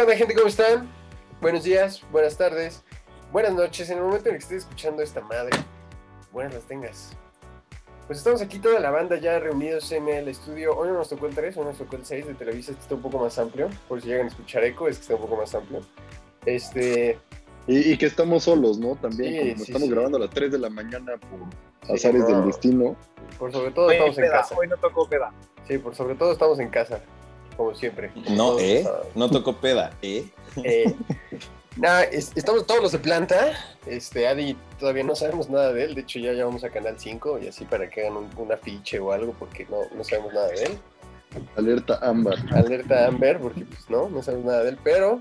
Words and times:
¿Qué 0.00 0.04
onda, 0.04 0.16
gente? 0.16 0.34
¿Cómo 0.34 0.46
están? 0.46 0.90
Buenos 1.42 1.62
días, 1.62 2.02
buenas 2.10 2.34
tardes, 2.38 2.82
buenas 3.32 3.52
noches. 3.52 3.90
En 3.90 3.98
el 3.98 4.04
momento 4.04 4.30
en 4.30 4.36
el 4.36 4.38
que 4.40 4.44
estés 4.44 4.62
escuchando 4.62 5.02
esta 5.02 5.20
madre, 5.20 5.50
buenas 6.32 6.54
las 6.54 6.62
tengas. 6.62 7.10
Pues 8.06 8.20
estamos 8.20 8.40
aquí 8.40 8.58
toda 8.60 8.80
la 8.80 8.90
banda 8.90 9.18
ya 9.18 9.38
reunidos 9.38 9.92
en 9.92 10.08
el 10.08 10.28
estudio. 10.28 10.74
Hoy 10.74 10.88
no 10.88 10.94
nos 10.94 11.10
tocó 11.10 11.26
el 11.26 11.34
3, 11.34 11.54
hoy 11.58 11.66
nos 11.66 11.76
tocó 11.76 11.96
el 11.96 12.06
6 12.06 12.28
de 12.28 12.32
Televisa. 12.32 12.70
Este 12.72 12.82
está 12.84 12.94
un 12.94 13.02
poco 13.02 13.18
más 13.18 13.38
amplio. 13.38 13.68
Por 13.90 14.00
si 14.00 14.08
llegan 14.08 14.24
a 14.24 14.28
escuchar 14.30 14.64
eco, 14.64 14.88
es 14.88 14.96
que 14.96 15.02
está 15.02 15.16
un 15.16 15.20
poco 15.20 15.36
más 15.36 15.54
amplio. 15.54 15.82
Este. 16.46 17.18
Y, 17.66 17.92
y 17.92 17.98
que 17.98 18.06
estamos 18.06 18.44
solos, 18.44 18.78
¿no? 18.78 18.96
También, 18.96 19.34
Sí, 19.34 19.38
como 19.52 19.56
sí, 19.56 19.62
estamos 19.70 19.82
sí. 19.88 19.90
grabando 19.94 20.16
a 20.16 20.20
las 20.22 20.30
3 20.30 20.50
de 20.50 20.58
la 20.60 20.70
mañana 20.70 21.12
por 21.18 21.40
Sí, 21.88 22.06
azares 22.06 22.22
no. 22.22 22.36
del 22.38 22.46
destino. 22.46 22.96
Por 23.38 23.52
sobre 23.52 23.70
todo 23.72 23.88
Hoy, 23.88 23.96
estamos 23.96 24.16
en 24.16 24.24
peda, 24.24 24.32
casa. 24.38 24.54
hoy 24.58 24.66
no 24.66 24.78
tocó 24.78 25.06
peda. 25.06 25.30
Sí, 25.68 25.76
por 25.76 25.94
sobre 25.94 26.14
todo 26.14 26.32
estamos 26.32 26.58
en 26.58 26.70
casa. 26.70 27.02
Como 27.60 27.74
siempre. 27.74 28.10
No, 28.30 28.52
Todos, 28.52 28.62
¿eh? 28.62 28.88
No 29.14 29.28
tocó 29.30 29.54
peda, 29.54 29.90
¿eh? 30.00 30.24
Eh, 30.64 30.94
es- 32.10 32.32
estamos 32.34 32.66
todos 32.66 32.80
los 32.80 32.92
de 32.92 32.98
planta. 33.00 33.52
Este, 33.84 34.26
Adi, 34.26 34.56
todavía 34.78 35.04
no 35.04 35.14
sabemos 35.14 35.50
nada 35.50 35.70
de 35.74 35.84
él. 35.84 35.94
De 35.94 36.00
hecho, 36.00 36.18
ya 36.20 36.32
llamamos 36.32 36.64
a 36.64 36.70
Canal 36.70 36.94
5 36.98 37.38
y 37.42 37.48
así 37.48 37.66
para 37.66 37.90
que 37.90 38.00
hagan 38.00 38.16
un, 38.16 38.30
un 38.38 38.50
afiche 38.50 38.98
o 38.98 39.12
algo, 39.12 39.34
porque 39.38 39.66
no, 39.68 39.76
no 39.94 40.02
sabemos 40.04 40.32
nada 40.32 40.48
de 40.48 40.62
él. 40.64 40.78
Alerta 41.54 41.98
ámbar. 42.00 42.38
Alerta 42.50 43.06
Amber, 43.06 43.38
porque 43.38 43.66
pues 43.66 43.90
no, 43.90 44.08
no 44.08 44.22
sabemos 44.22 44.46
nada 44.46 44.62
de 44.62 44.70
él. 44.70 44.78
Pero 44.82 45.20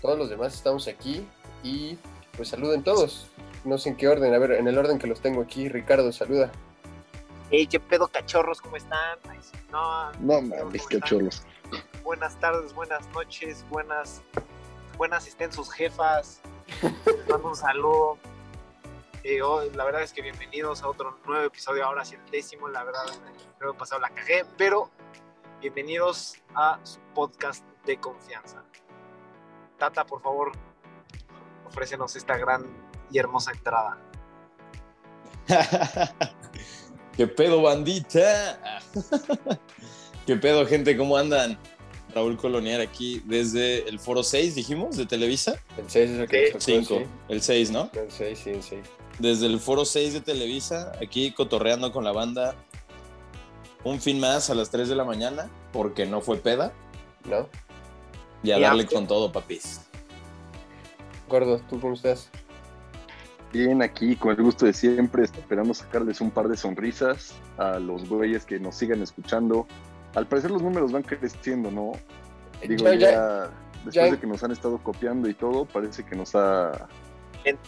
todos 0.00 0.16
los 0.16 0.30
demás 0.30 0.54
estamos 0.54 0.86
aquí 0.86 1.26
y 1.64 1.98
pues 2.36 2.50
saluden 2.50 2.84
todos. 2.84 3.26
No 3.64 3.78
sé 3.78 3.88
en 3.88 3.96
qué 3.96 4.06
orden. 4.06 4.32
A 4.32 4.38
ver, 4.38 4.52
en 4.52 4.68
el 4.68 4.78
orden 4.78 5.00
que 5.00 5.08
los 5.08 5.20
tengo 5.20 5.42
aquí, 5.42 5.68
Ricardo, 5.68 6.12
saluda. 6.12 6.52
Ey, 7.52 7.66
qué 7.66 7.78
pedo, 7.78 8.08
cachorros, 8.08 8.62
¿cómo 8.62 8.76
están? 8.76 9.18
Ay, 9.28 9.38
No, 9.70 10.10
No 10.12 10.36
¿cómo 10.36 10.56
mames, 10.56 10.86
cachorros. 10.86 11.42
Buenas 12.02 12.40
tardes, 12.40 12.72
buenas 12.74 13.06
noches, 13.10 13.66
buenas, 13.68 14.22
buenas 14.96 15.26
estén 15.26 15.52
sus 15.52 15.70
jefas. 15.70 16.40
Les 16.80 17.28
mando 17.28 17.48
un 17.48 17.54
saludo. 17.54 18.16
Eh, 19.22 19.42
hoy, 19.42 19.68
la 19.74 19.84
verdad 19.84 20.00
es 20.02 20.14
que 20.14 20.22
bienvenidos 20.22 20.82
a 20.82 20.88
otro 20.88 21.18
nuevo 21.26 21.44
episodio, 21.44 21.84
ahora 21.84 22.06
sí 22.06 22.14
el 22.14 22.30
décimo, 22.30 22.68
la 22.68 22.84
verdad, 22.84 23.04
el 23.06 23.60
nuevo 23.60 23.76
pasado 23.76 24.00
la 24.00 24.08
cagué, 24.08 24.46
pero 24.56 24.90
bienvenidos 25.60 26.38
a 26.54 26.80
su 26.84 27.00
podcast 27.14 27.66
de 27.84 27.98
confianza. 28.00 28.64
Tata, 29.76 30.06
por 30.06 30.22
favor, 30.22 30.52
ofrécenos 31.66 32.16
esta 32.16 32.38
gran 32.38 32.64
y 33.10 33.18
hermosa 33.18 33.52
entrada. 33.52 33.98
¿Qué 37.16 37.26
pedo, 37.26 37.62
bandita? 37.62 38.80
¿Qué 40.26 40.36
pedo, 40.36 40.66
gente? 40.66 40.96
¿Cómo 40.96 41.16
andan? 41.16 41.58
Raúl 42.14 42.36
Coloniar 42.36 42.80
aquí 42.80 43.22
desde 43.24 43.88
el 43.88 43.98
Foro 43.98 44.22
6, 44.22 44.54
dijimos, 44.54 44.96
de 44.96 45.06
Televisa. 45.06 45.60
El 45.78 45.88
6 45.88 46.10
es 46.10 46.18
el 46.18 46.28
que 46.28 46.42
nos 46.42 46.50
tocó, 46.52 46.60
5, 46.60 46.98
sí. 46.98 47.04
el 47.28 47.42
6, 47.42 47.70
¿no? 47.70 47.90
El 47.94 48.10
6, 48.10 48.38
sí, 48.42 48.50
el 48.50 48.62
6. 48.62 48.80
Desde 49.18 49.46
el 49.46 49.58
Foro 49.60 49.84
6 49.84 50.14
de 50.14 50.20
Televisa, 50.20 50.92
aquí 51.00 51.32
cotorreando 51.32 51.92
con 51.92 52.04
la 52.04 52.12
banda. 52.12 52.54
Un 53.84 54.00
fin 54.00 54.20
más 54.20 54.48
a 54.50 54.54
las 54.54 54.70
3 54.70 54.88
de 54.88 54.94
la 54.94 55.04
mañana, 55.04 55.50
porque 55.72 56.06
no 56.06 56.20
fue 56.20 56.36
peda. 56.38 56.72
¿No? 57.24 57.48
Y 58.42 58.50
a 58.52 58.58
Y 58.58 58.62
darle 58.62 58.82
after. 58.84 58.96
con 58.98 59.06
todo, 59.06 59.32
papis. 59.32 59.80
Gordo, 61.28 61.60
¿tú 61.68 61.80
cómo 61.80 61.94
estás? 61.94 62.30
Bien, 63.52 63.82
aquí 63.82 64.16
con 64.16 64.30
el 64.34 64.42
gusto 64.42 64.64
de 64.66 64.72
siempre, 64.72 65.24
esperamos 65.24 65.78
sacarles 65.78 66.20
un 66.20 66.30
par 66.30 66.48
de 66.48 66.56
sonrisas 66.56 67.34
a 67.58 67.78
los 67.78 68.08
güeyes 68.08 68.46
que 68.46 68.58
nos 68.58 68.74
sigan 68.76 69.02
escuchando. 69.02 69.66
Al 70.14 70.26
parecer 70.26 70.50
los 70.50 70.62
números 70.62 70.90
van 70.92 71.02
creciendo, 71.02 71.70
¿no? 71.70 71.92
Digo, 72.66 72.84
Ya, 72.84 72.94
ya, 72.94 73.10
ya, 73.10 73.40
después 73.84 73.94
ya- 73.94 74.10
de 74.10 74.18
que 74.18 74.26
nos 74.26 74.42
han 74.42 74.52
estado 74.52 74.78
copiando 74.78 75.28
y 75.28 75.34
todo, 75.34 75.66
parece 75.66 76.04
que 76.04 76.16
nos 76.16 76.34
ha, 76.34 76.88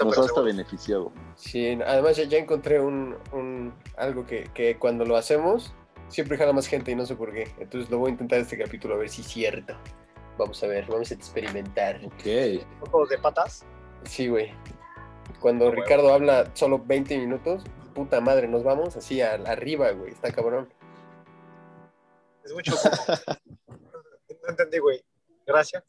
nos 0.02 0.16
ha 0.18 0.20
hasta 0.22 0.40
beneficiado. 0.40 1.12
Sí, 1.36 1.78
además 1.86 2.16
ya, 2.16 2.24
ya 2.24 2.38
encontré 2.38 2.80
un, 2.80 3.16
un- 3.32 3.74
algo 3.98 4.24
que, 4.26 4.44
que 4.54 4.78
cuando 4.78 5.04
lo 5.04 5.16
hacemos 5.16 5.74
siempre 6.08 6.38
jala 6.38 6.52
más 6.52 6.66
gente 6.66 6.92
y 6.92 6.94
no 6.94 7.04
sé 7.06 7.16
por 7.16 7.32
qué. 7.32 7.50
Entonces 7.58 7.90
lo 7.90 7.98
voy 7.98 8.08
a 8.08 8.12
intentar 8.12 8.38
este 8.38 8.56
capítulo 8.56 8.94
a 8.94 8.98
ver 8.98 9.08
si 9.10 9.20
es 9.22 9.26
cierto. 9.26 9.74
Vamos 10.38 10.62
a 10.62 10.66
ver, 10.66 10.86
vamos 10.88 11.10
a 11.10 11.14
experimentar. 11.14 12.00
Ok. 12.04 12.64
Juegos 12.90 13.08
de 13.10 13.18
patas. 13.18 13.64
Sí, 14.04 14.28
güey. 14.28 14.50
Cuando 15.44 15.66
huevo. 15.66 15.76
Ricardo 15.82 16.10
habla 16.10 16.50
solo 16.54 16.78
20 16.78 17.18
minutos, 17.18 17.64
puta 17.94 18.18
madre, 18.22 18.48
nos 18.48 18.64
vamos 18.64 18.96
así 18.96 19.20
a- 19.20 19.34
arriba, 19.34 19.90
güey. 19.90 20.10
Está 20.12 20.32
cabrón. 20.32 20.72
Es 22.42 22.54
mucho. 22.54 22.72
no 23.68 24.48
entendí, 24.48 24.78
güey. 24.78 25.04
Gracias. 25.46 25.84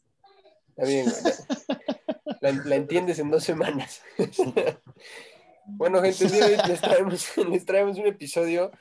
Está 0.68 0.84
bien, 0.84 1.06
güey. 1.06 2.36
La, 2.42 2.52
la 2.52 2.76
entiendes 2.76 3.18
en 3.18 3.30
dos 3.30 3.44
semanas. 3.44 4.02
bueno, 5.64 6.02
gente, 6.02 6.28
les 6.68 6.80
traemos, 6.82 7.36
les 7.48 7.64
traemos 7.64 7.96
un 7.96 8.08
episodio 8.08 8.72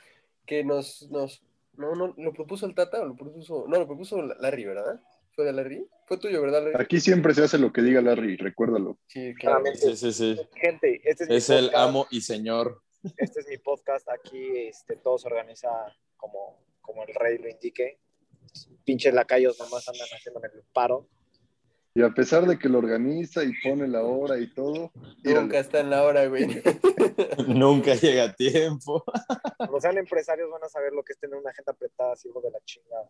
que 0.46 0.66
nos, 0.66 1.10
nos. 1.10 1.42
No, 1.78 1.96
no, 1.96 2.14
¿lo 2.18 2.34
propuso 2.34 2.66
el 2.66 2.76
Tata 2.76 3.00
o 3.00 3.06
lo 3.06 3.16
propuso.? 3.16 3.64
No, 3.70 3.80
lo 3.80 3.88
propuso 3.88 4.22
Larry, 4.22 4.66
¿verdad? 4.66 5.00
¿Fue 5.36 5.44
de 5.44 5.52
Larry? 5.52 5.86
¿Fue 6.06 6.18
tuyo, 6.18 6.42
verdad, 6.42 6.64
Larry? 6.64 6.82
Aquí 6.82 7.02
siempre 7.02 7.34
se 7.34 7.44
hace 7.44 7.58
lo 7.58 7.74
que 7.74 7.82
diga 7.82 8.02
Larry, 8.02 8.38
recuérdalo. 8.38 8.98
Sí. 9.08 9.34
Claramente. 9.36 9.80
Sí, 9.80 9.96
sí, 9.98 10.14
sí. 10.14 10.42
Gente, 10.56 11.02
este 11.04 11.26
es, 11.26 11.30
mi 11.30 11.36
Es 11.36 11.50
el 11.50 11.76
amo 11.76 12.08
y 12.10 12.22
señor. 12.22 12.82
Este 13.18 13.42
es 13.42 13.48
mi 13.48 13.58
podcast. 13.58 14.08
Aquí 14.10 14.58
este, 14.68 14.96
todo 14.96 15.18
se 15.18 15.28
organiza 15.28 15.70
como, 16.16 16.64
como 16.80 17.04
el 17.04 17.14
rey 17.14 17.38
lo 17.38 17.50
indique. 17.50 18.00
Pinches 18.86 19.14
lacayos 19.14 19.60
nomás 19.60 19.88
andan 19.90 20.08
haciéndome 20.08 20.48
el 20.54 20.64
paro. 20.72 21.10
Y 21.98 22.02
a 22.04 22.10
pesar 22.10 22.46
de 22.46 22.60
que 22.60 22.68
lo 22.68 22.80
organiza 22.80 23.42
y 23.46 23.54
pone 23.64 23.88
la 23.88 24.04
hora 24.04 24.38
y 24.38 24.54
todo. 24.54 24.92
Nunca 25.24 25.60
está 25.60 25.80
en 25.80 25.90
la 25.90 26.04
hora, 26.04 26.28
güey. 26.28 26.46
Nunca 27.48 27.96
llega 27.96 28.26
a 28.26 28.34
tiempo. 28.36 29.02
Cuando 29.58 29.80
sean 29.80 29.98
empresarios 29.98 30.50
van 30.52 30.62
a 30.62 30.68
saber 30.68 30.92
lo 30.92 31.04
que 31.04 31.14
es 31.14 31.20
tener 31.20 31.38
una 31.38 31.52
agenda 31.52 31.72
apretada, 31.72 32.12
así 32.12 32.28
hijo 32.28 32.42
de 32.42 32.52
la 32.52 32.60
chingada. 32.66 33.10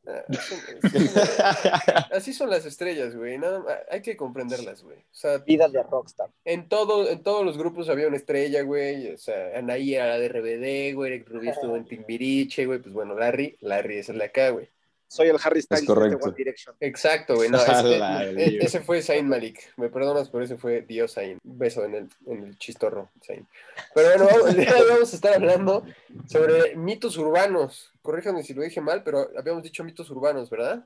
Así 2.12 2.32
son 2.32 2.52
las 2.52 2.66
estrellas, 2.68 3.16
güey. 3.16 3.40
Nada 3.40 3.60
más- 3.62 3.76
hay 3.90 4.02
que 4.04 4.16
comprenderlas, 4.16 4.84
güey. 4.84 4.98
O 5.00 5.04
sea, 5.16 5.40
Vida 5.40 5.68
de 5.68 5.82
rockstar. 5.82 6.30
en, 6.44 6.70
todo, 6.70 7.10
en 7.10 7.24
todos 7.24 7.44
los 7.44 7.58
grupos 7.58 7.90
había 7.90 8.08
una 8.08 8.18
estrella, 8.18 8.62
güey. 8.62 9.12
O 9.14 9.18
sea, 9.18 9.58
Anaí 9.58 9.96
era 9.96 10.10
la 10.10 10.20
de 10.20 10.30
RBD, 10.30 10.94
güey. 10.96 11.14
Eric 11.14 11.28
Rubio 11.30 11.52
estuvo 11.52 11.76
en 11.76 11.86
Timbiriche, 11.88 12.68
güey. 12.68 12.80
Pues 12.80 12.94
bueno, 12.94 13.16
Larry, 13.16 13.58
Larry 13.62 13.98
es 13.98 14.10
el 14.10 14.20
de 14.20 14.26
acá, 14.26 14.50
güey. 14.52 14.70
Soy 15.16 15.30
el 15.30 15.38
Harry 15.42 15.62
Styles 15.62 15.82
de 15.82 15.88
correcto. 15.88 16.28
One 16.28 16.36
Direction. 16.36 16.76
Exacto, 16.82 17.36
güey. 17.36 17.50
No, 17.50 17.58
ese, 17.64 17.98
e- 17.98 18.50
Dios. 18.50 18.66
ese 18.66 18.82
fue 18.82 19.02
Zayn 19.02 19.30
Malik. 19.30 19.72
Me 19.78 19.88
perdonas, 19.88 20.30
pero 20.30 20.44
ese 20.44 20.58
fue 20.58 20.82
Dios 20.82 21.14
Zayn. 21.14 21.40
Beso 21.42 21.86
en 21.86 21.96
el, 21.96 22.10
en 22.28 22.44
el 22.44 22.58
chistorro, 22.58 23.10
Zayn. 23.26 23.48
Pero 23.94 24.10
bueno, 24.10 24.26
vamos, 24.30 24.50
el 24.50 24.58
día 24.58 24.74
de 24.74 24.82
hoy 24.82 24.90
vamos 24.90 25.14
a 25.14 25.16
estar 25.16 25.34
hablando 25.34 25.86
sobre 26.28 26.76
mitos 26.76 27.18
urbanos. 27.18 27.94
Corríjame 28.02 28.44
si 28.44 28.54
lo 28.54 28.62
dije 28.62 28.82
mal, 28.82 29.04
pero 29.04 29.30
habíamos 29.38 29.64
dicho 29.64 29.86
mitos 29.86 30.10
urbanos, 30.10 30.50
¿verdad? 30.50 30.86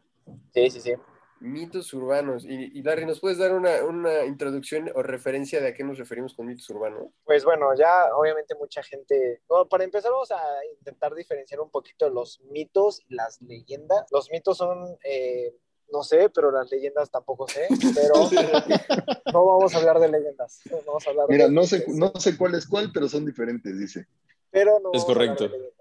Sí, 0.54 0.70
sí, 0.70 0.80
sí. 0.80 0.94
Mitos 1.42 1.94
urbanos. 1.94 2.44
Y, 2.46 2.78
y 2.78 2.84
Larry, 2.84 3.06
¿nos 3.06 3.20
puedes 3.20 3.38
dar 3.38 3.54
una, 3.54 3.84
una 3.86 4.26
introducción 4.26 4.92
o 4.94 5.02
referencia 5.04 5.62
de 5.62 5.70
a 5.70 5.74
qué 5.74 5.84
nos 5.84 5.98
referimos 5.98 6.34
con 6.34 6.46
mitos 6.48 6.70
urbanos? 6.70 7.08
Pues 7.24 7.46
bueno, 7.46 7.74
ya 7.76 8.14
obviamente 8.16 8.56
mucha 8.56 8.84
gente. 8.84 9.42
Bueno, 9.48 9.68
para 9.68 9.84
empezar, 9.84 10.12
vamos 10.12 10.32
a 10.32 10.38
intentar 10.78 11.16
diferenciar 11.16 11.60
un 11.62 11.70
poquito 11.70 12.10
los 12.10 12.42
mitos 12.52 13.02
y 13.08 13.16
las 13.16 13.42
leyendas. 13.42 14.06
Los 14.12 14.30
mitos 14.32 14.58
son, 14.58 14.98
eh, 15.04 15.56
no 15.92 16.04
sé, 16.04 16.30
pero 16.30 16.52
las 16.52 16.70
leyendas 16.70 17.10
tampoco 17.10 17.48
sé. 17.48 17.68
Pero 17.96 18.14
no 19.34 19.46
vamos 19.46 19.74
a 19.74 19.78
hablar 19.78 20.00
de 20.00 20.10
leyendas. 20.10 20.62
No 20.70 20.78
vamos 20.86 21.08
a 21.08 21.10
hablar 21.12 21.26
Mira, 21.30 21.46
de 21.46 21.52
no 21.52 21.64
sé, 21.64 21.86
no 21.88 22.12
sé 22.20 22.38
cuál 22.38 22.56
es 22.56 22.68
cuál, 22.68 22.92
pero 22.94 23.08
son 23.08 23.26
diferentes, 23.26 23.80
dice. 23.80 24.08
pero 24.52 24.80
no 24.80 24.92
Es 24.94 25.04
vamos 25.06 25.10
a 25.10 25.12
hablar 25.24 25.38
correcto. 25.38 25.74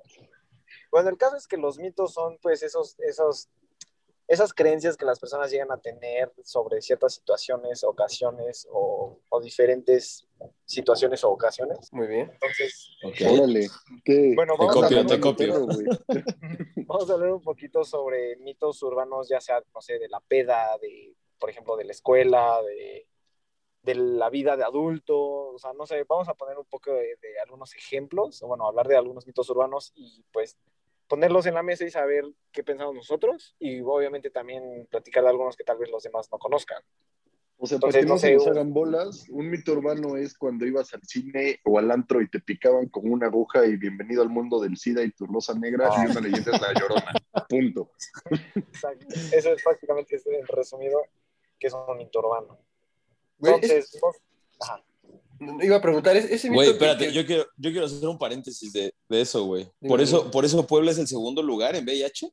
Bueno, 0.90 1.10
el 1.10 1.18
caso 1.18 1.36
es 1.36 1.46
que 1.46 1.58
los 1.58 1.78
mitos 1.78 2.14
son, 2.14 2.38
pues, 2.40 2.62
esos, 2.62 2.98
esos, 3.00 3.50
esas 4.28 4.52
creencias 4.52 4.96
que 4.96 5.06
las 5.06 5.18
personas 5.18 5.50
llegan 5.50 5.72
a 5.72 5.80
tener 5.80 6.32
sobre 6.44 6.82
ciertas 6.82 7.14
situaciones, 7.14 7.82
ocasiones 7.82 8.68
o, 8.70 9.18
o 9.30 9.40
diferentes 9.40 10.28
situaciones 10.66 11.24
o 11.24 11.30
ocasiones. 11.30 11.90
Muy 11.92 12.06
bien. 12.06 12.30
Entonces, 12.34 12.90
Ok. 13.02 13.16
Órale. 13.32 13.66
¿qué? 14.04 14.32
Bueno, 14.36 14.52
Te 14.54 14.66
vamos 14.66 14.74
copio, 14.82 15.00
a 15.00 15.06
te 15.06 15.20
copio. 15.20 15.66
Vamos 16.86 17.10
a 17.10 17.14
hablar 17.14 17.32
un 17.32 17.42
poquito 17.42 17.84
sobre 17.84 18.36
mitos 18.36 18.82
urbanos, 18.82 19.28
ya 19.28 19.40
sea, 19.40 19.62
no 19.74 19.80
sé, 19.80 19.98
de 19.98 20.08
la 20.08 20.20
peda, 20.20 20.76
de, 20.80 21.14
por 21.38 21.48
ejemplo, 21.48 21.76
de 21.76 21.84
la 21.84 21.92
escuela, 21.92 22.60
de, 22.62 23.08
de 23.82 23.94
la 23.94 24.28
vida 24.28 24.56
de 24.56 24.64
adulto, 24.64 25.16
o 25.18 25.58
sea, 25.58 25.72
no 25.72 25.86
sé, 25.86 26.04
vamos 26.06 26.28
a 26.28 26.34
poner 26.34 26.58
un 26.58 26.66
poco 26.66 26.92
de, 26.92 27.16
de 27.16 27.40
algunos 27.42 27.74
ejemplos, 27.74 28.42
o 28.42 28.46
bueno, 28.48 28.66
hablar 28.66 28.88
de 28.88 28.96
algunos 28.96 29.26
mitos 29.26 29.48
urbanos 29.48 29.92
y 29.94 30.22
pues 30.32 30.58
ponerlos 31.08 31.46
en 31.46 31.54
la 31.54 31.62
mesa 31.62 31.84
y 31.84 31.90
saber 31.90 32.24
qué 32.52 32.62
pensamos 32.62 32.94
nosotros 32.94 33.56
y 33.58 33.80
obviamente 33.80 34.30
también 34.30 34.86
platicar 34.90 35.22
de 35.24 35.30
algunos 35.30 35.56
que 35.56 35.64
tal 35.64 35.78
vez 35.78 35.90
los 35.90 36.02
demás 36.02 36.28
no 36.30 36.38
conozcan. 36.38 36.82
O 37.60 37.66
sea, 37.66 37.78
para 37.80 37.98
Entonces, 37.98 38.30
que 38.30 38.36
no 38.36 38.40
sé, 38.54 38.60
un- 38.60 38.72
bolas, 38.72 39.26
un 39.30 39.50
mito 39.50 39.72
urbano 39.72 40.16
es 40.16 40.38
cuando 40.38 40.64
ibas 40.64 40.94
al 40.94 41.02
cine 41.02 41.58
o 41.64 41.76
al 41.78 41.90
antro 41.90 42.20
y 42.22 42.28
te 42.30 42.38
picaban 42.38 42.88
con 42.88 43.10
una 43.10 43.26
aguja 43.26 43.66
y 43.66 43.76
bienvenido 43.76 44.22
al 44.22 44.28
mundo 44.28 44.60
del 44.60 44.76
SIDA 44.76 45.02
y 45.02 45.10
tu 45.10 45.26
rosa 45.26 45.54
negra 45.58 45.88
Ah. 45.90 46.04
y 46.06 46.10
una 46.10 46.20
leyenda 46.20 46.52
es 46.54 46.60
la 46.62 46.72
llorona. 46.74 47.12
Punto. 47.48 47.90
Exacto. 48.54 49.06
Eso 49.32 49.52
es 49.52 49.62
prácticamente 49.64 50.20
en 50.24 50.46
resumido. 50.46 51.00
que 51.58 51.66
es 51.66 51.72
un 51.74 51.96
mito 51.96 52.20
urbano. 52.20 52.56
Entonces, 53.40 53.98
no- 54.00 54.12
ajá. 54.64 54.84
Iba 55.62 55.76
a 55.76 55.80
preguntar, 55.80 56.16
¿es- 56.16 56.30
ese 56.30 56.48
mito 56.48 56.58
Güey, 56.60 56.70
espérate, 56.70 57.08
que- 57.08 57.12
yo 57.12 57.26
quiero, 57.26 57.46
yo 57.56 57.70
quiero 57.70 57.86
hacer 57.86 58.08
un 58.08 58.18
paréntesis 58.18 58.72
de, 58.72 58.92
de 59.08 59.20
eso, 59.20 59.44
güey. 59.44 59.68
Por 59.86 60.00
eso, 60.00 60.30
por 60.30 60.44
eso 60.44 60.66
Puebla 60.66 60.90
es 60.90 60.98
el 60.98 61.06
segundo 61.06 61.42
lugar 61.42 61.76
en 61.76 61.84
VIH. 61.84 62.30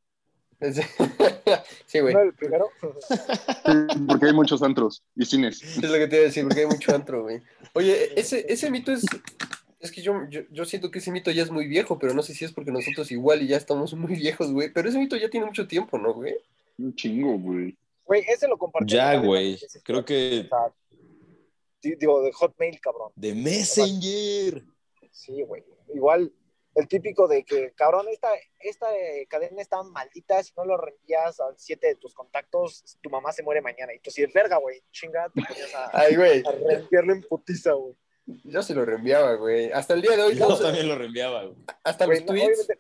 sí, 1.86 2.00
güey. 2.00 2.14
¿No 2.14 2.22
el 2.22 2.34
primero? 2.34 2.70
Sí, 3.10 4.00
porque 4.08 4.28
hay 4.28 4.34
muchos 4.34 4.62
antros 4.64 5.04
y 5.16 5.26
cines. 5.26 5.62
Es 5.62 5.84
lo 5.84 5.94
que 5.94 6.08
te 6.08 6.16
iba 6.16 6.24
a 6.24 6.28
decir, 6.28 6.44
porque 6.44 6.62
hay 6.62 6.68
mucho 6.68 6.96
antro, 6.96 7.24
güey. 7.24 7.42
Oye, 7.74 8.20
ese, 8.20 8.46
ese 8.48 8.70
mito 8.72 8.92
es. 8.92 9.04
Es 9.80 9.92
que 9.92 10.02
yo, 10.02 10.14
yo, 10.30 10.42
yo 10.52 10.66
siento 10.66 10.90
que 10.90 11.00
ese 11.00 11.12
mito 11.12 11.30
ya 11.30 11.44
es 11.44 11.52
muy 11.52 11.68
viejo, 11.68 12.00
pero 12.00 12.14
no 12.14 12.24
sé 12.24 12.34
si 12.34 12.46
es 12.46 12.52
porque 12.52 12.72
nosotros 12.72 13.12
igual 13.12 13.44
y 13.44 13.48
ya 13.48 13.58
estamos 13.58 13.94
muy 13.94 14.16
viejos, 14.16 14.52
güey. 14.52 14.72
Pero 14.74 14.90
ese 14.90 14.98
mito 14.98 15.16
ya 15.18 15.30
tiene 15.30 15.46
mucho 15.46 15.68
tiempo, 15.68 15.98
¿no, 15.98 16.14
güey? 16.14 16.36
Un 16.78 16.96
chingo, 16.96 17.38
güey. 17.38 17.78
Güey, 18.06 18.24
ese 18.28 18.48
lo 18.48 18.58
compartí. 18.58 18.94
Ya, 18.94 19.16
güey. 19.18 19.60
Creo 19.84 20.06
que 20.06 20.48
Digo, 21.96 22.22
de 22.22 22.32
Hotmail, 22.32 22.80
cabrón. 22.80 23.12
de 23.16 23.34
Messenger. 23.36 24.64
Sí, 25.12 25.42
güey. 25.44 25.64
Igual, 25.94 26.34
el 26.74 26.88
típico 26.88 27.28
de 27.28 27.44
que, 27.46 27.72
cabrón, 27.74 28.08
esta, 28.10 28.30
esta 28.60 28.94
eh, 28.98 29.26
cadena 29.30 29.62
está 29.62 29.82
maldita, 29.84 30.42
si 30.44 30.52
no 30.58 30.66
lo 30.66 30.76
reenvías 30.78 31.40
a 31.40 31.46
siete 31.56 31.88
de 31.88 31.96
tus 31.96 32.14
contactos, 32.14 32.84
tu 33.02 33.10
mamá 33.10 33.32
se 33.32 33.44
muere 33.44 33.62
mañana. 33.62 33.94
Y 33.94 34.00
tú 34.00 34.12
si 34.12 34.24
es 34.24 34.34
verga, 34.34 34.58
güey, 34.58 34.82
chinga, 34.92 35.30
te 35.34 35.42
ponías 35.42 35.74
a, 35.76 35.90
Ay, 35.94 36.16
güey. 36.16 36.44
a 36.46 36.52
reenviarlo 36.52 37.14
en 37.14 37.22
putiza, 37.22 37.74
güey. 37.74 37.96
Yo 38.44 38.64
se 38.64 38.74
lo 38.74 38.84
reenviaba, 38.86 39.36
güey. 39.36 39.72
Hasta 39.72 39.94
el 39.94 40.02
día 40.02 40.16
de 40.18 40.24
hoy, 40.24 40.36
Yo 40.36 40.48
todos- 40.48 40.62
también 40.64 40.88
lo 40.90 40.98
reenviaba, 40.98 41.44
güey. 41.46 41.58
hasta 41.84 42.06
Güey, 42.06 42.18
los 42.20 42.26
no, 42.28 42.34
tweets. 42.34 42.60
obviamente, 42.60 42.80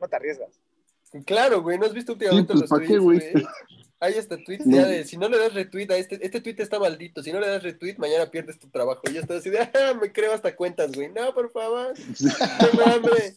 no 0.00 0.08
te 0.08 0.16
arriesgas. 0.16 0.60
Claro, 1.24 1.62
güey, 1.62 1.78
¿no 1.78 1.86
has 1.86 1.94
visto 1.94 2.12
últimamente 2.12 2.52
Sí, 2.52 2.58
pues, 2.58 2.70
los 2.70 2.80
¿pa' 2.80 2.86
qué, 2.86 2.96
tweets, 2.96 3.32
güey? 3.32 3.44
Hay 4.00 4.14
hasta 4.14 4.42
tweets 4.42 4.66
No. 4.66 4.78
ya 4.78 4.86
de, 4.86 5.04
si 5.04 5.18
no 5.18 5.28
le 5.28 5.38
das 5.38 5.52
retweet 5.52 5.90
a 5.90 5.96
este, 5.98 6.18
este 6.24 6.40
tweet 6.40 6.56
está 6.58 6.78
maldito, 6.78 7.22
si 7.22 7.32
no 7.32 7.38
le 7.40 7.48
das 7.48 7.62
retweet, 7.62 7.96
mañana 7.98 8.30
pierdes 8.30 8.58
tu 8.58 8.68
trabajo. 8.70 9.02
Y 9.10 9.12
ya 9.14 9.20
estás 9.20 9.38
así 9.40 9.50
de, 9.50 9.58
ah, 9.58 9.94
me 10.00 10.10
creo 10.10 10.32
hasta 10.32 10.56
cuentas, 10.56 10.92
güey. 10.92 11.10
No, 11.10 11.34
por 11.34 11.50
favor, 11.50 11.92
no 12.20 12.86
mames. 12.86 13.36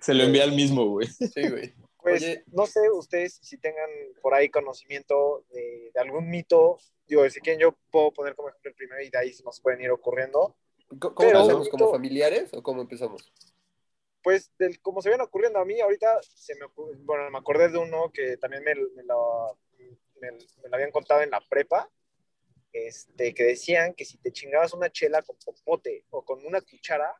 Se 0.00 0.14
lo 0.14 0.22
envía 0.22 0.44
al 0.44 0.52
mismo, 0.52 0.86
güey. 0.86 1.08
Sí, 1.08 1.48
güey. 1.48 1.74
Pues 2.00 2.22
Oye. 2.22 2.44
no 2.52 2.66
sé 2.66 2.88
ustedes 2.92 3.40
si 3.42 3.58
tengan 3.58 3.90
por 4.22 4.32
ahí 4.34 4.48
conocimiento 4.48 5.44
de, 5.50 5.90
de 5.92 6.00
algún 6.00 6.30
mito. 6.30 6.78
Digo, 7.08 7.28
si 7.28 7.40
quieren, 7.40 7.60
yo 7.60 7.76
puedo 7.90 8.12
poner 8.12 8.36
como 8.36 8.48
ejemplo 8.48 8.70
el 8.70 8.76
primero 8.76 9.02
y 9.02 9.10
de 9.10 9.18
ahí 9.18 9.32
se 9.32 9.42
nos 9.42 9.60
pueden 9.60 9.80
ir 9.80 9.90
ocurriendo. 9.90 10.54
¿Cómo 11.00 11.28
empezamos? 11.28 11.68
¿Como 11.68 11.90
familiares 11.90 12.54
o 12.54 12.62
cómo 12.62 12.82
empezamos? 12.82 13.32
Pues, 14.26 14.50
del, 14.58 14.80
como 14.80 15.00
se 15.00 15.08
viene 15.08 15.22
ocurriendo 15.22 15.60
a 15.60 15.64
mí, 15.64 15.80
ahorita 15.80 16.20
se 16.20 16.56
me, 16.56 16.66
bueno, 17.04 17.30
me 17.30 17.38
acordé 17.38 17.68
de 17.68 17.78
uno 17.78 18.10
que 18.12 18.36
también 18.38 18.64
me, 18.64 18.74
me 18.74 19.04
lo, 19.04 19.56
me- 20.20 20.32
me 20.32 20.68
lo 20.68 20.74
habían 20.74 20.90
contado 20.90 21.20
en 21.22 21.30
la 21.30 21.40
prepa, 21.48 21.88
este, 22.72 23.32
que 23.32 23.44
decían 23.44 23.94
que 23.94 24.04
si 24.04 24.18
te 24.18 24.32
chingabas 24.32 24.74
una 24.74 24.90
chela 24.90 25.22
con 25.22 25.36
popote 25.36 26.06
o 26.10 26.24
con 26.24 26.44
una 26.44 26.60
cuchara, 26.60 27.14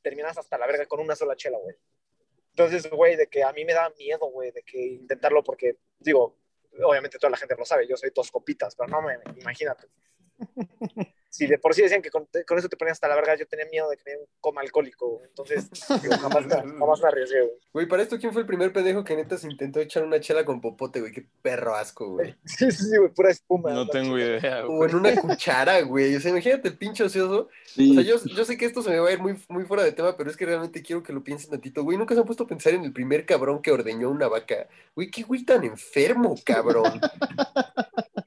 terminas 0.00 0.38
hasta 0.38 0.56
la 0.56 0.66
verga 0.66 0.86
con 0.86 1.00
una 1.00 1.14
sola 1.14 1.36
chela, 1.36 1.58
güey. 1.58 1.76
Entonces, 2.52 2.88
güey, 2.88 3.16
de 3.16 3.26
que 3.26 3.44
a 3.44 3.52
mí 3.52 3.66
me 3.66 3.74
da 3.74 3.90
miedo, 3.98 4.24
güey, 4.30 4.50
de 4.50 4.62
que 4.62 4.78
intentarlo 4.82 5.44
porque, 5.44 5.76
digo, 5.98 6.38
obviamente 6.82 7.18
toda 7.18 7.32
la 7.32 7.36
gente 7.36 7.54
lo 7.54 7.66
sabe, 7.66 7.86
yo 7.86 7.98
soy 7.98 8.12
dos 8.14 8.30
copitas, 8.30 8.74
pero 8.74 8.88
no 8.88 9.02
me, 9.02 9.18
imagínate. 9.36 9.88
Si 11.32 11.46
de 11.46 11.58
por 11.58 11.74
sí 11.74 11.82
decían 11.82 12.02
que 12.02 12.10
con, 12.10 12.26
con 12.46 12.58
eso 12.58 12.68
te 12.68 12.76
ponías 12.76 12.96
hasta 12.96 13.06
la 13.06 13.14
verga, 13.14 13.36
yo 13.36 13.46
tenía 13.46 13.64
miedo 13.66 13.88
de 13.88 13.96
que 13.96 14.02
me 14.04 14.16
un 14.18 14.26
coma 14.40 14.62
alcohólico, 14.62 15.22
entonces 15.24 15.70
digo, 16.02 16.16
jamás, 16.18 16.44
me- 16.44 16.54
jamás 16.78 17.00
me 17.00 17.08
arriesgué, 17.08 17.40
güey. 17.42 17.54
Güey, 17.72 17.86
para 17.88 18.02
esto, 18.02 18.18
¿quién 18.18 18.32
fue 18.32 18.42
el 18.42 18.46
primer 18.48 18.72
pendejo 18.72 19.04
que 19.04 19.14
neta 19.14 19.38
se 19.38 19.46
intentó 19.48 19.78
echar 19.80 20.02
una 20.02 20.18
chela 20.18 20.44
con 20.44 20.60
popote, 20.60 20.98
güey? 21.00 21.12
Qué 21.12 21.24
perro 21.40 21.76
asco, 21.76 22.08
güey. 22.14 22.34
Sí, 22.44 22.70
sí, 22.72 22.84
sí, 22.90 22.96
güey, 22.98 23.10
pura 23.14 23.30
espuma. 23.30 23.70
No 23.72 23.86
tengo 23.88 24.18
idea, 24.18 24.66
O 24.66 24.72
güey. 24.76 24.90
en 24.90 24.96
una 24.96 25.14
cuchara, 25.16 25.80
güey. 25.82 26.16
O 26.16 26.20
sea, 26.20 26.32
imagínate 26.32 26.66
el 26.68 26.76
pinche 26.76 27.04
ocioso. 27.04 27.42
O 27.42 27.48
Sí. 27.64 27.94
sea, 27.94 28.02
yo, 28.02 28.16
yo 28.36 28.44
sé 28.44 28.56
que 28.58 28.64
esto 28.66 28.82
se 28.82 28.90
me 28.90 28.98
va 28.98 29.08
a 29.08 29.12
ir 29.12 29.20
muy, 29.20 29.36
muy 29.48 29.64
fuera 29.64 29.84
de 29.84 29.92
tema, 29.92 30.16
pero 30.16 30.28
es 30.30 30.36
que 30.36 30.46
realmente 30.46 30.82
quiero 30.82 31.02
que 31.04 31.12
lo 31.12 31.22
piensen 31.22 31.50
tantito. 31.50 31.84
Güey, 31.84 31.96
nunca 31.96 32.14
se 32.14 32.20
han 32.20 32.26
puesto 32.26 32.42
a 32.42 32.48
pensar 32.48 32.74
en 32.74 32.82
el 32.82 32.92
primer 32.92 33.24
cabrón 33.24 33.62
que 33.62 33.70
ordeñó 33.70 34.10
una 34.10 34.26
vaca. 34.26 34.66
Güey, 34.96 35.10
qué 35.12 35.22
güey 35.22 35.44
tan 35.44 35.62
enfermo, 35.62 36.34
cabrón. 36.44 37.00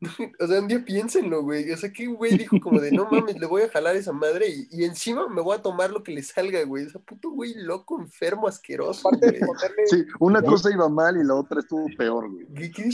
O 0.40 0.46
sea, 0.46 0.60
un 0.60 0.68
día 0.68 0.84
piénsenlo, 0.84 1.42
güey. 1.42 1.70
O 1.72 1.76
sea, 1.76 1.90
qué 1.90 2.06
güey 2.06 2.36
dijo 2.36 2.60
como 2.60 2.80
de, 2.80 2.90
no 2.92 3.08
mames, 3.10 3.38
le 3.38 3.46
voy 3.46 3.62
a 3.62 3.68
jalar 3.70 3.96
esa 3.96 4.12
madre 4.12 4.46
y, 4.48 4.68
y 4.70 4.84
encima 4.84 5.26
me 5.28 5.40
voy 5.40 5.56
a 5.56 5.62
tomar 5.62 5.90
lo 5.90 6.02
que 6.02 6.12
le 6.12 6.22
salga, 6.22 6.62
güey. 6.64 6.84
O 6.86 6.90
sea, 6.90 7.00
puto 7.00 7.30
güey 7.30 7.54
loco, 7.54 7.98
enfermo, 8.00 8.46
asqueroso, 8.46 9.08
Aparte 9.08 9.26
güey. 9.28 9.40
de 9.40 9.46
ponerle, 9.46 9.86
Sí, 9.86 10.04
una 10.20 10.42
cosa 10.42 10.70
iba 10.70 10.88
mal 10.88 11.16
y 11.16 11.24
la 11.24 11.34
otra 11.34 11.60
estuvo 11.60 11.86
peor, 11.96 12.30
güey. 12.30 12.46
¿Qué, 12.54 12.70
qué 12.70 12.90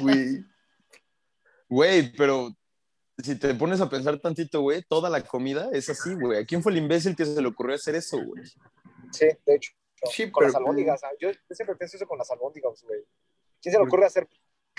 güey? 0.00 0.44
Güey, 1.68 2.12
pero 2.16 2.50
si 3.18 3.36
te 3.36 3.54
pones 3.54 3.80
a 3.80 3.88
pensar 3.88 4.18
tantito, 4.18 4.60
güey, 4.62 4.82
toda 4.88 5.08
la 5.10 5.22
comida 5.22 5.68
es 5.72 5.88
así, 5.90 6.14
güey. 6.14 6.38
¿A 6.38 6.46
quién 6.46 6.62
fue 6.62 6.72
el 6.72 6.78
imbécil 6.78 7.14
que 7.14 7.24
se 7.26 7.40
le 7.40 7.48
ocurrió 7.48 7.74
hacer 7.76 7.94
eso, 7.94 8.18
güey? 8.24 8.44
sí, 9.12 9.26
de 9.46 9.54
hecho, 9.56 9.72
Sí, 10.10 10.30
con 10.30 10.44
las 10.44 10.52
pero- 10.54 10.64
albóndigas. 10.64 11.04
ah, 11.04 11.10
Yo, 11.20 11.30
yo 11.30 11.38
siempre 11.50 11.76
pienso 11.76 11.98
eso 11.98 12.06
con 12.06 12.16
las 12.16 12.30
albóndigas, 12.30 12.82
güey. 12.86 13.00
¿Quién 13.60 13.74
se 13.74 13.78
le 13.78 13.84
ocurre 13.84 14.06
hacer 14.06 14.26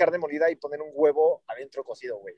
carne 0.05 0.17
molida 0.17 0.49
y 0.49 0.55
poner 0.55 0.81
un 0.81 0.89
huevo 0.93 1.43
adentro 1.47 1.83
cocido, 1.83 2.17
güey? 2.17 2.33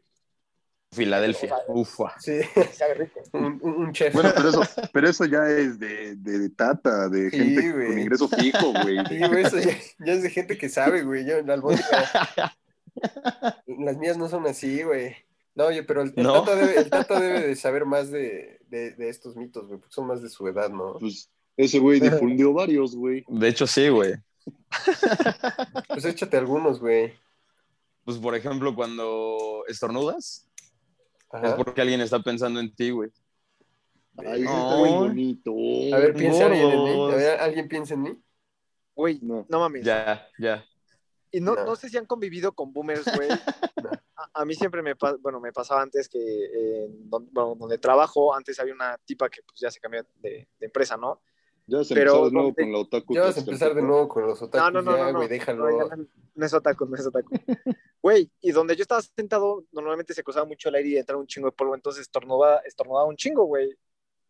Filadelfia. 0.92 1.56
Ufa. 1.70 2.14
Sí, 2.20 2.42
sabe 2.74 2.94
rico. 2.96 3.22
un, 3.34 3.92
chef. 3.94 4.14
Bueno, 4.14 4.32
pero 4.36 4.50
eso, 4.50 4.62
pero 4.92 5.10
eso 5.10 5.26
ya 5.26 5.48
es 5.50 5.80
de, 5.80 6.16
de, 6.18 6.40
de 6.40 6.50
tata, 6.50 7.08
de 7.10 7.32
Sí, 7.32 7.38
gente 7.38 7.72
güey. 7.72 7.88
con 7.88 8.00
ingreso 8.00 8.28
fijo, 8.28 8.74
güey. 8.84 8.98
Sí, 9.08 9.20
güey, 9.28 9.44
eso 9.46 9.58
ya, 9.60 9.78
ya 10.06 10.14
es 10.14 10.22
de 10.24 10.30
gente 10.30 10.58
que 10.58 10.68
sabe, 10.70 11.02
güey. 11.04 11.26
Yo 11.26 11.38
en 11.38 11.48
la 11.48 11.54
albóndiga- 11.56 12.54
Las 13.66 13.98
mías 13.98 14.18
no 14.18 14.28
son 14.30 14.46
así, 14.46 14.84
güey. 14.84 15.16
No, 15.56 15.66
oye, 15.66 15.84
pero 15.84 16.02
el, 16.02 16.14
el 16.16 16.24
¿No? 16.24 16.34
tata 16.44 16.56
debe, 16.56 16.78
el 16.80 16.90
Tata 16.90 17.20
debe 17.20 17.42
de 17.48 17.56
saber 17.56 17.86
más 17.86 18.12
de, 18.12 18.60
de, 18.68 18.92
de 18.92 19.10
estos 19.10 19.36
mitos, 19.36 19.68
güey, 19.68 19.80
porque 19.80 19.94
son 19.94 20.06
más 20.08 20.22
de 20.22 20.30
su 20.30 20.48
edad, 20.48 20.70
¿no? 20.70 20.98
Pues 21.00 21.30
ese 21.58 21.80
güey 21.80 22.00
difundió 22.00 22.54
varios, 22.54 22.96
güey. 22.96 23.24
De 23.28 23.48
hecho, 23.48 23.66
sí, 23.68 23.90
güey. 23.90 24.14
Pues 25.88 26.06
échate 26.06 26.38
algunos, 26.38 26.80
güey. 26.80 27.14
Pues, 28.06 28.18
por 28.18 28.36
ejemplo, 28.36 28.76
cuando 28.76 29.64
estornudas, 29.68 30.50
es 31.42 31.54
porque 31.54 31.82
alguien 31.82 32.02
está 32.02 32.20
pensando 32.20 32.60
en 32.60 32.74
ti, 32.76 32.92
güey. 32.92 33.10
Ay, 34.18 34.42
No. 34.44 34.52
está 34.52 34.78
muy 34.78 34.90
bonito. 34.90 35.52
A 35.96 36.00
ver, 36.00 36.14
piensa 36.14 36.46
alguien 36.46 36.70
en 36.70 36.84
mí. 36.84 37.12
A 37.12 37.16
ver, 37.16 37.40
¿alguien 37.40 37.68
piensa 37.68 37.94
en 37.96 38.02
mí? 38.04 38.24
Güey, 38.96 39.20
No. 39.22 39.46
no 39.50 39.60
mames. 39.60 39.84
Ya, 39.84 40.28
ya. 40.38 40.64
Y 41.32 41.40
no, 41.42 41.56
No. 41.56 41.66
no 41.66 41.76
sé 41.76 41.90
si 41.90 41.98
han 41.98 42.06
convivido 42.06 42.52
con 42.54 42.72
boomers, 42.74 43.06
güey. 43.16 43.30
a, 44.16 44.30
a 44.42 44.46
mí 44.46 44.54
siempre 44.54 44.84
me, 44.84 44.94
bueno, 45.20 45.40
me 45.40 45.52
pasaba 45.52 45.82
antes 45.82 46.08
que 46.08 46.20
eh, 46.20 46.88
don- 46.90 47.28
bueno, 47.32 47.56
donde 47.56 47.80
trabajo, 47.80 48.36
antes 48.36 48.60
había 48.60 48.74
una 48.76 49.00
tipa 49.04 49.30
que 49.30 49.42
pues 49.42 49.60
ya 49.60 49.72
se 49.72 49.80
cambió 49.80 50.06
de, 50.20 50.48
de 50.60 50.66
empresa, 50.66 50.96
¿no? 50.98 51.22
Ya 51.66 51.84
se 51.84 51.94
Pero, 51.96 52.12
empezó 52.12 52.26
de 52.26 52.32
nuevo 52.34 52.48
¿dónde- 52.50 52.64
con 52.64 52.72
la 52.74 52.78
otaku. 52.80 53.14
Ya 53.14 53.22
vas 53.22 53.38
a 53.38 53.40
empezar 53.40 53.74
de 53.74 53.82
nuevo 53.82 54.08
con 54.10 54.28
los 54.28 54.42
otakus, 54.42 54.74
No, 54.74 54.82
no, 54.82 54.92
no, 54.92 54.98
ya, 54.98 55.12
no, 55.12 55.18
güey, 55.18 55.30
déjalo. 55.30 55.70
No, 55.70 55.78
ya 55.90 55.96
no, 55.96 56.06
no 56.36 56.46
es 56.46 56.54
otaku, 56.54 56.86
no 56.86 56.96
es 56.96 57.06
otaku. 57.08 57.30
Güey, 58.04 58.30
y 58.42 58.52
donde 58.52 58.76
yo 58.76 58.82
estaba 58.82 59.02
sentado, 59.02 59.64
normalmente 59.72 60.14
se 60.14 60.24
cruzaba 60.24 60.46
mucho 60.46 60.68
el 60.68 60.76
aire 60.76 60.90
y 60.90 60.98
entraba 60.98 61.22
un 61.22 61.28
chingo 61.28 61.48
de 61.48 61.54
polvo, 61.54 61.74
entonces 61.74 62.02
estornudaba, 62.02 62.58
estornudaba 62.66 63.06
un 63.06 63.16
chingo, 63.16 63.46
güey. 63.46 63.74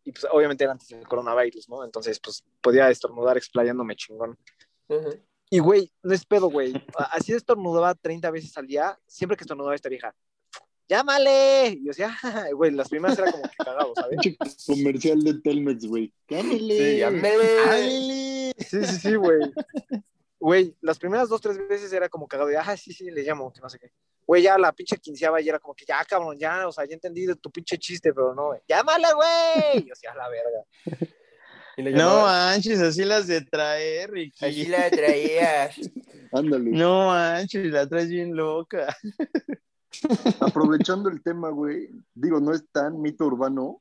Y 0.04 0.12
pues 0.12 0.24
obviamente 0.30 0.62
era 0.62 0.74
antes 0.74 0.86
del 0.90 1.08
coronavirus, 1.08 1.68
¿no? 1.68 1.82
Entonces, 1.84 2.20
pues 2.20 2.44
podía 2.60 2.88
estornudar 2.90 3.36
explayándome 3.36 3.96
chingón. 3.96 4.38
Y, 5.50 5.58
güey, 5.58 5.90
no 6.04 6.14
es 6.14 6.24
pedo, 6.24 6.48
güey. 6.50 6.72
A- 6.96 7.16
Así 7.16 7.32
estornudaba 7.32 7.94
30 7.96 8.30
veces 8.30 8.56
al 8.56 8.66
día, 8.68 8.96
siempre 9.08 9.36
que 9.36 9.42
estornudaba 9.42 9.74
esta 9.74 9.88
vieja. 9.88 10.14
¡Llámale! 10.88 11.68
Y 11.68 11.84
yo 11.84 11.88
decía, 11.88 12.16
güey, 12.54 12.70
las 12.72 12.88
primeras 12.88 13.18
era 13.18 13.32
como 13.32 13.44
que 13.44 13.56
cagado, 13.64 13.92
¿sabes? 13.96 14.36
Comercial 14.66 15.22
de 15.22 15.34
Telmex, 15.40 15.86
güey. 15.86 16.12
¡Cámele! 16.26 17.04
Sí. 18.58 18.64
Sí, 18.66 18.84
sí, 18.84 18.96
sí, 19.00 19.14
güey. 19.16 19.52
Güey, 20.38 20.76
las 20.82 20.98
primeras 20.98 21.28
dos, 21.28 21.40
tres 21.40 21.56
veces 21.68 21.92
era 21.92 22.08
como 22.08 22.28
cagado 22.28 22.50
de, 22.50 22.58
ah, 22.58 22.76
sí, 22.76 22.92
sí, 22.92 23.10
le 23.10 23.22
llamo, 23.22 23.52
que 23.52 23.60
no 23.60 23.68
sé 23.68 23.78
qué. 23.78 23.90
Güey, 24.26 24.42
ya 24.42 24.58
la 24.58 24.72
pinche 24.72 24.98
quinceava 24.98 25.40
y 25.40 25.48
era 25.48 25.58
como 25.58 25.74
que, 25.74 25.84
ya, 25.86 26.04
cabrón, 26.04 26.38
ya, 26.38 26.66
o 26.68 26.72
sea, 26.72 26.84
ya 26.84 26.94
entendí 26.94 27.26
de 27.26 27.36
tu 27.36 27.50
pinche 27.50 27.78
chiste, 27.78 28.12
pero 28.12 28.34
no, 28.34 28.46
güey. 28.48 28.60
¡Llámale, 28.68 29.08
güey! 29.14 29.82
Y 29.84 29.88
yo, 29.88 29.94
sí, 29.94 30.06
a 30.06 30.14
la 30.14 30.28
verga. 30.28 30.64
No 31.76 32.22
manches, 32.22 32.80
así 32.80 33.04
las 33.04 33.26
de 33.26 33.40
traer, 33.40 34.10
Ricky. 34.10 34.44
Así 34.44 34.66
la 34.66 34.90
traías. 34.90 35.76
Ándale. 36.32 36.70
No 36.70 37.06
manches, 37.06 37.66
la 37.66 37.88
traes 37.88 38.08
bien 38.08 38.36
loca. 38.36 38.96
Aprovechando 40.40 41.08
el 41.08 41.22
tema, 41.22 41.50
güey. 41.50 41.90
Digo, 42.14 42.40
no 42.40 42.52
es 42.52 42.64
tan 42.72 43.00
mito 43.00 43.26
urbano, 43.26 43.80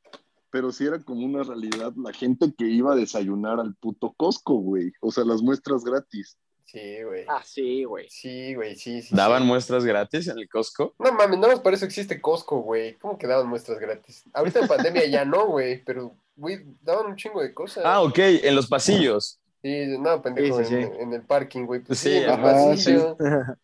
pero 0.49 0.71
sí 0.71 0.85
era 0.85 0.99
como 0.99 1.25
una 1.25 1.43
realidad 1.43 1.93
la 1.95 2.13
gente 2.13 2.53
que 2.57 2.65
iba 2.65 2.93
a 2.93 2.95
desayunar 2.95 3.59
al 3.59 3.75
puto 3.75 4.13
Costco, 4.15 4.55
güey. 4.55 4.91
O 5.01 5.11
sea, 5.11 5.23
las 5.25 5.41
muestras 5.41 5.83
gratis. 5.83 6.37
Sí, 6.65 7.03
güey. 7.03 7.25
Ah, 7.27 7.41
sí, 7.45 7.83
güey. 7.83 8.07
Sí, 8.09 8.55
güey, 8.55 8.75
sí, 8.75 9.01
sí. 9.03 9.15
¿Daban 9.15 9.43
sí. 9.43 9.47
muestras 9.47 9.85
gratis 9.85 10.27
en 10.27 10.39
el 10.39 10.49
Costco? 10.49 10.95
No 10.97 11.11
mames, 11.11 11.37
nada 11.37 11.53
más 11.53 11.61
por 11.61 11.73
eso 11.73 11.85
existe 11.85 12.19
Costco, 12.19 12.61
güey. 12.61 12.95
¿Cómo 12.95 13.17
que 13.17 13.27
daban 13.27 13.47
muestras 13.47 13.79
gratis? 13.79 14.23
Ahorita 14.33 14.59
en 14.59 14.67
pandemia 14.67 15.05
ya 15.05 15.23
no, 15.23 15.47
güey, 15.47 15.83
pero, 15.83 16.15
güey, 16.35 16.65
daban 16.81 17.07
un 17.07 17.15
chingo 17.15 17.41
de 17.41 17.53
cosas. 17.53 17.83
Ah, 17.85 18.01
ok, 18.01 18.17
en 18.17 18.55
los 18.55 18.67
pasillos. 18.67 19.39
Sí, 19.61 19.85
no, 19.99 20.21
pendejo, 20.21 20.59
Sí, 20.59 20.65
sí, 20.65 20.75
en, 20.75 20.91
sí. 20.91 20.97
en 20.99 21.13
el 21.13 21.21
parking, 21.21 21.65
güey. 21.65 21.81
Pues 21.81 21.99
Sí, 21.99 22.09
sí, 22.09 22.15
en 22.17 22.97
los 22.97 23.21
ajá, 23.21 23.57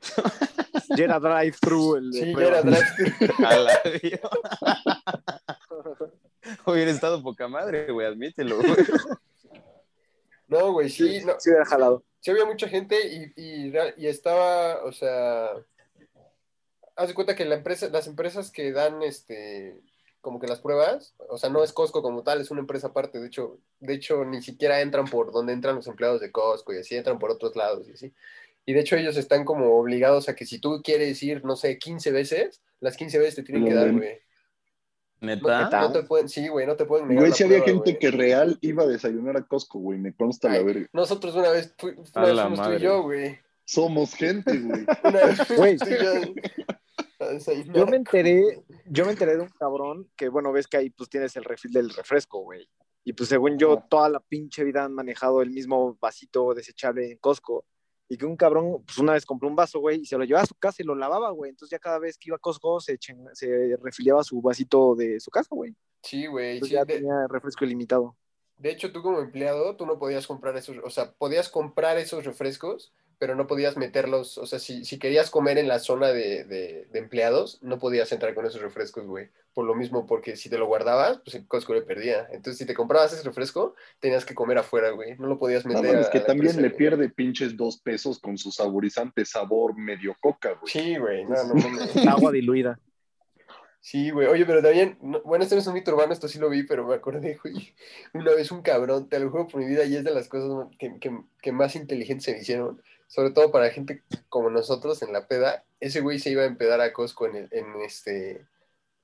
Ya 0.96 1.04
era 1.04 1.18
drive-thru. 1.18 1.96
el 1.96 2.10
de 2.10 2.20
Sí, 2.20 2.34
era 2.38 2.62
drive-thru. 2.62 3.34
A 3.46 3.56
la 3.56 3.80
Dios. 4.02 4.20
Hubiera 6.66 6.90
estado 6.90 7.22
poca 7.22 7.48
madre, 7.48 7.90
güey, 7.90 8.06
admítelo, 8.06 8.58
güey. 8.58 8.74
No, 10.48 10.72
güey, 10.72 10.90
sí, 10.90 11.20
no, 11.24 11.34
Sí 11.38 11.50
hubiera 11.50 11.64
jalado. 11.64 12.04
sí 12.20 12.30
había 12.30 12.44
mucha 12.44 12.68
gente 12.68 12.96
y, 13.08 13.32
y, 13.34 13.72
y 13.96 14.06
estaba, 14.06 14.84
o 14.84 14.92
sea, 14.92 15.50
haz 16.96 17.08
de 17.08 17.14
cuenta 17.14 17.34
que 17.34 17.44
la 17.44 17.56
empresa, 17.56 17.88
las 17.88 18.06
empresas 18.06 18.50
que 18.50 18.72
dan 18.72 19.02
este 19.02 19.80
como 20.20 20.40
que 20.40 20.46
las 20.46 20.60
pruebas, 20.60 21.14
o 21.28 21.36
sea, 21.36 21.50
no 21.50 21.62
es 21.62 21.74
Costco 21.74 22.00
como 22.00 22.22
tal, 22.22 22.40
es 22.40 22.50
una 22.50 22.60
empresa 22.60 22.86
aparte, 22.86 23.20
de 23.20 23.26
hecho, 23.26 23.58
de 23.80 23.92
hecho 23.92 24.24
ni 24.24 24.40
siquiera 24.40 24.80
entran 24.80 25.04
por 25.04 25.32
donde 25.32 25.52
entran 25.52 25.76
los 25.76 25.86
empleados 25.86 26.22
de 26.22 26.32
Costco 26.32 26.72
y 26.72 26.78
así 26.78 26.96
entran 26.96 27.18
por 27.18 27.30
otros 27.30 27.54
lados 27.56 27.86
y 27.88 27.92
así. 27.92 28.14
Y 28.66 28.72
de 28.72 28.80
hecho 28.80 28.96
ellos 28.96 29.16
están 29.16 29.44
como 29.44 29.78
obligados 29.78 30.28
a 30.28 30.34
que 30.34 30.46
si 30.46 30.58
tú 30.58 30.80
quieres 30.82 31.22
ir, 31.22 31.44
no 31.44 31.54
sé, 31.56 31.78
15 31.78 32.10
veces, 32.12 32.62
las 32.80 32.96
15 32.96 33.18
veces 33.18 33.34
te 33.36 33.42
tienen 33.42 33.64
que 33.66 33.74
dar, 33.74 33.92
güey. 33.92 34.18
No, 35.20 35.28
Neta. 35.34 35.80
no 35.80 35.92
te 35.92 36.02
pueden, 36.02 36.28
sí, 36.28 36.48
güey, 36.48 36.66
no 36.66 36.76
te 36.76 36.84
pueden 36.84 37.08
negar 37.08 37.22
Güey, 37.22 37.32
si 37.32 37.44
había 37.44 37.62
prueba, 37.62 37.82
gente 37.84 37.98
que 37.98 38.10
real 38.10 38.58
iba 38.60 38.82
a 38.82 38.86
desayunar 38.86 39.36
a 39.38 39.46
Costco, 39.46 39.78
güey. 39.78 39.98
Me 39.98 40.14
consta 40.14 40.50
la 40.50 40.62
verga. 40.62 40.86
Nosotros 40.92 41.34
una 41.34 41.50
vez, 41.50 41.74
fu- 41.78 41.88
una 41.88 42.26
vez 42.26 42.40
fuimos 42.40 42.62
tú 42.68 42.72
y 42.74 42.78
yo, 42.80 43.02
güey. 43.02 43.38
Somos 43.64 44.14
gente, 44.14 44.58
güey. 44.58 44.84
Una 45.04 45.24
vez 45.24 45.38
fuimos 45.46 45.58
Güey. 45.58 45.78
tú 45.78 45.84
y 47.52 47.72
yo 47.72 47.86
me 47.86 47.96
enteré, 47.96 48.62
yo 48.86 49.04
me 49.06 49.12
enteré 49.12 49.36
de 49.36 49.42
un 49.42 49.48
cabrón 49.48 50.10
que, 50.16 50.28
bueno, 50.28 50.52
ves 50.52 50.66
que 50.66 50.76
ahí 50.76 50.90
pues 50.90 51.08
tienes 51.08 51.34
el 51.36 51.44
refil 51.44 51.72
del 51.72 51.90
refresco, 51.90 52.40
güey. 52.40 52.68
Y 53.04 53.12
pues 53.14 53.28
según 53.30 53.58
yo, 53.58 53.82
toda 53.88 54.08
la 54.10 54.20
pinche 54.20 54.64
vida 54.64 54.84
han 54.84 54.92
manejado 54.94 55.40
el 55.42 55.50
mismo 55.50 55.96
vasito 56.00 56.52
desechable 56.54 57.10
en 57.12 57.18
Costco. 57.18 57.64
Y 58.08 58.16
que 58.18 58.26
un 58.26 58.36
cabrón, 58.36 58.82
pues 58.84 58.98
una 58.98 59.14
vez 59.14 59.24
compró 59.24 59.48
un 59.48 59.56
vaso, 59.56 59.80
güey, 59.80 60.00
y 60.00 60.04
se 60.06 60.18
lo 60.18 60.24
llevaba 60.24 60.42
a 60.44 60.46
su 60.46 60.54
casa 60.54 60.82
y 60.82 60.84
lo 60.86 60.94
lavaba, 60.94 61.30
güey. 61.30 61.50
Entonces 61.50 61.70
ya 61.70 61.78
cada 61.78 61.98
vez 61.98 62.18
que 62.18 62.28
iba 62.30 62.36
a 62.36 62.38
Costco 62.40 62.78
se, 62.80 62.98
chen- 62.98 63.28
se 63.32 63.76
refiliaba 63.82 64.22
su 64.22 64.40
vasito 64.42 64.94
de 64.94 65.18
su 65.20 65.30
casa, 65.30 65.48
güey. 65.52 65.74
Sí, 66.02 66.26
güey. 66.26 66.54
Entonces 66.56 66.68
sí, 66.68 66.74
ya 66.74 66.84
de, 66.84 66.94
tenía 66.98 67.26
refresco 67.28 67.64
ilimitado. 67.64 68.14
de 68.58 68.70
hecho, 68.70 68.92
tú 68.92 69.02
como 69.02 69.20
empleado, 69.20 69.74
tú 69.76 69.86
no 69.86 69.98
podías 69.98 70.26
comprar 70.26 70.54
esos, 70.56 70.76
o 70.84 70.90
sea, 70.90 71.12
podías 71.12 71.48
comprar 71.48 71.96
esos 71.98 72.24
refrescos, 72.24 72.92
pero 73.18 73.34
no 73.34 73.46
podías 73.46 73.76
meterlos, 73.76 74.38
o 74.38 74.46
sea, 74.46 74.58
si, 74.58 74.84
si 74.84 74.98
querías 74.98 75.30
comer 75.30 75.58
en 75.58 75.68
la 75.68 75.78
zona 75.78 76.08
de, 76.08 76.44
de- 76.44 76.86
de 76.90 76.98
empleados, 76.98 77.58
no 77.62 77.78
podías 77.78 78.10
entrar 78.12 78.34
con 78.34 78.46
esos 78.46 78.60
refrescos, 78.62 79.06
güey. 79.06 79.28
Por 79.52 79.64
lo 79.66 79.74
mismo, 79.76 80.04
porque 80.06 80.34
si 80.36 80.50
te 80.50 80.58
lo 80.58 80.66
guardabas, 80.66 81.18
pues 81.24 81.36
el 81.36 81.46
Costco 81.46 81.74
le 81.74 81.82
perdía. 81.82 82.26
Entonces, 82.32 82.58
si 82.58 82.66
te 82.66 82.74
comprabas 82.74 83.12
ese 83.12 83.22
refresco, 83.22 83.76
tenías 84.00 84.24
que 84.24 84.34
comer 84.34 84.58
afuera, 84.58 84.90
güey. 84.90 85.16
No 85.16 85.28
lo 85.28 85.38
podías 85.38 85.64
No, 85.64 85.74
meter. 85.74 85.92
mames, 85.92 86.06
a 86.08 86.10
que 86.10 86.18
la 86.18 86.26
también 86.26 86.46
empresa, 86.50 86.60
le 86.62 86.68
güey. 86.70 86.78
pierde 86.78 87.08
pinches 87.08 87.56
dos 87.56 87.78
pesos 87.78 88.18
con 88.18 88.36
su 88.36 88.50
saborizante 88.50 89.24
sabor 89.24 89.76
medio 89.78 90.16
coca, 90.20 90.54
güey. 90.60 90.72
Sí, 90.72 90.96
güey. 90.96 91.24
No, 91.24 91.44
no, 91.44 91.54
mames. 91.54 91.96
Agua 92.08 92.32
diluida. 92.32 92.80
Sí, 93.80 94.10
güey. 94.10 94.26
Oye, 94.28 94.46
pero 94.46 94.62
también, 94.62 94.96
no- 95.02 95.20
bueno, 95.22 95.44
esto 95.44 95.54
no 95.54 95.60
es 95.60 95.66
un 95.66 95.74
mito 95.74 95.92
urbano, 95.92 96.12
esto 96.14 96.26
sí 96.26 96.38
lo 96.38 96.48
vi, 96.48 96.62
pero 96.62 96.86
me 96.86 96.94
acordé, 96.94 97.38
güey. 97.42 97.74
Una 98.14 98.32
vez 98.32 98.50
un 98.50 98.62
cabrón, 98.62 99.08
te 99.10 99.20
lo 99.20 99.30
juro 99.30 99.46
por 99.46 99.60
mi 99.60 99.66
vida, 99.66 99.84
y 99.84 99.94
es 99.94 100.02
de 100.04 100.10
las 100.10 100.26
cosas 100.28 100.66
que, 100.78 100.98
que- 100.98 101.20
que 101.42 101.52
más 101.52 101.76
inteligentes 101.76 102.24
se 102.24 102.32
me 102.32 102.38
hicieron, 102.40 102.82
sobre 103.14 103.30
todo 103.30 103.52
para 103.52 103.70
gente 103.70 104.02
como 104.28 104.50
nosotros 104.50 105.00
en 105.02 105.12
la 105.12 105.28
peda. 105.28 105.62
Ese 105.78 106.00
güey 106.00 106.18
se 106.18 106.30
iba 106.30 106.42
a 106.42 106.46
empedar 106.46 106.80
a 106.80 106.92
Costco 106.92 107.26
en, 107.26 107.36
el, 107.36 107.48
en 107.52 107.66
este. 107.82 108.44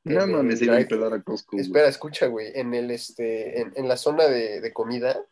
No 0.02 0.23
en 0.25 0.33
mames, 0.33 0.59
se 0.59 0.64
iba 0.64 0.75
a 0.75 0.81
empedar 0.81 1.12
a 1.12 1.23
Costco. 1.23 1.52
güey. 1.52 1.64
Espera, 1.64 1.87
escucha, 1.88 2.26
güey. 2.26 2.50
En 2.59 2.75
el 2.75 2.90
este, 2.90 3.61
en, 3.61 3.73
en 3.76 3.87
la 3.87 3.97
zona 3.97 4.25
de, 4.26 4.61
de 4.61 4.73
comida, 4.73 5.23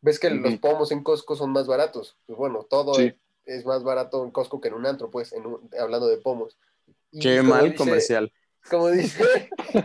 ves 0.00 0.18
que 0.18 0.30
los 0.30 0.56
pomos 0.58 0.90
en 0.90 1.02
Costco 1.04 1.36
son 1.36 1.50
más 1.52 1.66
baratos. 1.68 2.16
Pues 2.26 2.36
bueno, 2.36 2.66
todo 2.68 2.94
Sí. 2.94 3.14
es 3.44 3.64
más 3.64 3.84
barato 3.84 4.24
en 4.24 4.30
Costco 4.32 4.60
que 4.60 4.68
en 4.68 4.74
un 4.74 4.86
antro, 4.86 5.10
pues, 5.10 5.32
en 5.32 5.46
un- 5.46 5.70
hablando 5.78 6.08
de 6.08 6.16
pomos. 6.16 6.58
Y 7.12 7.20
Qué 7.20 7.40
mal 7.42 7.66
dice- 7.66 7.76
comercial. 7.76 8.32
como 8.68 8.88
dice, 8.90 9.22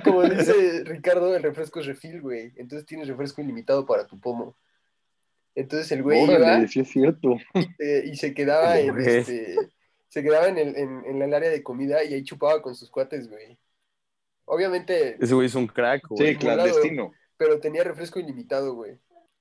como 0.04 0.24
dice 0.24 0.84
Ricardo, 0.86 1.36
el 1.36 1.44
refresco 1.44 1.80
es 1.82 1.86
refil, 1.86 2.22
güey. 2.22 2.51
Entonces 2.56 2.86
tienes 2.88 3.08
refresco 3.08 3.42
ilimitado 3.42 3.86
para 3.86 4.08
tu 4.08 4.20
pomo. 4.20 4.56
Entonces 5.56 5.92
el 5.92 6.04
güey 6.04 6.24
iba 6.24 6.68
sí 6.68 6.82
es 6.82 6.90
cierto. 6.90 7.38
eh, 7.80 8.04
y 8.06 8.16
se 8.18 8.34
quedaba 8.36 8.78
en 8.80 9.00
este, 9.00 9.56
se 10.10 10.22
quedaba 10.24 10.48
en 10.48 10.58
el, 10.58 10.76
en, 10.76 11.06
en 11.06 11.22
el 11.22 11.34
área 11.34 11.50
de 11.50 11.64
comida 11.64 12.04
y 12.04 12.14
ahí 12.14 12.24
chupaba 12.24 12.62
con 12.62 12.76
sus 12.76 12.90
cuates, 12.90 13.30
güey. 13.30 13.58
Obviamente, 14.46 15.18
Ese 15.20 15.34
güey 15.34 15.48
es 15.48 15.56
un 15.56 15.68
crack, 15.68 16.08
güey. 16.10 16.34
Sí, 16.34 16.38
clandestino. 16.38 17.12
pero 17.38 17.60
tenía 17.60 17.84
refresco 17.84 18.20
ilimitado, 18.20 18.76
güey. 18.76 19.00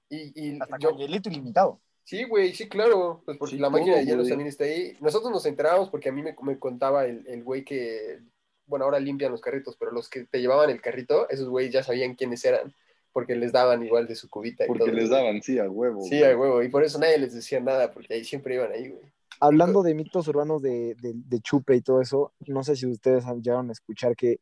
Y, 0.08 0.32
y 0.34 0.58
Hasta 0.60 0.78
yo, 0.78 0.90
con 0.90 0.98
hielito 0.98 1.28
ilimitado. 1.28 1.80
sí, 2.04 2.24
güey, 2.24 2.54
sí, 2.54 2.68
claro, 2.68 3.22
pues 3.24 3.36
porque 3.36 3.56
Sí, 3.56 3.58
la 3.58 3.70
máquina 3.70 3.96
de 3.96 4.04
hielos 4.06 4.28
también 4.28 4.48
está 4.48 4.64
ahí. 4.64 4.96
Nosotros 5.00 5.30
nos 5.32 5.44
enterábamos 5.46 5.90
porque 5.90 6.08
a 6.08 6.12
mí 6.12 6.22
me, 6.22 6.34
me 6.42 6.58
contaba 6.58 7.04
el, 7.06 7.26
el 7.26 7.42
güey 7.42 7.64
que, 7.64 8.20
bueno, 8.66 8.84
ahora 8.86 8.98
limpian 9.00 9.32
los 9.32 9.40
carritos, 9.40 9.76
pero 9.76 9.90
los 9.92 10.08
que 10.08 10.24
te 10.24 10.40
llevaban 10.40 10.70
el 10.70 10.80
carrito, 10.80 11.28
esos 11.28 11.48
güeyes 11.48 11.72
ya 11.72 11.82
sabían 11.82 12.14
quiénes 12.14 12.44
eran, 12.44 12.74
porque 13.14 13.34
les 13.36 13.52
daban 13.52 13.82
igual 13.82 14.06
de 14.06 14.14
su 14.16 14.28
cubita. 14.28 14.64
y 14.64 14.66
Porque 14.66 14.84
todo, 14.84 14.92
les 14.92 15.08
güey. 15.08 15.22
daban, 15.22 15.40
sí, 15.40 15.58
a 15.58 15.70
huevo. 15.70 16.02
Sí, 16.02 16.18
güey. 16.18 16.30
a 16.32 16.36
huevo, 16.36 16.62
y 16.62 16.68
por 16.68 16.84
eso 16.84 16.98
nadie 16.98 17.16
les 17.16 17.32
decía 17.32 17.60
nada, 17.60 17.90
porque 17.92 18.12
ahí 18.12 18.24
siempre 18.24 18.56
iban 18.56 18.70
ahí, 18.72 18.90
güey. 18.90 19.04
Hablando 19.40 19.82
de 19.82 19.94
mitos 19.94 20.28
urbanos 20.28 20.60
de, 20.60 20.94
de, 21.00 21.12
de 21.14 21.40
chupe 21.40 21.74
y 21.76 21.80
todo 21.80 22.00
eso, 22.02 22.32
no 22.46 22.62
sé 22.62 22.76
si 22.76 22.86
ustedes 22.86 23.24
llegaron 23.40 23.68
a 23.70 23.72
escuchar 23.72 24.14
que, 24.16 24.38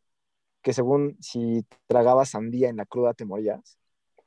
que 0.62 0.72
según 0.72 1.16
si 1.20 1.64
tragabas 1.86 2.30
sandía 2.30 2.68
en 2.70 2.76
la 2.78 2.86
cruda 2.86 3.14
te 3.14 3.24
morías. 3.24 3.78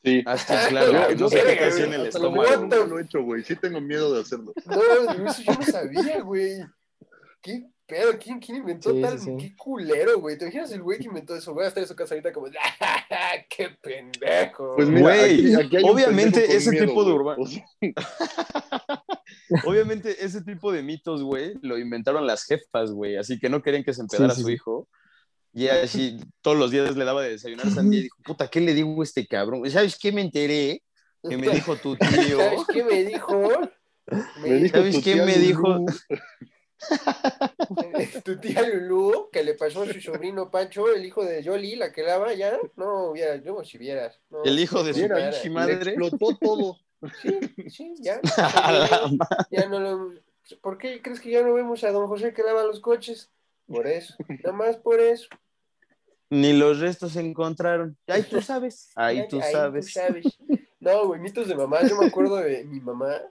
Sí. 0.04 0.24
Ah, 0.26 0.38
sí, 0.38 0.54
claro. 0.70 0.92
Yo- 1.10 1.16
no 1.18 1.30
sé 1.30 1.38
que, 1.44 1.56
te 1.56 1.66
hacía 1.66 1.86
en 1.86 1.94
el 1.94 2.02
lo 2.02 2.08
estómago. 2.08 2.86
lo 2.86 3.00
he 3.00 3.04
hecho, 3.04 3.24
güey. 3.24 3.44
Sí 3.44 3.56
tengo 3.56 3.82
miedo 3.82 4.14
de 4.14 4.22
hacerlo. 4.22 4.54
No, 4.66 4.82
eso 5.28 5.42
yo 5.44 5.54
no 5.54 5.64
sabía, 5.64 6.22
güey. 6.22 6.58
¿Qué 7.42 7.66
pedo? 7.86 8.18
¿Quién, 8.18 8.40
quién 8.40 8.58
inventó 8.58 8.92
Sí, 8.94 9.02
tal? 9.02 9.20
sí, 9.20 9.26
sí. 9.26 9.38
Qué 9.38 9.56
culero, 9.56 10.20
güey. 10.20 10.38
¿Te 10.38 10.46
imaginas 10.46 10.72
el 10.72 10.82
güey 10.82 10.98
que 11.00 11.06
inventó 11.06 11.36
eso? 11.36 11.54
Voy 11.54 11.66
a 11.66 11.68
estar 11.68 11.82
en 11.84 11.88
su 11.90 11.96
casa 11.96 12.14
ahorita 12.16 12.32
como, 12.34 12.48
¡qué 13.50 13.70
pendejo! 13.82 14.74
Pues 14.76 14.88
mira, 14.90 15.02
Güey, 15.02 15.54
aquí- 15.56 15.56
aquí 15.66 15.78
hay 15.78 15.84
un 15.84 15.90
obviamente 15.92 16.56
ese 16.56 16.72
miedo, 16.72 16.86
tipo 16.88 17.04
de 17.04 17.12
güey. 17.12 17.16
urbano- 17.24 17.44
O 17.44 17.48
sea, 17.48 17.66
Obviamente, 19.66 20.24
ese 20.26 20.42
tipo 20.44 20.72
de 20.72 20.82
mitos, 20.84 21.22
güey, 21.24 21.54
lo 21.62 21.78
inventaron 21.78 22.26
las 22.26 22.44
jefas, 22.46 22.92
güey. 22.92 23.16
Así 23.18 23.40
que 23.40 23.50
no 23.50 23.62
querían 23.62 23.84
que 23.84 23.94
se 23.94 24.02
empedara 24.02 24.34
Sí, 24.34 24.38
sí, 24.38 24.42
a 24.42 24.46
su 24.46 24.52
hijo. 24.52 24.88
Y 25.54 25.68
así 25.70 26.18
todos 26.42 26.58
los 26.58 26.70
días 26.72 26.98
le 26.98 27.06
daba 27.06 27.22
de 27.24 27.30
desayunar 27.30 27.70
sandía 27.72 28.00
y 28.02 28.04
dijo, 28.04 28.18
puta, 28.26 28.48
¿qué 28.50 28.60
le 28.60 28.74
digo 28.74 29.00
a 29.00 29.04
este 29.04 29.26
cabrón? 29.26 29.70
¿Sabes 29.72 29.98
qué 29.98 30.12
me 30.12 30.22
enteré? 30.22 30.82
Que 31.28 31.38
me 31.38 31.48
dijo 31.50 31.76
tu 31.78 31.96
tío. 32.36 32.38
¿Sabes 32.38 32.62
qué 32.74 32.84
me 32.84 33.04
dijo? 33.06 33.42
me 34.42 34.54
dijo 34.56 34.78
¿Sabes 34.78 35.02
qué 35.04 35.16
me 35.16 35.34
dijo? 35.38 35.86
Tu 38.24 38.38
tía 38.42 38.68
Lulú, 38.68 39.30
que 39.32 39.44
le 39.44 39.54
pasó 39.54 39.84
a 39.84 39.86
su 39.94 40.00
sobrino 40.02 40.52
Pancho, 40.52 40.94
el 40.94 41.06
hijo 41.06 41.24
de 41.24 41.42
Yoli, 41.42 41.76
la 41.76 41.92
que 41.92 42.04
lava 42.04 42.34
ya. 42.34 42.58
No, 42.76 43.12
hubiera, 43.12 43.38
yo 43.38 43.64
si 43.64 43.78
vieras. 43.78 44.20
no, 44.30 44.44
El 44.44 44.60
hijo 44.60 44.84
de 44.84 44.94
su 44.94 45.00
pinche 45.02 45.44
Le 45.44 45.50
madre. 45.50 45.74
explotó 45.92 46.38
todo. 46.38 46.78
Sí, 47.22 47.40
sí, 47.70 47.96
ya. 48.00 48.20
Ya 49.52 49.68
no 49.68 49.80
lo. 49.80 50.14
¿Por 50.62 50.78
qué 50.78 51.02
crees 51.02 51.20
que 51.20 51.32
ya 51.32 51.42
no 51.42 51.54
vemos 51.54 51.84
a 51.84 51.92
don 51.92 52.08
José 52.08 52.34
que 52.34 52.44
lava 52.44 52.64
los 52.64 52.80
coches? 52.80 53.32
Por 53.68 53.88
eso, 53.88 54.16
nada 54.44 54.52
más 54.52 54.78
por 54.78 55.00
eso. 55.00 55.28
Ni 56.30 56.54
los 56.54 56.80
restos 56.80 57.14
se 57.14 57.22
encontraron. 57.22 57.98
Ay, 58.08 58.24
tú 58.24 58.42
sabes. 58.42 58.92
Ay, 58.96 59.20
Ay, 59.22 59.28
tú 59.28 59.40
ay, 59.42 59.52
sabes. 59.52 60.38
No, 60.80 61.08
güey, 61.08 61.20
mitos 61.20 61.48
de 61.48 61.56
mamá. 61.56 61.88
Yo 61.88 61.98
me 61.98 62.08
acuerdo 62.08 62.36
de 62.38 62.64
mi 62.64 62.80
mamá 62.80 63.22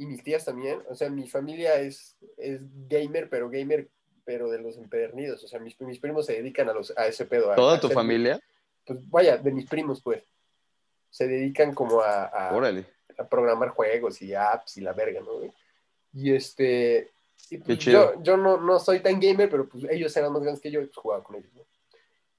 y 0.00 0.06
mis 0.06 0.24
tías 0.24 0.44
también. 0.46 0.80
O 0.88 0.94
sea, 0.94 1.10
mi 1.10 1.28
familia 1.28 1.76
es, 1.76 2.16
es 2.38 2.62
gamer, 2.88 3.28
pero 3.28 3.50
gamer, 3.50 3.88
pero 4.24 4.48
de 4.48 4.58
los 4.58 4.78
empedernidos. 4.78 5.44
O 5.44 5.48
sea, 5.48 5.60
mis, 5.60 5.78
mis 5.80 5.98
primos 5.98 6.24
se 6.24 6.32
dedican 6.32 6.68
a, 6.70 6.72
los, 6.72 6.96
a 6.96 7.06
ese 7.06 7.26
pedo. 7.26 7.52
a- 7.52 7.54
¿Toda 7.56 7.76
a 7.76 7.80
tu 7.80 7.90
familia? 7.90 8.40
Pues 8.86 8.98
vaya, 9.10 9.36
de 9.36 9.52
mis 9.52 9.66
primos, 9.68 10.00
pues. 10.02 10.24
Se 11.10 11.26
dedican 11.28 11.74
como 11.74 12.00
a, 12.00 12.24
a- 12.24 12.54
Órale. 12.56 12.86
a 13.18 13.28
programar 13.28 13.68
juegos 13.70 14.22
y 14.22 14.32
apps 14.34 14.78
y 14.78 14.80
la 14.80 14.92
verga, 14.94 15.20
¿no, 15.20 15.34
güey? 15.38 15.52
Y 16.14 16.32
este. 16.34 17.10
y 17.50 17.58
pues 17.58 17.78
chido. 17.78 18.14
yo 18.14 18.22
yo 18.22 18.36
no, 18.36 18.56
no 18.56 18.78
soy 18.78 19.00
tan 19.00 19.20
gamer, 19.20 19.50
pero 19.50 19.68
pues 19.68 19.84
ellos 19.90 20.16
eran 20.16 20.32
más 20.32 20.40
grandes 20.42 20.62
que 20.62 20.70
yo 20.70 20.80
y 20.80 20.86
pues 20.86 20.96
jugaba 20.96 21.22
con 21.22 21.36
ellos, 21.36 21.52
¿no? 21.54 21.66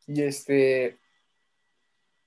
Y 0.08 0.24
este. 0.24 0.98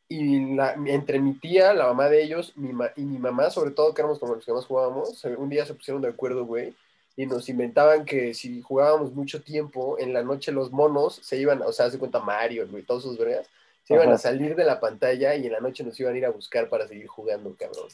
Y 0.09 0.55
la- 0.55 0.75
entre 0.87 1.19
mi 1.19 1.35
tía, 1.35 1.73
la 1.73 1.87
mamá 1.87 2.09
de 2.09 2.23
ellos, 2.23 2.53
mi 2.57 2.73
ma- 2.73 2.93
y 2.97 3.03
mi 3.03 3.19
mamá, 3.19 3.51
sobre 3.51 3.71
todo, 3.71 3.95
que 3.95 4.03
éramos 4.03 4.19
como 4.19 4.35
los 4.35 4.45
que 4.45 4.53
más 4.53 4.67
jugábamos, 4.67 5.25
un 5.39 5.49
día 5.49 5.65
se 5.67 5.75
pusieron 5.75 6.03
de 6.03 6.09
acuerdo, 6.09 6.45
güey, 6.45 6.75
y 7.17 7.27
nos 7.27 7.49
inventaban 7.49 8.05
que 8.05 8.35
si 8.35 8.61
jugábamos 8.63 9.13
mucho 9.15 9.43
tiempo, 9.43 9.99
en 9.99 10.13
la 10.13 10.23
noche 10.23 10.53
los 10.53 10.71
monos 10.73 11.15
se 11.23 11.37
iban, 11.39 11.63
o 11.63 11.73
sea, 11.73 11.91
se 11.91 11.99
cuenta 11.99 12.21
Mario, 12.21 12.69
güey, 12.69 12.83
todos 12.83 13.03
sus 13.03 13.17
vergas, 13.19 13.49
se 13.85 13.95
iban 13.95 14.13
a 14.13 14.19
salir 14.19 14.57
de 14.57 14.65
la 14.65 14.81
pantalla 14.81 15.35
y 15.37 15.47
en 15.47 15.53
la 15.53 15.61
noche 15.61 15.85
nos 15.85 15.99
iban 16.01 16.15
a 16.15 16.19
ir 16.19 16.27
a 16.27 16.31
buscar 16.31 16.69
para 16.69 16.87
seguir 16.89 17.07
jugando, 17.07 17.55
cabrón. 17.59 17.89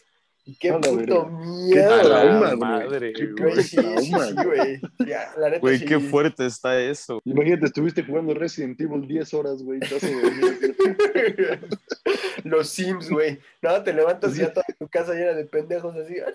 Qué 0.59 0.73
puto. 0.73 1.27
Qué 1.27 1.47
miedo, 1.47 2.03
la 2.09 2.23
trauma, 2.23 2.57
madre, 2.57 3.13
Qué 3.13 3.27
güey. 3.27 3.53
Güey, 3.53 3.63
sí, 3.65 3.71
sí, 3.71 3.77
trauma, 3.77 4.27
sí, 4.27 4.35
güey. 4.35 4.45
güey. 4.45 4.81
Ya, 5.07 5.33
la 5.37 5.49
neta, 5.51 5.61
Güey, 5.61 5.79
sí. 5.79 5.85
qué 5.85 6.01
fuerte 6.01 6.47
está 6.47 6.81
eso. 6.81 7.21
Imagínate, 7.25 7.67
estuviste 7.67 8.03
jugando 8.03 8.35
Resident 8.35 8.81
Evil 8.81 9.07
10 9.07 9.35
horas, 9.35 9.63
güey. 9.63 9.81
Los 12.45 12.69
Sims, 12.71 13.11
güey. 13.11 13.39
No, 13.63 13.83
te 13.83 13.93
levantas 13.93 14.37
y 14.37 14.41
ya 14.41 14.53
toda 14.53 14.67
tu 14.79 14.89
casa 14.89 15.13
llena 15.15 15.33
de 15.35 15.45
pendejos 15.45 15.95
así. 15.97 16.15
Ay, 16.15 16.33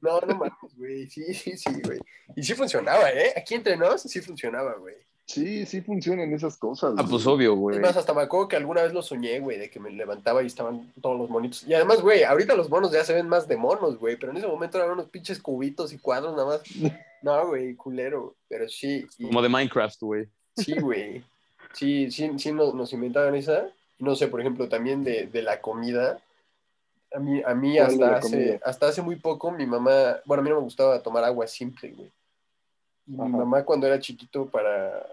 No, 0.00 0.20
no 0.20 0.34
mames, 0.36 0.76
güey. 0.76 1.08
Sí, 1.08 1.32
sí, 1.34 1.56
sí, 1.56 1.70
güey. 1.84 1.98
Y 2.36 2.42
sí 2.42 2.54
funcionaba, 2.54 3.10
¿eh? 3.10 3.32
Aquí 3.36 3.54
entre 3.54 3.76
nos 3.76 4.02
sí 4.02 4.20
funcionaba, 4.20 4.74
güey. 4.74 4.94
Sí, 5.26 5.64
sí 5.66 5.80
funcionan 5.80 6.32
esas 6.34 6.56
cosas. 6.58 6.94
Ah, 6.98 7.06
pues 7.08 7.26
obvio, 7.26 7.54
güey. 7.54 7.78
más, 7.78 7.96
hasta 7.96 8.12
me 8.12 8.22
acuerdo 8.22 8.48
que 8.48 8.56
alguna 8.56 8.82
vez 8.82 8.92
lo 8.92 9.02
soñé, 9.02 9.38
güey, 9.40 9.58
de 9.58 9.70
que 9.70 9.80
me 9.80 9.90
levantaba 9.90 10.42
y 10.42 10.46
estaban 10.46 10.92
todos 11.00 11.18
los 11.18 11.30
monitos. 11.30 11.62
Y 11.66 11.72
además, 11.74 12.00
güey, 12.02 12.24
ahorita 12.24 12.54
los 12.54 12.68
monos 12.68 12.90
ya 12.92 13.04
se 13.04 13.14
ven 13.14 13.28
más 13.28 13.48
de 13.48 13.56
monos, 13.56 13.98
güey, 13.98 14.16
pero 14.16 14.32
en 14.32 14.38
ese 14.38 14.46
momento 14.48 14.78
eran 14.78 14.90
unos 14.90 15.08
pinches 15.08 15.38
cubitos 15.40 15.92
y 15.92 15.98
cuadros 15.98 16.32
nada 16.36 16.46
más. 16.46 16.62
No, 17.22 17.46
güey, 17.46 17.76
culero. 17.76 18.34
Pero 18.48 18.68
sí, 18.68 19.06
y- 19.16 19.26
Como 19.28 19.42
de 19.42 19.48
Minecraft, 19.48 20.00
güey. 20.00 20.26
sí, 20.56 20.74
güey. 20.80 21.22
Sí, 21.72 22.10
sí, 22.10 22.28
sí 22.36 22.50
nos, 22.50 22.74
nos 22.74 22.92
inventaban 22.92 23.36
esa. 23.36 23.68
No 24.00 24.16
sé, 24.16 24.26
por 24.26 24.40
ejemplo, 24.40 24.68
también 24.68 25.04
de, 25.04 25.28
de 25.28 25.40
la 25.42 25.60
comida. 25.60 26.18
A 27.14 27.20
mí, 27.20 27.40
a 27.46 27.54
mí 27.54 27.76
¿Cuál 27.76 27.96
de 27.96 28.04
hasta 28.04 28.16
hace, 28.16 28.30
comida? 28.36 28.58
hasta 28.64 28.88
hace 28.88 29.02
muy 29.02 29.14
poco 29.16 29.52
mi 29.52 29.66
mamá, 29.66 30.16
bueno, 30.24 30.40
a 30.40 30.44
mí 30.44 30.50
no 30.50 30.56
me 30.56 30.62
gustaba 30.62 31.00
tomar 31.00 31.22
agua 31.22 31.46
simple, 31.46 31.90
güey. 31.92 32.10
Y 33.12 33.20
mi 33.20 33.28
mamá 33.28 33.64
cuando 33.64 33.86
era 33.86 33.98
chiquito 34.00 34.46
para... 34.46 35.06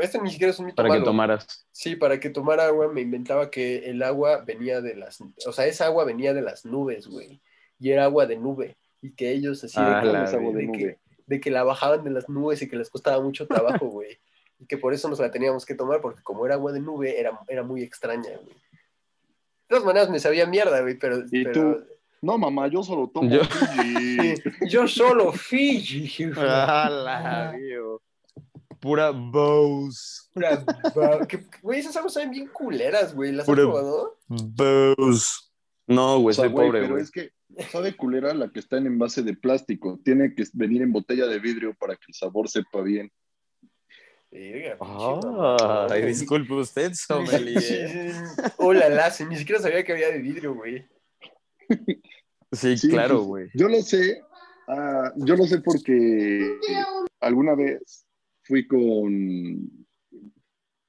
Este 0.00 0.20
ni 0.20 0.30
siquiera 0.30 0.50
es 0.50 0.58
un 0.58 0.66
mito 0.66 0.76
Para 0.76 0.94
que 0.94 1.00
tomaras. 1.00 1.66
Sí, 1.72 1.96
para 1.96 2.20
que 2.20 2.28
tomara 2.28 2.66
agua 2.66 2.88
me 2.88 3.00
inventaba 3.00 3.50
que 3.50 3.88
el 3.88 4.02
agua 4.02 4.42
venía 4.44 4.82
de 4.82 4.94
las, 4.94 5.18
o 5.46 5.52
sea, 5.52 5.64
esa 5.64 5.86
agua 5.86 6.04
venía 6.04 6.34
de 6.34 6.42
las 6.42 6.66
nubes, 6.66 7.06
güey. 7.06 7.40
Y 7.80 7.90
era 7.90 8.04
agua 8.04 8.26
de 8.26 8.36
nube. 8.36 8.76
Y 9.00 9.12
que 9.12 9.30
ellos 9.30 9.64
así 9.64 9.76
Ah, 9.78 10.02
de, 10.04 10.12
la 10.12 10.24
agua 10.24 10.52
de 10.52 10.70
que, 10.72 10.98
de 11.26 11.40
que 11.40 11.50
la 11.50 11.64
bajaban 11.64 12.04
de 12.04 12.10
las 12.10 12.28
nubes 12.28 12.60
y 12.60 12.68
que 12.68 12.76
les 12.76 12.90
costaba 12.90 13.22
mucho 13.22 13.46
trabajo, 13.46 13.86
güey. 13.88 14.18
Y 14.60 14.66
que 14.66 14.76
por 14.76 14.92
eso 14.92 15.08
nos 15.08 15.20
la 15.20 15.30
teníamos 15.30 15.64
que 15.64 15.74
tomar, 15.74 16.02
porque 16.02 16.22
como 16.22 16.44
era 16.44 16.56
agua 16.56 16.72
de 16.72 16.80
nube, 16.80 17.18
era, 17.18 17.38
era 17.48 17.62
muy 17.62 17.82
extraña, 17.82 18.36
güey. 18.42 18.54
De 18.54 19.68
todas 19.68 19.84
maneras 19.84 20.10
me 20.10 20.20
sabía 20.20 20.46
mierda, 20.46 20.82
güey, 20.82 20.98
pero... 20.98 21.20
¿Y 21.30 21.44
pero- 21.44 21.52
tú? 21.52 21.84
No, 22.20 22.36
mamá, 22.38 22.68
yo 22.68 22.82
solo 22.82 23.08
tomo. 23.12 23.30
Yo- 23.30 23.44
Fiji. 23.44 24.34
Yo 24.68 24.88
solo 24.88 25.32
Fiji. 25.32 26.30
Ah, 26.36 26.88
la 26.90 27.52
vio. 27.56 28.02
Pura 28.80 29.10
Bose. 29.10 30.22
Pura 30.32 31.26
que- 31.28 31.44
Güey, 31.62 31.80
esas 31.80 31.96
aguas 31.96 32.12
saben 32.14 32.30
bien 32.30 32.48
culeras, 32.48 33.14
güey. 33.14 33.32
¿Las 33.32 33.48
has 33.48 33.54
probado? 33.54 34.18
Bose. 34.26 35.32
No, 35.86 36.16
O 36.16 36.20
güey, 36.20 36.34
sea, 36.34 36.44
soy 36.44 36.52
güey, 36.52 36.66
pobre, 36.68 36.80
pero 36.82 36.92
güey. 36.94 37.02
es 37.04 37.10
que 37.10 37.30
sabe 37.70 37.96
culera 37.96 38.34
la 38.34 38.50
que 38.50 38.58
está 38.60 38.76
en 38.76 38.86
envase 38.86 39.22
de 39.22 39.34
plástico. 39.34 39.98
Tiene 40.04 40.34
que 40.34 40.44
venir 40.52 40.82
en 40.82 40.92
botella 40.92 41.26
de 41.26 41.38
vidrio 41.38 41.74
para 41.78 41.94
que 41.96 42.04
el 42.08 42.14
sabor 42.14 42.48
sepa 42.48 42.82
bien. 42.82 43.10
Ah, 44.80 45.86
disculpe 46.04 46.52
usted, 46.54 46.92
sommelier. 46.94 48.12
Hola, 48.58 48.88
la, 48.90 49.12
ni 49.28 49.36
siquiera 49.36 49.60
sabía 49.62 49.82
que 49.84 49.92
había 49.92 50.10
de 50.10 50.18
vidrio, 50.18 50.54
güey. 50.54 50.86
Sí, 52.52 52.76
Sí, 52.78 52.88
claro, 52.88 53.22
güey. 53.22 53.50
Yo 53.54 53.68
lo 53.68 53.82
sé, 53.82 54.22
ah, 54.68 55.12
yo 55.16 55.36
lo 55.36 55.44
sé 55.44 55.60
porque 55.60 56.58
alguna 57.20 57.54
vez 57.54 58.06
fui 58.42 58.66
con, 58.66 59.86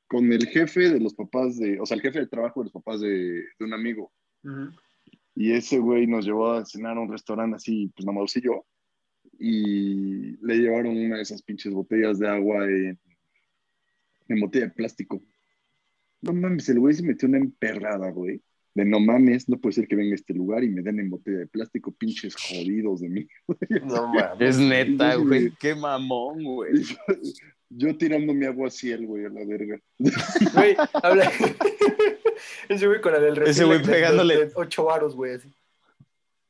con 0.07 0.31
el 0.31 0.48
jefe 0.48 0.89
de 0.89 1.00
los 1.00 1.13
papás 1.13 1.57
de, 1.57 1.79
o 1.79 1.86
sea, 1.86 1.95
el 1.95 2.01
jefe 2.01 2.19
de 2.19 2.27
trabajo 2.27 2.62
de 2.62 2.65
los 2.65 2.74
papás 2.74 3.01
de, 3.01 3.09
de 3.09 3.65
un 3.65 3.74
amigo. 3.74 4.12
Y 5.36 5.51
ese 5.51 5.79
güey 5.79 6.07
nos 6.07 6.25
llevó 6.25 6.51
a 6.51 6.65
cenar 6.65 6.98
a 6.98 7.01
un 7.01 7.12
restaurante 7.12 7.57
así, 7.57 7.91
pues 7.95 8.05
nada 8.05 8.19
más 8.19 8.36
y 8.38 8.41
yo. 8.41 8.65
Y 9.38 10.38
le 10.45 10.57
llevaron 10.57 10.98
una 10.98 11.17
de 11.17 11.21
esas 11.21 11.43
pinches 11.43 11.74
botellas 11.74 12.19
de 12.19 12.27
agua 12.27 12.65
en, 12.65 13.00
en 14.29 14.39
botella 14.39 14.65
de 14.65 14.71
plástico. 14.71 15.21
No 16.21 16.33
mames, 16.33 16.67
el 16.69 16.79
güey 16.79 16.93
se 16.93 17.03
metió 17.03 17.27
una 17.27 17.38
emperrada, 17.38 18.09
güey. 18.12 18.41
De 18.79 18.86
no 18.86 19.01
mames, 19.01 19.50
no 19.50 19.57
puede 19.59 19.74
ser 19.74 19.89
que 19.89 19.95
venga 19.98 20.13
a 20.13 20.15
este 20.15 20.33
lugar 20.33 20.63
y 20.63 20.69
me 20.69 20.81
den 20.81 21.01
en 21.01 21.09
botella 21.09 21.39
de 21.39 21.48
plástico, 21.48 21.92
pinches 21.92 22.33
jodidos 22.33 23.01
de 23.01 23.09
mí. 23.09 23.27
No 23.83 24.07
mames. 24.07 24.39
Es 24.39 24.57
neta, 24.57 25.15
güey. 25.15 25.51
Qué 25.59 25.75
mamón, 25.75 26.42
güey. 26.46 26.81
Yo, 26.83 26.96
yo 27.70 27.98
tirando 27.98 28.33
mi 28.33 28.46
agua 28.46 28.70
así, 28.70 28.89
el 28.89 29.05
güey, 29.05 29.25
a 29.25 29.29
la 29.29 29.44
verga. 29.44 29.77
Güey, 30.53 30.77
habla. 30.94 31.29
Ese 32.70 32.87
güey 32.87 33.01
con 33.01 33.11
la 33.11 33.20
del 33.20 33.37
Ese 33.42 33.65
güey 33.65 33.79
refil 33.79 33.92
pegándole. 33.92 34.46
de 34.46 34.51
ocho 34.55 34.85
varos, 34.85 35.13
güey, 35.13 35.33
así. 35.33 35.50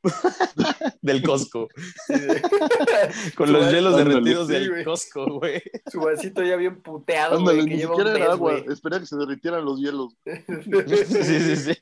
Del 1.02 1.22
Costco. 1.22 1.68
Sí, 2.06 2.18
de- 2.18 2.42
Con 3.36 3.52
los 3.52 3.70
hielos 3.70 3.96
derretidos 3.96 4.46
sí, 4.46 4.52
del. 4.54 4.84
Costco, 4.84 5.38
güey. 5.38 5.62
Su 5.90 6.00
vasito 6.00 6.42
ya 6.42 6.56
bien 6.56 6.80
puteado, 6.80 7.38
Ándale, 7.38 7.58
güey, 7.58 7.68
que 7.68 7.74
ni 7.74 7.80
lleva 7.80 7.94
siquiera 7.94 8.10
un 8.16 8.22
era 8.22 8.32
agua, 8.32 8.56
esperé 8.68 9.00
que 9.00 9.06
se 9.06 9.16
derritieran 9.16 9.64
los 9.64 9.80
hielos. 9.80 10.14
Sí, 10.24 11.40
sí, 11.40 11.56
sí. 11.56 11.78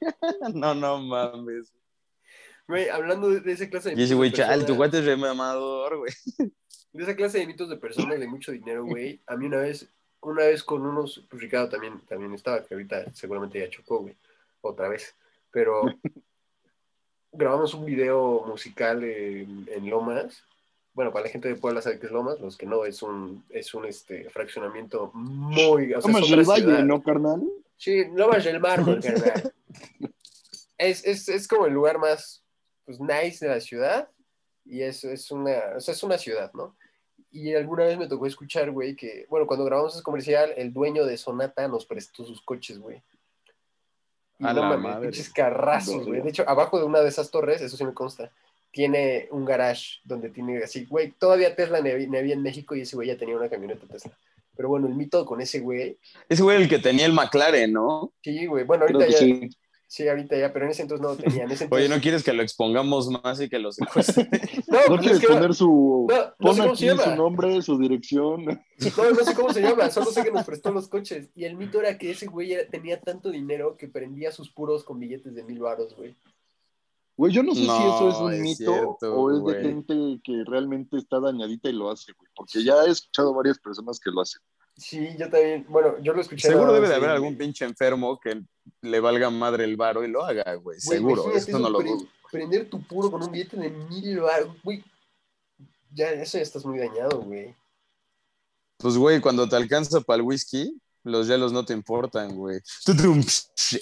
No, 0.54 0.74
no 0.74 0.98
mames. 1.00 1.72
Güey, 2.66 2.88
hablando 2.88 3.31
de, 3.31 3.40
de 3.40 3.52
esa 3.52 3.68
clase 3.68 3.90
de 3.90 4.00
Y 4.00 4.04
ese 4.04 4.14
mitos 4.14 4.16
güey, 4.16 4.31
de 4.31 4.37
chal, 4.37 4.66
tu 4.66 4.74
guate 4.74 4.98
es 4.98 5.04
remamador, 5.04 5.98
güey. 5.98 6.12
De 6.92 7.02
esa 7.02 7.16
clase 7.16 7.38
de 7.38 7.46
mitos 7.46 7.68
de 7.68 7.76
personas 7.76 8.18
de 8.18 8.26
mucho 8.26 8.52
dinero, 8.52 8.85
güey. 8.85 9.20
A 9.26 9.37
mí 9.37 9.46
una 9.46 9.59
vez, 9.59 9.88
una 10.20 10.44
vez 10.44 10.62
con 10.64 10.85
unos, 10.85 11.24
pues 11.31 11.40
Ricardo 11.42 11.68
también, 11.68 12.00
también 12.07 12.35
estaba, 12.35 12.62
que 12.64 12.74
ahorita 12.74 13.12
seguramente 13.14 13.59
ya 13.59 13.70
chocó, 13.70 14.00
güey. 14.00 14.16
Otra 14.61 14.88
vez. 14.88 15.14
Pero 15.50 15.83
grabamos 17.32 17.74
un 17.74 17.84
video 17.84 18.44
musical 18.46 19.04
en, 19.04 19.68
en 19.70 19.90
Lomas. 19.90 20.42
Bueno, 20.94 21.12
para 21.12 21.26
la 21.26 21.30
gente 21.30 21.48
de 21.48 21.54
Puebla 21.54 21.80
sabe 21.80 21.98
que 21.98 22.06
es 22.06 22.12
Lomas, 22.12 22.40
los 22.40 22.56
que 22.56 22.66
no, 22.66 22.84
es 22.84 23.02
un, 23.02 23.44
es 23.50 23.72
un 23.74 23.84
este, 23.86 24.28
fraccionamiento 24.30 25.10
muy. 25.14 25.94
O 25.94 26.00
sea, 26.00 26.10
Tomas 26.10 26.24
es 26.24 26.32
el 26.32 26.40
otra 26.40 26.52
valle, 26.52 26.62
ciudad. 26.64 26.84
¿no, 26.84 27.02
carnal? 27.02 27.42
Sí, 27.76 28.04
Lomas 28.12 28.44
del 28.44 28.60
Mármol, 28.60 29.00
carnal. 29.02 29.52
es, 30.78 31.04
es, 31.04 31.28
es 31.28 31.46
como 31.46 31.66
el 31.66 31.72
lugar 31.72 31.98
más 31.98 32.42
pues, 32.84 32.98
nice 33.00 33.46
de 33.46 33.54
la 33.54 33.60
ciudad. 33.60 34.08
Y 34.64 34.82
es, 34.82 35.02
es, 35.04 35.30
una, 35.30 35.76
o 35.76 35.80
sea, 35.80 35.94
es 35.94 36.02
una 36.02 36.18
ciudad, 36.18 36.52
¿no? 36.52 36.76
Y 37.30 37.54
alguna 37.54 37.84
vez 37.84 37.96
me 37.98 38.06
tocó 38.06 38.26
escuchar, 38.26 38.70
güey, 38.70 38.96
que, 38.96 39.26
bueno, 39.28 39.46
cuando 39.46 39.64
grabamos 39.64 39.94
ese 39.94 40.02
comercial, 40.02 40.52
el 40.56 40.72
dueño 40.72 41.06
de 41.06 41.16
Sonata 41.16 41.68
nos 41.68 41.86
prestó 41.86 42.24
sus 42.24 42.42
coches, 42.42 42.78
güey. 42.78 43.02
Y 44.38 44.46
A 44.46 44.53
no 44.53 44.61
la 44.70 44.77
mames, 44.77 45.11
pinches 45.11 45.31
carrazos, 45.31 46.07
güey. 46.07 46.22
De 46.22 46.29
hecho, 46.31 46.44
abajo 46.46 46.79
de 46.79 46.85
una 46.85 47.01
de 47.01 47.09
esas 47.09 47.31
torres, 47.31 47.61
eso 47.61 47.77
sí 47.77 47.85
me 47.85 47.92
consta, 47.92 48.31
tiene 48.70 49.29
un 49.31 49.44
garage 49.44 49.98
donde 50.05 50.31
tiene 50.31 50.62
así, 50.62 50.85
güey, 50.85 51.12
todavía 51.12 51.57
Tesla 51.57 51.81
ni 51.81 51.90
había, 51.90 52.35
en 52.35 52.42
México 52.42 52.77
y 52.77 52.83
ese 52.83 52.96
güey 52.96 53.09
ya 53.09 53.16
tenía 53.16 53.37
una 53.37 53.48
camioneta 53.48 53.87
Tesla. 53.87 54.16
Pero 54.57 54.68
bueno, 54.68 54.88
el 54.88 54.94
mito 54.94 55.24
con 55.24 55.40
ese 55.40 55.61
güey, 55.61 55.98
Ese 56.29 56.42
güey 56.42 56.62
el 56.62 56.68
que 56.68 56.79
tenía 56.79 57.07
el 57.07 57.12
McLaren, 57.12 57.72
¿no? 57.72 58.12
sí, 58.22 58.46
güey, 58.46 58.64
bueno, 58.64 58.85
ahorita 58.85 59.09
ya, 59.09 59.18
sí. 59.18 59.51
Sí, 59.88 60.07
ahorita 60.07 60.37
ya, 60.37 60.53
pero 60.53 60.66
en 60.66 60.72
ese 60.72 60.83
entonces 60.83 61.03
no 61.03 61.14
lo 61.14 61.16
tenía. 61.16 61.44
En 61.44 61.51
ese 61.51 61.64
Oye, 61.70 61.85
entonces... 61.85 61.90
¿no 61.90 62.03
quieres 62.03 62.22
que 62.22 62.35
lo 62.35 62.42
expongamos 62.42 63.09
más 63.09 63.40
y 63.40 63.48
que 63.48 63.59
lo 63.59 63.72
secuestren? 63.72 64.29
No, 64.68 64.79
¿No 64.81 64.87
pues 64.87 65.01
es 65.01 65.01
quieres 65.01 65.20
que 65.20 65.27
poner 65.29 65.55
su... 65.55 66.07
no, 66.11 66.16
no 66.16 66.35
Pon 66.38 66.55
sé 66.55 66.61
cómo 66.61 66.72
aquí 66.72 66.79
se 66.81 66.87
llama. 66.87 67.05
su 67.05 67.16
nombre, 67.16 67.62
su 67.62 67.79
dirección. 67.79 68.44
No, 68.96 69.11
no 69.11 69.24
sé 69.24 69.35
cómo 69.35 69.53
se 69.53 69.62
llama, 69.62 69.90
solo 69.90 70.11
sé 70.12 70.22
que 70.22 70.31
nos 70.31 70.44
prestó 70.44 70.70
los 70.70 70.88
coches. 70.88 71.31
Y 71.35 71.44
el 71.44 71.57
mito 71.57 71.81
era 71.81 71.96
que 71.96 72.11
ese 72.11 72.27
güey 72.27 72.55
tenía 72.70 73.01
tanto 73.01 73.31
dinero 73.31 73.77
que 73.79 73.88
prendía 73.88 74.31
sus 74.31 74.51
puros 74.51 74.85
con 74.85 75.01
billetes 75.01 75.35
de 75.35 75.42
mil 75.42 75.59
baros, 75.59 75.96
güey. 75.96 76.14
Güey, 77.16 77.33
yo 77.33 77.42
no 77.42 77.55
sé 77.55 77.62
si 77.62 77.66
eso 77.66 78.11
es 78.11 78.16
un 78.18 78.33
es 78.35 78.40
mito 78.40 78.72
cierto, 78.72 79.14
o 79.16 79.33
es 79.33 79.40
güey. 79.40 79.57
de 79.57 79.62
gente 79.62 80.20
que 80.22 80.44
realmente 80.46 80.98
está 80.98 81.18
dañadita 81.18 81.68
y 81.70 81.72
lo 81.72 81.90
hace, 81.90 82.12
güey. 82.12 82.31
Porque 82.37 82.62
ya 82.62 82.85
he 82.85 82.90
escuchado 82.90 83.35
varias 83.35 83.59
personas 83.59 83.98
que 83.98 84.11
lo 84.11 84.20
hacen. 84.20 84.40
Sí, 84.78 85.08
yo 85.18 85.28
también, 85.28 85.66
bueno, 85.68 85.96
yo 86.00 86.12
lo 86.12 86.20
escuché. 86.20 86.48
Seguro 86.48 86.72
debe 86.72 86.88
de 86.88 86.94
haber 86.94 87.10
algún 87.10 87.36
pinche 87.36 87.64
enfermo 87.64 88.18
que 88.20 88.40
le 88.80 89.00
valga 89.00 89.28
madre 89.28 89.64
el 89.64 89.76
varo 89.76 90.04
y 90.04 90.08
lo 90.08 90.24
haga, 90.24 90.54
güey. 90.54 90.78
Seguro, 90.80 91.32
esto 91.32 91.58
no 91.58 91.68
lo 91.68 91.80
dudo. 91.80 92.06
Prender 92.30 92.70
tu 92.70 92.80
puro 92.82 93.10
con 93.10 93.22
un 93.22 93.32
billete 93.32 93.56
de 93.56 93.70
mil 93.70 94.20
baros, 94.20 94.54
güey. 94.62 94.84
Ya, 95.92 96.10
eso 96.12 96.38
ya 96.38 96.42
estás 96.42 96.64
muy 96.64 96.78
dañado, 96.78 97.22
güey. 97.22 97.56
Pues, 98.76 98.96
güey, 98.96 99.20
cuando 99.20 99.48
te 99.48 99.56
alcanza 99.56 100.00
para 100.00 100.18
el 100.18 100.22
whisky, 100.22 100.80
los 101.08 101.26
hielos 101.26 101.52
no 101.52 101.64
te 101.64 101.72
importan, 101.72 102.34
güey. 102.36 102.60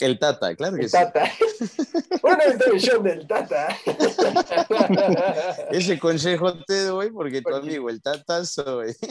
El 0.00 0.18
tata, 0.18 0.54
claro 0.56 0.76
que 0.76 0.82
El 0.84 0.88
sí. 0.88 0.96
Tata. 0.96 1.30
Una 2.22 2.44
intervención 2.46 3.02
del 3.02 3.26
Tata. 3.26 3.68
Ese 5.70 5.98
consejo 5.98 6.54
te 6.64 6.84
doy 6.84 7.10
porque 7.10 7.38
tu 7.42 7.50
Porque- 7.50 7.68
amigo 7.68 7.90
el 7.90 8.02
tata 8.02 8.44
soy. 8.44 8.94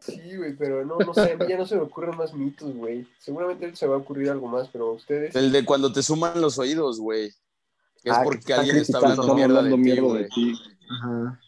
Sí, 0.00 0.36
güey, 0.36 0.54
pero 0.56 0.84
no, 0.84 0.98
no 0.98 1.14
sé, 1.14 1.32
a 1.32 1.36
mí 1.36 1.46
ya 1.48 1.56
no 1.56 1.64
se 1.66 1.76
me 1.76 1.82
ocurren 1.82 2.16
más 2.16 2.34
mitos, 2.34 2.74
güey. 2.74 3.06
Seguramente 3.18 3.74
se 3.74 3.86
va 3.86 3.94
a 3.94 3.98
ocurrir 3.98 4.28
algo 4.28 4.48
más, 4.48 4.68
pero 4.70 4.92
ustedes. 4.92 5.34
El 5.34 5.50
de 5.50 5.64
cuando 5.64 5.90
te 5.92 6.02
suman 6.02 6.40
los 6.42 6.58
oídos, 6.58 7.00
güey. 7.00 7.30
Que 8.02 8.10
es 8.10 8.14
Ah, 8.16 8.18
que 8.20 8.24
porque 8.24 8.52
alguien 8.52 8.76
está 8.76 8.98
hablando 8.98 9.34
mierda 9.34 9.58
hablando 9.60 9.76
de 9.78 9.82
ti, 9.82 9.88
mierda 9.88 10.02
güey. 10.02 10.22
de 10.24 10.28
ti. 10.28 10.52
Ajá. 10.90 11.40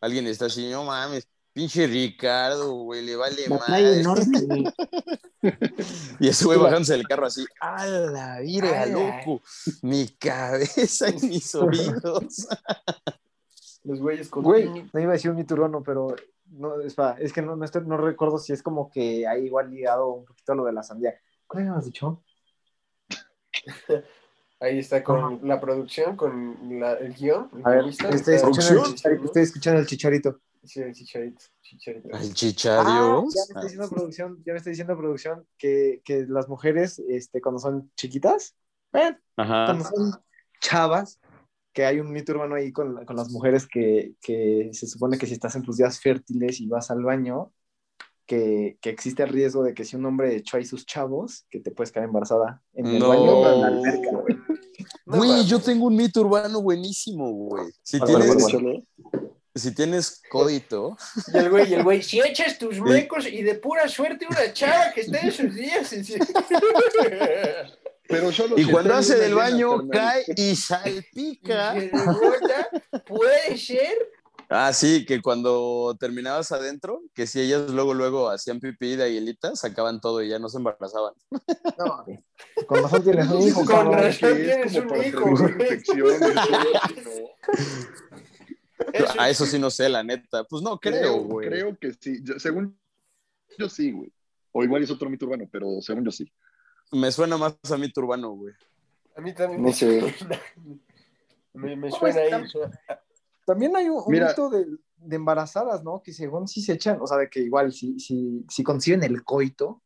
Alguien 0.00 0.26
está 0.26 0.46
así, 0.46 0.68
no 0.70 0.84
mames, 0.84 1.28
pinche 1.52 1.86
Ricardo, 1.86 2.72
güey, 2.72 3.04
le 3.04 3.16
vale 3.16 3.48
madre. 3.48 4.02
Y 6.20 6.28
ese 6.28 6.44
güey 6.44 6.58
bajándose 6.58 6.92
del 6.92 7.08
carro 7.08 7.26
así, 7.26 7.44
a 7.60 7.86
la 7.86 8.40
vira, 8.40 8.82
¡Ala! 8.82 8.92
loco, 8.92 9.40
mi 9.82 10.06
cabeza 10.08 11.08
y 11.08 11.14
mis 11.26 11.54
oídos. 11.56 12.46
Los 13.84 14.00
güeyes 14.00 14.28
con. 14.28 14.42
Güey, 14.44 14.68
no 14.92 15.00
iba 15.00 15.10
a 15.10 15.14
decir 15.14 15.30
un 15.30 15.38
mito 15.38 15.54
urbano, 15.54 15.82
pero 15.82 16.14
no, 16.50 16.78
espera, 16.82 17.16
es 17.18 17.32
que 17.32 17.40
no, 17.40 17.56
no, 17.56 17.64
estoy- 17.64 17.86
no 17.86 17.96
recuerdo 17.96 18.36
si 18.36 18.52
es 18.52 18.62
como 18.62 18.90
que 18.90 19.26
hay 19.26 19.46
igual 19.46 19.70
ligado 19.70 20.08
un 20.12 20.24
poquito 20.26 20.52
a 20.52 20.56
lo 20.56 20.64
de 20.66 20.72
la 20.74 20.82
sandía. 20.82 21.14
¿Cuál 21.46 21.62
habíamos 21.62 21.86
dicho? 21.86 22.22
Ahí 24.60 24.78
está 24.80 25.02
con 25.02 25.40
la 25.48 25.58
producción, 25.58 26.16
con 26.16 26.78
la- 26.78 26.94
el 26.94 27.14
guion. 27.14 27.48
A 27.64 27.70
ver, 27.70 27.86
estoy 27.86 28.34
escuchando, 28.34 28.84
el 28.84 29.24
estoy 29.24 29.42
escuchando 29.42 29.80
el 29.80 29.86
chicharito. 29.86 30.38
Sí, 30.62 30.80
el 30.80 30.92
chicharito. 30.94 31.44
chicharito. 31.62 32.08
El 32.10 32.34
Ah, 32.78 33.22
ya 33.34 33.40
me 33.48 33.52
está 33.52 33.60
diciendo 33.62 33.88
producción, 33.88 34.42
ya 34.44 34.52
me 34.52 34.58
está 34.58 34.70
diciendo 34.70 34.96
producción 34.96 35.46
que, 35.56 36.02
que 36.04 36.26
las 36.28 36.48
mujeres, 36.48 36.98
este, 37.08 37.40
cuando 37.40 37.58
son 37.58 37.90
chiquitas, 37.96 38.54
eh, 38.92 39.16
cuando 39.34 39.84
son 39.84 40.12
chavas, 40.60 41.18
que 41.72 41.86
hay 41.86 42.00
un 42.00 42.12
mito 42.12 42.32
urbano 42.32 42.56
ahí 42.56 42.72
con, 42.72 43.04
con 43.04 43.16
las 43.16 43.30
mujeres 43.30 43.66
que, 43.66 44.14
que 44.20 44.70
se 44.72 44.86
supone 44.86 45.16
que 45.18 45.26
si 45.26 45.32
estás 45.32 45.54
en 45.56 45.62
tus 45.62 45.78
días 45.78 46.00
fértiles 46.00 46.60
y 46.60 46.68
vas 46.68 46.90
al 46.90 47.02
baño, 47.02 47.52
que, 48.26 48.78
que 48.80 48.90
existe 48.90 49.22
el 49.22 49.30
riesgo 49.30 49.62
de 49.62 49.74
que 49.74 49.84
si 49.84 49.96
un 49.96 50.04
hombre 50.04 50.36
echó 50.36 50.56
ahí 50.56 50.64
sus 50.64 50.84
chavos, 50.86 51.46
que 51.50 51.60
te 51.60 51.70
puedes 51.70 51.90
quedar 51.90 52.04
embarazada 52.06 52.62
en 52.74 52.86
el 52.86 52.98
No. 53.00 53.08
baño 53.08 53.32
o 53.32 53.52
en 53.52 53.60
la 53.60 53.66
alberca, 53.68 54.10
güey. 54.10 54.36
No 55.06 55.16
Güey, 55.16 55.44
yo 55.46 55.58
tengo 55.58 55.86
un 55.86 55.96
mito 55.96 56.20
urbano 56.20 56.62
buenísimo, 56.62 57.30
güey. 57.30 57.72
Si 57.82 57.98
¿Cuál, 57.98 58.12
cuál, 58.12 58.22
tienes, 58.22 58.52
cuál, 58.52 58.84
si 59.60 59.72
tienes 59.74 60.22
codito, 60.30 60.96
Y 61.32 61.38
el 61.38 61.50
güey, 61.50 61.70
y 61.70 61.74
el 61.74 61.84
güey, 61.84 62.02
si 62.10 62.20
echas 62.20 62.58
tus 62.58 62.80
mecos 62.80 63.26
y 63.26 63.42
de 63.42 63.54
pura 63.54 63.88
suerte 63.88 64.26
una 64.28 64.52
chava 64.52 64.92
que 64.92 65.02
está 65.02 65.20
en 65.20 65.32
sus 65.32 65.54
días. 65.54 65.94
Pero 68.08 68.32
solo 68.32 68.58
y 68.58 68.64
cuando 68.64 68.94
hace 68.94 69.16
del 69.16 69.34
baño, 69.36 69.88
cae 69.88 70.24
y 70.36 70.56
salpica. 70.56 71.74
rebota, 71.74 72.68
puede 73.06 73.56
ser. 73.56 73.96
Ah, 74.52 74.72
sí, 74.72 75.06
que 75.06 75.22
cuando 75.22 75.96
terminabas 76.00 76.50
adentro, 76.50 77.02
que 77.14 77.28
si 77.28 77.40
ellas 77.40 77.70
luego, 77.70 77.94
luego 77.94 78.28
hacían 78.28 78.58
pipí 78.58 78.96
de 78.96 79.04
aguilita, 79.04 79.54
sacaban 79.54 80.00
todo 80.00 80.24
y 80.24 80.28
ya 80.28 80.40
no 80.40 80.48
se 80.48 80.58
embarazaban. 80.58 81.14
No. 81.78 82.04
Con 82.66 82.82
razón 82.82 83.04
tienes 83.04 83.28
un 83.28 83.42
hijo, 83.42 83.64
Con 83.64 83.92
razón. 83.92 84.36
Tienes 84.36 84.74
un 84.74 85.04
hijo, 85.04 85.24
Eso- 88.92 89.14
Ah, 89.18 89.28
eso 89.30 89.46
sí 89.46 89.58
no 89.58 89.70
sé, 89.70 89.88
la 89.88 90.02
neta. 90.02 90.44
Pues 90.44 90.62
no 90.62 90.78
creo, 90.78 91.00
Creo, 91.00 91.18
güey. 91.24 91.48
creo 91.48 91.78
que 91.78 91.92
sí. 92.00 92.20
Yo- 92.22 92.38
según 92.38 92.78
yo 93.58 93.68
sí, 93.68 93.92
güey. 93.92 94.12
O 94.52 94.64
igual 94.64 94.82
es 94.82 94.90
otro 94.90 95.08
mito 95.10 95.26
urbano, 95.26 95.48
pero 95.50 95.80
según 95.80 96.04
yo 96.04 96.10
sí. 96.10 96.30
Me 96.92 97.12
suena 97.12 97.36
más 97.36 97.56
a 97.70 97.76
mí 97.76 97.90
turbano, 97.92 98.30
güey. 98.32 98.54
A 99.16 99.20
mí 99.20 99.32
también 99.34 99.60
No 99.62 99.68
me 99.68 99.74
sé. 99.74 100.00
suena. 100.12 100.40
Me, 101.52 101.90
suena 101.90 102.20
ahí. 102.20 102.44
También 103.46 103.74
hay 103.76 103.88
un, 103.88 103.96
un 103.98 104.04
Mira. 104.12 104.28
mito 104.28 104.50
de, 104.50 104.66
de 104.96 105.16
embarazadas, 105.16 105.82
¿no? 105.82 106.02
Que 106.02 106.12
según 106.12 106.46
sí 106.48 106.62
se 106.62 106.72
echan, 106.74 106.98
o 107.00 107.06
sea, 107.06 107.16
de 107.18 107.28
que 107.28 107.40
igual 107.40 107.72
si, 107.72 107.98
si, 107.98 108.44
si 108.48 108.62
consiguen 108.62 109.02
el 109.04 109.22
coito, 109.24 109.82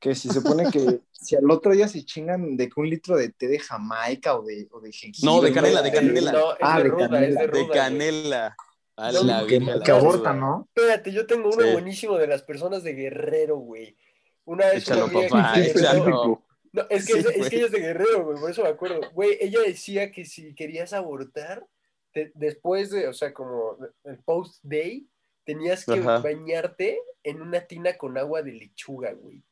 que 0.00 0.14
se 0.14 0.32
supone 0.32 0.70
que 0.70 1.00
si 1.12 1.34
al 1.36 1.50
otro 1.50 1.72
día 1.72 1.88
se 1.88 2.04
chingan 2.04 2.56
de 2.56 2.68
que 2.68 2.80
un 2.80 2.88
litro 2.88 3.16
de 3.16 3.30
té 3.30 3.48
de 3.48 3.58
Jamaica 3.58 4.36
o 4.36 4.42
de, 4.42 4.68
o 4.70 4.80
de 4.80 4.92
jengibre. 4.92 5.30
No, 5.30 5.40
de 5.40 5.52
canela, 5.52 5.82
de 5.82 5.92
canela. 5.92 6.32
No, 6.32 6.52
es 6.52 6.58
Ah, 6.60 6.78
de 6.78 6.84
de 6.84 6.90
ruda, 6.90 7.08
canela. 7.08 7.26
es 7.28 7.34
de 7.34 7.46
ruda. 7.46 7.60
De 7.60 7.68
canela. 7.68 8.56
A 8.96 9.12
No, 9.12 9.22
la 9.22 9.46
que, 9.46 9.58
que 9.60 9.64
la 9.92 9.96
abortan. 9.98 10.40
¿no? 10.40 10.68
Espérate, 10.74 11.12
yo 11.12 11.26
tengo 11.26 11.50
uno 11.50 11.62
Sí. 11.64 11.72
buenísimo 11.72 12.16
de 12.18 12.26
las 12.26 12.42
personas 12.42 12.82
de 12.82 12.94
Guerrero, 12.94 13.56
güey. 13.58 13.96
Una 14.44 14.66
vez 14.66 14.82
Échalo, 14.84 15.06
una 15.06 15.28
papá, 15.28 15.52
que 15.54 15.60
échalo. 15.70 16.42
No, 16.72 16.82
es 16.90 17.06
que, 17.06 17.12
Sí, 17.22 17.28
es, 17.34 17.48
que 17.48 17.56
ella 17.56 17.66
es 17.66 17.72
de 17.72 17.80
Guerrero, 17.80 18.24
güey, 18.24 18.38
por 18.40 18.50
eso 18.50 18.62
me 18.62 18.68
acuerdo. 18.70 19.00
Güey, 19.14 19.38
ella 19.40 19.60
decía 19.64 20.10
que 20.10 20.24
si 20.24 20.54
querías 20.54 20.92
abortar, 20.92 21.64
te- 22.12 22.30
después 22.34 22.90
de, 22.90 23.08
o 23.08 23.12
sea, 23.12 23.32
como 23.32 23.76
el 24.04 24.18
post-day, 24.18 25.06
tenías 25.44 25.84
que 25.86 25.92
Ajá. 26.00 26.18
bañarte 26.18 27.00
en 27.22 27.40
una 27.40 27.60
tina 27.62 27.96
con 27.96 28.18
agua 28.18 28.42
de 28.42 28.52
lechuga, 28.52 29.12
güey. 29.12 29.42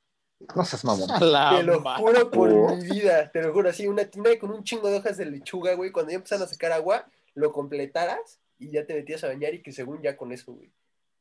No 0.55 0.64
seas 0.64 0.85
mamón. 0.85 1.09
Te 1.18 1.62
lo 1.62 1.81
juro 1.96 2.31
por 2.31 2.53
Oh. 2.53 2.77
mi 2.77 2.83
vida, 2.90 3.31
te 3.33 3.42
lo 3.42 3.53
juro, 3.53 3.70
así, 3.70 3.87
una 3.87 4.05
tina 4.05 4.31
con 4.38 4.51
un 4.51 4.62
chingo 4.64 4.88
de 4.90 4.99
hojas 4.99 5.16
de 5.16 5.27
lechuga, 5.27 5.75
güey. 5.75 5.90
Cuando 5.92 6.11
ya 6.12 6.16
empezaron 6.16 6.44
a 6.44 6.49
sacar 6.49 6.72
agua, 6.72 7.07
lo 7.35 7.53
completaras 7.53 8.38
y 8.59 8.70
ya 8.70 8.87
te 8.87 8.94
metías 8.94 9.25
a 9.25 9.29
bañar 9.29 9.55
y 9.55 9.62
que 9.62 9.72
según 9.72 10.03
ya 10.03 10.16
con 10.16 10.33
eso, 10.33 10.53
güey. 10.53 10.70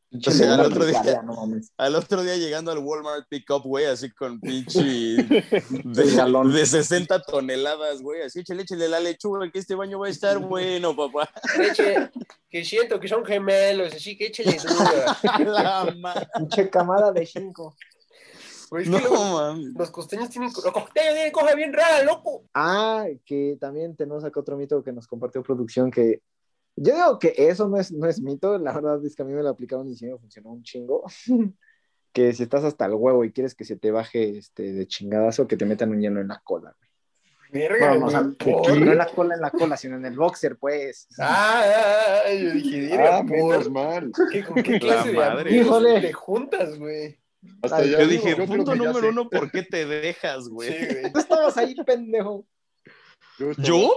Pinche 0.10 0.32
sea, 0.32 0.54
al 0.54 0.60
otro 0.62 0.86
día- 0.86 1.21
no. 1.23 1.36
Al 1.78 1.95
otro 1.95 2.23
día 2.23 2.36
llegando 2.38 2.71
al 2.71 2.78
Walmart 2.78 3.28
Pickup, 3.28 3.63
güey, 3.63 3.86
así 3.86 4.12
con 4.12 4.39
pinche 4.39 4.80
de, 5.23 6.15
galón. 6.15 6.54
de 6.54 6.65
60 6.65 7.21
toneladas, 7.23 8.01
güey. 8.01 8.21
Así, 8.21 8.41
échale, 8.41 8.62
échale 8.63 8.88
la 8.88 8.99
lechuga, 8.99 9.49
que 9.51 9.60
este 9.60 9.75
baño 9.75 9.97
va 9.99 10.08
a 10.08 10.12
estar 10.12 10.38
bueno, 10.39 10.95
papá. 10.95 11.30
Leche, 11.58 12.12
que 12.49 12.63
siento 12.63 12.99
que 12.99 13.08
son 13.08 13.25
gemelos, 13.25 13.93
así 13.93 14.15
que 14.17 14.28
échale 14.28 14.58
duda. 14.58 16.30
Pinche 16.38 16.69
camada 16.69 17.12
de 17.12 17.25
cinco. 17.25 17.75
Güey, 18.69 18.88
No, 18.89 19.56
los 19.75 19.91
costeños 19.91 20.30
tienen, 20.30 20.49
los 20.51 20.71
costeños 20.73 21.13
tienen 21.13 21.32
cosas 21.32 21.56
bien 21.56 21.71
raras, 21.73 22.04
loco. 22.06 22.43
Ah, 22.54 23.06
que 23.25 23.58
también 23.60 23.95
tenemos 23.95 24.23
acá 24.23 24.39
otro 24.39 24.58
mito 24.58 24.84
que 24.84 24.91
nos 24.91 25.08
compartió 25.08 25.43
producción 25.43 25.91
que 25.91 26.21
yo 26.78 26.93
digo 26.93 27.19
que 27.19 27.34
eso 27.38 27.69
no 27.69 27.78
es, 27.78 27.91
no 27.91 28.08
es 28.08 28.21
mito, 28.21 28.58
la 28.58 28.73
verdad 28.73 29.04
es 29.06 29.15
que 29.15 29.21
a 29.21 29.25
mí 29.25 29.34
me 29.34 29.43
lo 29.43 29.49
aplicaron 29.49 29.88
y 29.89 29.95
sí 29.95 30.06
me 30.06 30.17
funcionó 30.17 30.51
un 30.51 30.63
chingo. 30.63 31.04
que 32.12 32.34
si 32.34 32.43
estás 32.43 32.63
hasta 32.63 32.86
el 32.86 32.93
huevo 32.93 33.23
y 33.23 33.32
quieres 33.32 33.56
que 33.56 33.65
se 33.65 33.75
te 33.78 33.91
baje 33.91 34.38
este 34.38 34.73
de 34.73 34.88
chingadazo, 34.88 35.47
que 35.47 35.58
te 35.58 35.65
metan 35.65 35.91
un 35.91 36.01
hielo 36.01 36.21
en 36.21 36.30
la 36.30 36.41
cola. 36.43 36.75
güey. 36.78 36.86
Verga, 37.51 37.97
Bueno, 37.97 38.36
no 38.36 38.91
en 38.91 38.97
la 38.97 39.06
cola 39.08 39.36
en 39.36 39.41
la 39.41 39.51
cola, 39.51 39.78
sino 39.78 39.95
en 39.95 40.06
el 40.06 40.15
boxer, 40.17 40.58
pues. 40.58 41.08
Ah, 41.19 41.63
ah, 41.63 42.19
ah, 42.28 42.34
yo 42.34 42.51
dije, 42.51 42.93
Ah, 42.93 43.23
mal. 43.69 44.12
¿Qué, 44.32 44.43
con 44.43 44.62
qué 44.62 44.73
La 44.73 44.80
clase 44.80 45.12
de 45.12 45.17
madre. 45.17 45.49
amigos 45.49 45.65
Híjole. 45.67 46.01
te 46.01 46.13
juntas, 46.13 46.78
güey? 46.80 47.17
Hasta 47.62 47.78
Ay, 47.78 47.92
ya 47.92 48.00
Yo 48.02 48.08
dije, 48.08 48.36
punto 48.36 48.76
número 48.76 49.00
sé. 49.00 49.08
uno, 49.10 49.30
¿por 49.30 49.52
qué 49.52 49.64
te 49.64 49.86
dejas, 49.86 50.48
güey? 50.50 50.70
Sí, 50.72 50.86
güey. 50.94 51.12
Tú 51.14 51.20
estabas 51.20 51.58
ahí, 51.58 51.76
pendejo. 51.86 52.46
Yo. 53.58 53.90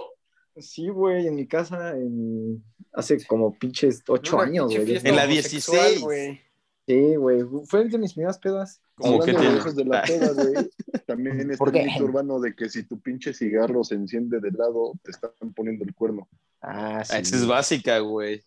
Sí, 0.57 0.89
güey, 0.89 1.27
en 1.29 1.37
mi 1.37 1.47
casa 1.47 1.93
en- 1.93 2.65
hace 2.93 3.25
como 3.27 3.57
pinches 3.57 4.03
ocho 4.09 4.41
años, 4.41 4.75
pinche 4.75 4.85
güey. 4.85 5.09
En 5.09 5.17
la 5.17 5.25
homosexual, 5.25 5.79
16. 5.79 6.01
güey. 6.01 6.41
Sí, 6.87 7.17
güey, 7.17 7.45
fue 7.67 7.85
de 7.85 7.99
mis 7.99 8.15
primeras 8.15 8.39
pedas. 8.39 8.81
Como 8.97 9.21
que 9.21 9.33
de 9.33 9.85
la 9.85 10.03
peda, 10.03 10.33
güey, 10.33 10.71
también 11.07 11.51
está 11.51 11.65
¿Por 11.65 11.77
el 11.77 11.85
mito 11.87 12.05
urbano 12.05 12.41
de 12.41 12.57
que 12.57 12.69
si 12.69 12.83
tu 12.83 12.99
pinche 12.99 13.33
cigarro 13.35 13.85
se 13.85 13.95
enciende 13.95 14.41
de 14.41 14.51
lado, 14.51 14.95
te 15.05 15.11
están 15.13 15.31
poniendo 15.55 15.85
el 15.85 15.95
cuerno. 15.95 16.27
Ah, 16.61 17.05
sí. 17.05 17.13
Ah, 17.15 17.19
Esa 17.21 17.37
es 17.37 17.47
básica, 17.47 17.99
güey. 18.01 18.43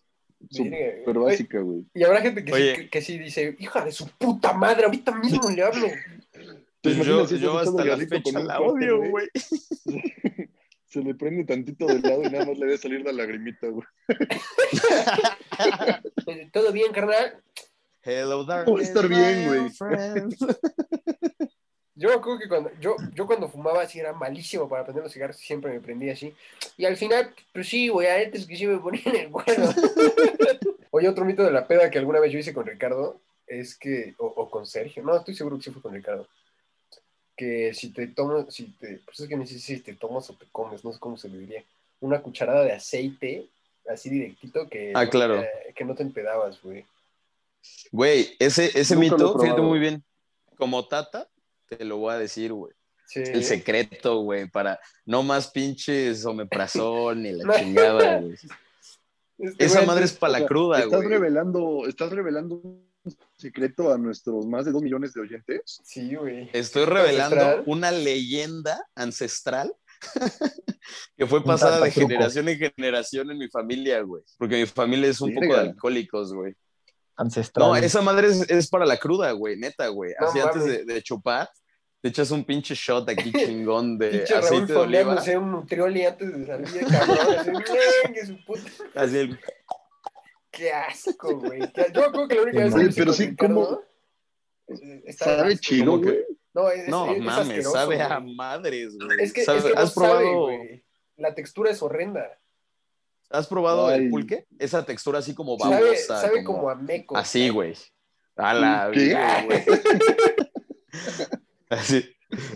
Súper 0.50 1.02
güey. 1.04 1.32
básica, 1.32 1.60
güey. 1.60 1.84
Y 1.94 2.04
habrá 2.04 2.20
gente 2.20 2.44
que, 2.44 2.52
sí, 2.52 2.82
que, 2.82 2.90
que 2.90 3.00
sí 3.02 3.18
dice, 3.18 3.56
hija 3.58 3.84
de 3.84 3.92
su 3.92 4.08
puta 4.18 4.52
madre, 4.52 4.84
ahorita 4.84 5.14
mismo 5.16 5.50
le 5.50 5.62
hablo. 5.62 5.86
¿Te 6.80 6.94
Pues 6.94 7.06
yo, 7.06 7.26
yo 7.26 7.58
hasta 7.58 7.84
la 7.84 7.96
fecha 7.96 8.40
la 8.40 8.60
odio, 8.60 8.98
güey. 9.08 9.28
Se 10.86 11.00
le 11.00 11.14
prende 11.14 11.44
tantito 11.44 11.86
de 11.86 12.00
lado 12.00 12.22
y 12.22 12.30
nada 12.30 12.44
más 12.44 12.58
le 12.58 12.66
debe 12.66 12.76
salir 12.76 13.00
la 13.02 13.12
lagrimita, 13.12 13.66
güey. 13.68 13.86
Eh, 16.26 16.50
¿Todo 16.52 16.70
bien, 16.72 16.92
carnal? 16.92 17.42
Hello, 18.02 18.44
darling. 18.44 18.78
A 18.78 18.82
estar 18.82 19.08
bien, 19.08 19.46
güey. 19.46 19.70
Yo 21.94 22.08
me 22.08 22.14
acuerdo 22.14 22.38
que 22.38 22.48
cuando 22.48 22.70
yo, 22.80 22.96
yo 23.14 23.26
cuando 23.26 23.48
fumaba 23.48 23.82
así 23.82 24.00
era 24.00 24.12
malísimo 24.12 24.68
para 24.68 24.84
prender 24.84 25.04
los 25.04 25.12
cigarros, 25.12 25.36
siempre 25.36 25.72
me 25.72 25.80
prendía 25.80 26.14
así. 26.14 26.34
Y 26.78 26.86
al 26.86 26.96
final, 26.96 27.34
pues 27.52 27.68
sí, 27.68 27.88
güey, 27.88 28.08
antes 28.08 28.46
que 28.46 28.56
sí 28.56 28.66
me 28.66 28.78
ponía 28.78 29.02
en 29.04 29.16
el 29.16 29.30
cuerno. 29.30 29.66
Oye, 30.90 31.08
otro 31.08 31.24
mito 31.24 31.42
de 31.42 31.52
la 31.52 31.66
peda 31.66 31.90
que 31.90 31.98
alguna 31.98 32.20
vez 32.20 32.32
yo 32.32 32.38
hice 32.38 32.54
con 32.54 32.66
Ricardo 32.66 33.20
es 33.46 33.76
que, 33.76 34.14
o, 34.18 34.26
o 34.26 34.50
con 34.50 34.66
Sergio, 34.66 35.02
no, 35.02 35.16
estoy 35.16 35.34
seguro 35.34 35.58
que 35.58 35.64
sí 35.64 35.70
fue 35.70 35.82
con 35.82 35.92
Ricardo, 35.92 36.26
que 37.36 37.74
si 37.74 37.92
te 37.92 38.06
tomas, 38.06 38.54
si 38.54 38.72
te, 38.72 39.00
pues 39.04 39.20
es 39.20 39.28
que 39.28 39.36
no 39.36 39.46
sé 39.46 39.58
si 39.58 39.80
te 39.80 39.94
tomas 39.94 40.28
o 40.30 40.34
te 40.34 40.46
comes, 40.50 40.84
no 40.84 40.92
sé 40.92 40.98
cómo 40.98 41.16
se 41.18 41.28
le 41.28 41.38
diría, 41.38 41.64
una 42.00 42.22
cucharada 42.22 42.64
de 42.64 42.72
aceite, 42.72 43.48
así 43.88 44.08
directito, 44.08 44.68
que, 44.68 44.92
Ah, 44.94 45.08
claro. 45.08 45.42
que 45.74 45.84
no 45.84 45.94
te 45.94 46.02
empedabas, 46.02 46.62
güey. 46.62 46.86
Güey, 47.90 48.36
ese, 48.38 48.66
ese 48.78 48.94
Nunca 48.94 49.16
mito, 49.16 49.38
fíjate 49.38 49.60
muy 49.60 49.78
bien. 49.78 50.02
Como 50.56 50.86
tata, 50.86 51.28
te 51.76 51.84
lo 51.84 51.98
voy 51.98 52.14
a 52.14 52.18
decir, 52.18 52.52
güey. 52.52 52.72
Sí. 53.06 53.20
El 53.24 53.44
secreto, 53.44 54.20
güey, 54.20 54.48
para 54.48 54.80
no 55.04 55.22
más 55.22 55.50
pinches 55.50 56.24
omeprazol 56.24 57.20
ni 57.22 57.32
la 57.32 57.54
chingada, 57.58 58.20
güey. 58.20 58.34
Este 59.38 59.64
Esa 59.64 59.78
güey, 59.78 59.86
madre 59.86 60.04
es 60.04 60.12
para 60.12 60.38
la 60.40 60.46
cruda, 60.46 60.78
estás 60.78 60.98
güey. 61.02 61.08
revelando, 61.08 61.86
estás 61.86 62.10
revelando 62.12 62.54
un 62.56 62.88
secreto 63.36 63.92
a 63.92 63.98
nuestros 63.98 64.46
más 64.46 64.64
de 64.64 64.72
dos 64.72 64.82
millones 64.82 65.12
de 65.12 65.20
oyentes. 65.20 65.80
Sí, 65.84 66.14
güey. 66.14 66.48
Estoy 66.52 66.84
revelando 66.84 67.36
Ancestral. 67.36 67.64
una 67.66 67.90
leyenda 67.90 68.86
ancestral 68.94 69.74
que 71.16 71.26
fue 71.26 71.42
pasada 71.44 71.80
de 71.84 71.90
generación 71.90 72.48
en 72.48 72.58
generación 72.58 73.30
en 73.30 73.38
mi 73.38 73.48
familia, 73.48 74.00
güey. 74.02 74.22
Porque 74.38 74.60
mi 74.60 74.66
familia 74.66 75.10
es 75.10 75.20
un 75.20 75.34
poco 75.34 75.54
de 75.54 75.60
alcohólicos, 75.60 76.32
güey. 76.32 76.54
Ancestral. 77.16 77.68
No, 77.68 77.76
esa 77.76 78.00
madre 78.00 78.28
es, 78.28 78.48
es 78.48 78.68
para 78.68 78.86
la 78.86 78.96
cruda, 78.96 79.32
güey, 79.32 79.56
neta, 79.56 79.88
güey. 79.88 80.12
No 80.20 80.28
Así 80.28 80.38
antes 80.38 80.86
de 80.86 81.02
chupar, 81.02 81.48
te 82.02 82.08
echas 82.08 82.30
un 82.32 82.44
pinche 82.44 82.74
shot 82.74 83.08
aquí 83.08 83.32
chingón 83.32 83.96
de 83.96 84.08
Pinche 84.10 84.34
Raúl 84.34 84.44
aceite 84.44 84.72
de 84.72 84.78
oliva. 84.78 85.22
un 85.38 85.52
nutrioli 85.52 86.04
antes 86.04 86.36
de 86.38 86.46
salir, 86.46 86.86
cabrón. 86.88 87.18
Así, 87.38 87.50
"Ñe, 87.50 88.12
que 88.14 88.26
su 88.26 88.44
puta. 88.44 88.70
Así 88.94 89.18
el- 89.18 89.40
Qué 90.50 90.70
asco, 90.70 91.38
güey. 91.38 91.60
Yo 91.94 92.12
creo 92.12 92.28
que 92.28 92.34
la 92.34 92.42
única 92.42 92.64
vez 92.64 92.74
que 92.74 93.00
pero 93.00 93.12
sí, 93.14 93.34
¿cómo? 93.36 93.80
eh, 94.68 95.02
está 95.06 95.24
Sabe 95.36 95.52
asco. 95.54 95.62
chido, 95.62 95.92
como 95.92 96.02
que- 96.02 96.10
güey. 96.10 96.24
No, 96.54 96.68
es, 96.70 96.88
No 96.88 97.10
es- 97.10 97.16
es 97.18 97.22
mames, 97.24 97.72
sabe 97.72 98.02
a 98.02 98.18
güey. 98.18 98.34
madres, 98.34 98.94
güey. 98.98 99.18
Es 99.22 99.32
que, 99.32 99.44
Sabe- 99.44 99.58
es 99.60 99.64
que 99.64 99.72
no 99.72 99.80
¿Has 99.80 99.94
sabe, 99.94 100.08
probado? 100.08 100.40
güey. 100.42 100.84
la 101.16 101.34
textura 101.34 101.70
es 101.70 101.80
horrenda. 101.82 102.38
¿Has 103.30 103.46
probado 103.46 103.86
Ay. 103.86 104.00
el 104.04 104.10
pulque? 104.10 104.46
Esa 104.58 104.84
textura 104.84 105.20
así 105.20 105.34
como 105.34 105.56
Sabe, 105.58 105.80
babosa. 105.82 106.20
sabe 106.20 106.44
como 106.44 106.68
a 106.68 106.74
meco. 106.74 107.16
Así, 107.16 107.48
güey. 107.48 107.74
A 108.36 108.52
la 108.52 108.90
¿Qué? 108.92 109.00
vida, 109.00 109.44
güey. 109.46 109.62
Así. 111.72 112.04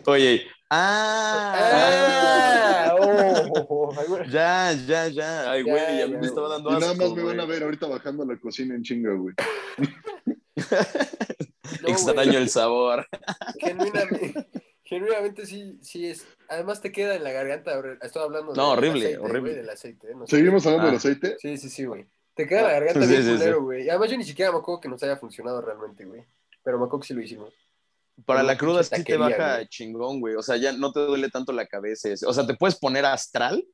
Oye. 0.07 0.47
Ah. 0.71 1.55
Ah, 2.89 2.95
oh, 2.99 3.65
oh, 3.69 3.95
oh. 3.95 4.25
Ya, 4.29 4.73
ya, 4.73 5.09
ya. 5.09 5.51
Ay, 5.51 5.65
Ya, 5.65 5.71
güey, 5.73 6.03
a 6.03 6.07
mí 6.07 6.13
ya, 6.15 6.19
me 6.19 6.27
estaba 6.27 6.49
dando 6.49 6.71
asco. 6.71 6.81
nada 6.81 6.95
más 6.95 7.13
me 7.13 7.23
van 7.23 7.37
güey. 7.37 7.41
a 7.41 7.45
ver 7.49 7.63
ahorita 7.63 7.87
bajando 7.87 8.23
a 8.25 8.27
la 8.27 8.37
cocina 8.39 8.75
en 8.75 8.83
chinga, 8.83 9.13
güey. 9.15 9.35
No, 11.83 11.89
Extraño 11.89 12.31
güey. 12.33 12.43
el 12.43 12.49
sabor. 12.49 13.07
Genuinamente, 13.59 14.47
genuinamente 14.85 15.47
sí, 15.47 15.79
sí 15.83 16.07
es. 16.07 16.27
Además 16.49 16.81
te 16.81 16.93
queda 16.93 17.15
en 17.17 17.25
la 17.25 17.33
garganta. 17.33 17.73
Estoy 18.03 18.23
hablando 18.23 18.55
No, 18.55 18.71
del 18.71 18.79
horrible, 18.79 19.01
aceite, 19.07 19.19
horrible. 19.19 19.41
güey, 19.41 19.55
del 19.55 19.71
aceite. 19.71 20.07
¿eh? 20.11 20.15
No 20.17 20.27
sé. 20.27 20.37
¿Seguimos 20.37 20.65
hablando 20.67 20.85
Ah. 20.85 20.91
del 20.91 20.97
aceite? 20.97 21.37
Sí, 21.39 21.57
sí, 21.59 21.69
sí, 21.69 21.85
güey. 21.85 22.07
Te 22.35 22.47
queda 22.47 22.61
en 22.61 22.67
la 22.67 22.73
garganta 22.73 23.03
Sí, 23.03 23.09
bien 23.09 23.23
sí, 23.23 23.29
sí. 23.31 23.37
culero, 23.39 23.63
güey. 23.63 23.85
Y 23.85 23.89
además 23.91 24.11
yo 24.11 24.17
ni 24.17 24.25
siquiera 24.25 24.53
me 24.53 24.59
acuerdo 24.59 24.81
que 24.81 24.89
nos 24.89 25.03
haya 25.03 25.17
funcionado 25.17 25.61
realmente, 25.61 26.05
güey. 26.05 26.25
Pero 26.63 26.79
me 26.79 26.85
acuerdo 26.87 27.01
que 27.03 27.09
sí 27.09 27.15
lo 27.15 27.21
hicimos. 27.23 27.53
Para 28.25 28.43
la 28.43 28.57
cruda 28.57 28.83
sí 28.83 29.05
te 29.05 29.17
baja 29.17 29.57
güey. 29.57 29.69
chingón, 29.69 30.21
güey. 30.21 30.35
O 30.37 30.43
sea, 30.43 30.57
ya 30.57 30.73
no 30.73 30.91
te 30.93 31.01
duele 31.01 31.29
tanto 31.29 31.53
la 31.53 31.67
cabeza. 31.67 32.09
O 32.27 32.33
sea, 32.33 32.47
te 32.47 32.55
puedes 32.55 32.77
poner 32.77 33.05
astral 33.05 33.65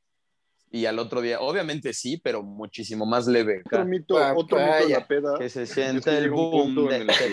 y 0.71 0.87
al 0.87 0.99
otro 0.99 1.21
día, 1.21 1.41
obviamente 1.41 1.93
sí, 1.93 2.21
pero 2.23 2.43
muchísimo 2.43 3.07
más 3.07 3.27
leve. 3.29 3.63
Otro 3.65 3.79
acá. 3.81 3.85
mito, 3.89 4.15
Pa- 4.17 4.35
otro 4.35 4.59
mito 4.59 4.87
de 4.89 4.89
la 4.95 5.07
peda 5.07 5.39
Que 5.39 5.49
se 5.49 5.65
que 5.67 6.19
el 6.19 6.31
boom 6.31 6.89
de 6.89 6.97
en 6.97 7.03
el 7.03 7.09
que- 7.09 7.25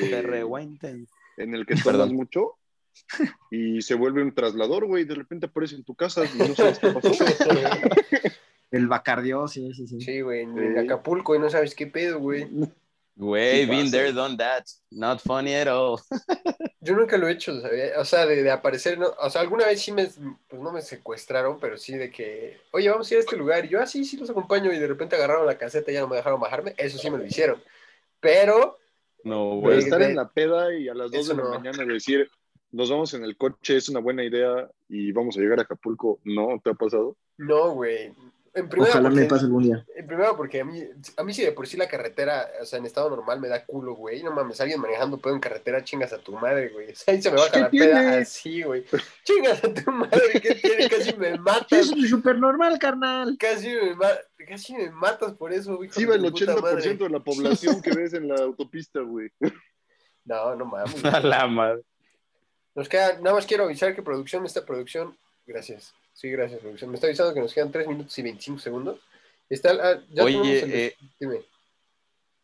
en 1.37 1.55
el 1.55 1.65
que 1.65 1.75
mucho 2.13 2.57
y 3.49 3.81
se 3.81 3.95
vuelve 3.95 4.21
un 4.21 4.33
traslador, 4.35 4.85
güey. 4.85 5.05
De 5.05 5.15
repente 5.15 5.45
aparece 5.47 5.75
en 5.75 5.83
tu 5.83 5.95
casa 5.95 6.23
y 6.25 6.37
no 6.37 6.53
sabes 6.53 6.79
qué 6.79 6.89
pasó. 6.89 7.09
El 8.71 8.87
Bacardio, 8.87 9.47
sí, 9.47 9.73
sí, 9.73 9.87
sí. 9.87 9.99
Sí, 9.99 10.21
güey. 10.21 10.41
En 10.41 10.55
Sí. 10.75 10.79
Acapulco 10.79 11.35
y 11.35 11.39
no 11.39 11.49
sabes 11.49 11.73
qué 11.73 11.87
pedo, 11.87 12.19
güey. 12.19 12.47
Güey, 13.19 13.65
been 13.65 13.91
there, 13.91 14.13
done 14.13 14.37
that. 14.37 14.63
Not 14.91 15.19
funny 15.19 15.53
at 15.53 15.67
all. 15.67 15.99
Yo 16.79 16.95
nunca 16.95 17.17
lo 17.17 17.27
he 17.27 17.33
hecho. 17.33 17.51
O 17.97 18.05
sea, 18.05 18.25
de, 18.25 18.41
de 18.43 18.49
aparecer, 18.49 18.97
¿no? 18.97 19.07
o 19.19 19.29
sea, 19.29 19.41
alguna 19.41 19.65
vez 19.65 19.81
sí 19.81 19.91
me, 19.91 20.05
pues 20.47 20.61
no 20.61 20.71
me 20.71 20.81
secuestraron, 20.81 21.59
pero 21.59 21.77
sí 21.77 21.97
de 21.97 22.09
que, 22.09 22.61
oye, 22.71 22.89
vamos 22.89 23.11
a 23.11 23.13
ir 23.13 23.17
a 23.17 23.19
este 23.21 23.35
lugar. 23.35 23.65
Y 23.65 23.69
yo, 23.69 23.81
ah, 23.81 23.85
sí, 23.85 24.05
sí, 24.05 24.15
los 24.15 24.29
acompaño. 24.29 24.71
Y 24.71 24.79
de 24.79 24.87
repente 24.87 25.17
agarraron 25.17 25.45
la 25.45 25.57
caseta 25.57 25.91
y 25.91 25.95
ya 25.95 25.99
no 25.99 26.07
me 26.07 26.15
dejaron 26.15 26.39
bajarme. 26.39 26.73
Eso 26.77 26.97
sí 26.97 27.09
me 27.09 27.17
lo 27.17 27.25
hicieron. 27.25 27.61
Pero, 28.21 28.81
No, 29.23 29.55
güey. 29.57 29.79
Estar 29.79 30.01
en 30.01 30.15
la 30.15 30.29
peda 30.29 30.73
y 30.73 30.87
a 30.87 30.93
las 30.93 31.11
2 31.11 31.19
Eso 31.19 31.35
de 31.35 31.43
la 31.43 31.43
no. 31.43 31.49
mañana 31.49 31.83
decir, 31.85 32.29
nos 32.71 32.89
vamos 32.89 33.13
en 33.13 33.25
el 33.25 33.35
coche, 33.35 33.75
es 33.75 33.89
una 33.89 33.99
buena 33.99 34.23
idea 34.23 34.69
y 34.87 35.11
vamos 35.11 35.35
a 35.37 35.41
llegar 35.41 35.59
a 35.59 35.63
Acapulco, 35.63 36.21
¿no? 36.23 36.59
¿Te 36.63 36.69
ha 36.69 36.73
pasado? 36.73 37.17
no, 37.37 37.71
güey. 37.73 38.13
En 38.59 38.69
primera, 38.69 38.91
Ojalá 38.91 39.09
me 39.09 39.15
porque- 39.15 39.29
pase 39.29 39.45
algún 39.45 39.63
día. 39.63 39.85
En 39.95 40.07
primero 40.07 40.35
porque 40.35 40.61
a 40.61 40.65
mí, 40.65 40.83
a 41.17 41.23
mí 41.23 41.33
sí 41.33 41.43
de 41.43 41.51
por 41.51 41.67
sí 41.67 41.77
la 41.77 41.87
carretera, 41.87 42.47
o 42.61 42.65
sea, 42.65 42.79
en 42.79 42.85
estado 42.85 43.09
normal 43.09 43.39
me 43.39 43.47
da 43.47 43.65
culo, 43.65 43.95
güey. 43.95 44.21
No 44.23 44.31
mames, 44.31 44.59
alguien 44.61 44.79
manejando 44.81 45.17
pedo 45.17 45.33
en 45.33 45.39
carretera, 45.39 45.83
chingas 45.83 46.13
a 46.13 46.17
tu 46.19 46.33
madre, 46.33 46.69
güey. 46.69 46.91
O 46.91 46.95
sea, 46.95 47.13
ahí 47.13 47.21
se 47.21 47.31
me 47.31 47.37
baja 47.37 47.51
¿Qué 47.51 47.59
la 47.59 47.69
peda 47.69 48.17
así, 48.19 48.63
güey. 48.63 48.85
Chingas 49.23 49.63
a 49.63 49.73
tu 49.73 49.91
madre, 49.91 50.41
¿qué 50.41 50.55
tiene? 50.55 50.89
Casi 50.89 51.15
me 51.15 51.37
matas. 51.37 51.87
súper 52.09 52.37
normal, 52.37 52.77
carnal. 52.79 53.37
Casi 53.39 53.69
me, 53.69 53.95
ma- 53.95 54.19
casi 54.47 54.73
me 54.75 54.89
matas 54.91 55.33
por 55.33 55.53
eso, 55.53 55.77
güey. 55.77 55.89
Sí, 55.91 56.05
va 56.05 56.15
el 56.15 56.23
80% 56.23 56.97
de 56.97 57.09
la 57.09 57.19
población 57.19 57.81
que 57.81 57.91
ves 57.91 58.13
en 58.13 58.27
la 58.27 58.35
autopista, 58.43 58.99
güey. 59.01 59.31
No, 60.25 60.55
no 60.55 60.65
mames. 60.65 61.03
A 61.05 61.19
la 61.21 61.47
madre. 61.47 61.81
Nos 62.75 62.87
queda, 62.87 63.17
nada 63.19 63.35
más 63.35 63.45
quiero 63.45 63.63
avisar 63.63 63.95
que 63.95 64.03
producción, 64.03 64.45
esta 64.45 64.65
producción, 64.65 65.17
gracias. 65.45 65.93
Sí, 66.19 66.29
gracias, 66.29 66.59
producción. 66.59 66.89
Me 66.91 66.95
está 66.95 67.07
avisando 67.07 67.33
que 67.33 67.39
nos 67.39 67.53
quedan 67.53 67.71
3 67.71 67.87
minutos 67.87 68.17
y 68.19 68.21
25 68.23 68.59
segundos. 68.59 68.99
Está, 69.49 69.71
ah, 69.81 70.01
ya 70.11 70.23
Oye, 70.25 70.33
tenemos 70.33 70.63
el- 70.63 70.73
eh, 70.73 70.95
dime. 71.17 71.41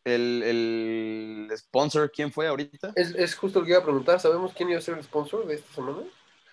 El, 0.06 0.44
el 0.44 1.58
sponsor, 1.58 2.10
¿quién 2.12 2.32
fue 2.32 2.48
ahorita? 2.48 2.94
Es, 2.96 3.14
es 3.16 3.36
justo 3.36 3.60
lo 3.60 3.66
que 3.66 3.72
iba 3.72 3.80
a 3.80 3.84
preguntar. 3.84 4.20
¿Sabemos 4.20 4.54
quién 4.56 4.70
iba 4.70 4.78
a 4.78 4.82
ser 4.82 4.98
el 4.98 5.04
sponsor 5.04 5.46
de 5.46 5.56
esta 5.56 5.74
semana? 5.74 6.04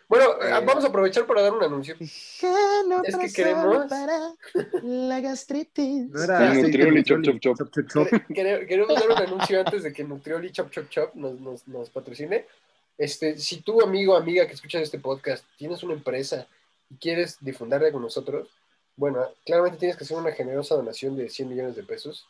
Bueno, 0.09 0.25
eh, 0.43 0.49
Eh. 0.49 0.63
vamos 0.67 0.85
a 0.85 0.89
aprovechar 0.89 1.25
para 1.27 1.43
dar 1.43 1.53
un 1.53 1.63
anuncio. 1.63 1.95
Es 2.01 2.41
que 2.41 3.33
queremos. 3.35 3.87
la 4.83 5.21
gastritis. 5.21 6.09
No 6.11 6.25
era 6.25 6.55
Nutrioli, 6.55 7.05
chop, 7.05 7.23
chop, 7.23 7.39
chop. 7.41 7.57
chop, 7.57 7.71
chop, 7.73 7.89
chop. 7.89 8.09
Quere- 8.35 8.67
Queremos 8.67 8.95
dar 8.99 9.09
un 9.11 9.17
anuncio 9.19 9.61
antes 9.61 9.85
de 9.85 9.93
que 9.93 10.03
Nutrioli 10.03 10.51
Chop 10.51 10.71
Chop 10.71 10.89
Chop 10.89 11.15
nos, 11.15 11.39
nos, 11.39 11.69
nos 11.69 11.89
patrocine. 11.91 12.47
Este, 12.99 13.39
si 13.39 13.59
tú, 13.63 13.81
amigo 13.81 14.15
o 14.15 14.17
amiga 14.17 14.47
que 14.47 14.55
escuchas 14.55 14.83
este 14.83 14.99
podcast, 14.99 15.45
tienes 15.57 15.83
una 15.83 15.95
empresa 15.95 16.47
y 16.93 16.97
quieres 16.99 17.39
difundirla 17.41 17.91
con 17.93 18.03
nosotros, 18.03 18.49
bueno, 18.97 19.27
claramente 19.47 19.79
tienes 19.79 19.97
que 19.97 20.05
hacer 20.05 20.17
una 20.17 20.33
generosa 20.33 20.75
donación 20.75 21.17
de 21.17 21.29
100 21.29 21.49
millones 21.49 21.77
de 21.77 21.83
pesos. 21.83 22.27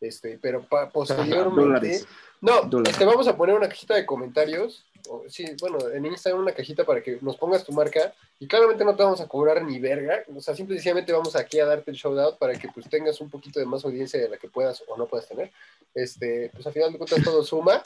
Este, 0.00 0.38
pero 0.40 0.62
pa- 0.68 0.90
posteriormente. 0.90 1.60
Dólares. 1.62 2.06
No, 2.42 2.62
Dólares. 2.62 2.92
este, 2.92 3.06
vamos 3.06 3.26
a 3.28 3.36
poner 3.36 3.54
una 3.54 3.68
cajita 3.68 3.94
de 3.94 4.04
comentarios. 4.04 4.84
o- 5.08 5.22
sí, 5.28 5.46
bueno, 5.60 5.78
en 5.90 6.04
Instagram 6.04 6.42
una 6.42 6.52
cajita 6.52 6.84
para 6.84 7.00
que 7.02 7.18
nos 7.22 7.36
pongas 7.36 7.64
tu 7.64 7.72
marca. 7.72 8.12
Y 8.40 8.46
claramente 8.48 8.84
no 8.84 8.94
te 8.96 9.02
vamos 9.04 9.20
a 9.20 9.28
cobrar 9.28 9.62
ni 9.62 9.78
verga. 9.78 10.22
O 10.34 10.40
sea, 10.40 10.54
simple 10.54 10.74
y 10.74 10.78
sencillamente 10.78 11.12
vamos 11.12 11.34
aquí 11.36 11.60
a 11.60 11.64
darte 11.66 11.90
el 11.92 11.96
shout 11.96 12.18
out 12.18 12.38
para 12.38 12.54
que 12.58 12.68
pues 12.68 12.88
tengas 12.90 13.20
un 13.20 13.30
poquito 13.30 13.58
de 13.60 13.66
más 13.66 13.84
audiencia 13.84 14.20
de 14.20 14.28
la 14.28 14.36
que 14.36 14.48
puedas 14.48 14.82
o 14.88 14.96
no 14.98 15.06
puedas 15.06 15.28
tener. 15.28 15.50
Este, 15.94 16.50
pues 16.52 16.66
al 16.66 16.72
final 16.72 16.92
de 16.92 16.98
cuentas 16.98 17.22
todo 17.22 17.42
suma. 17.44 17.82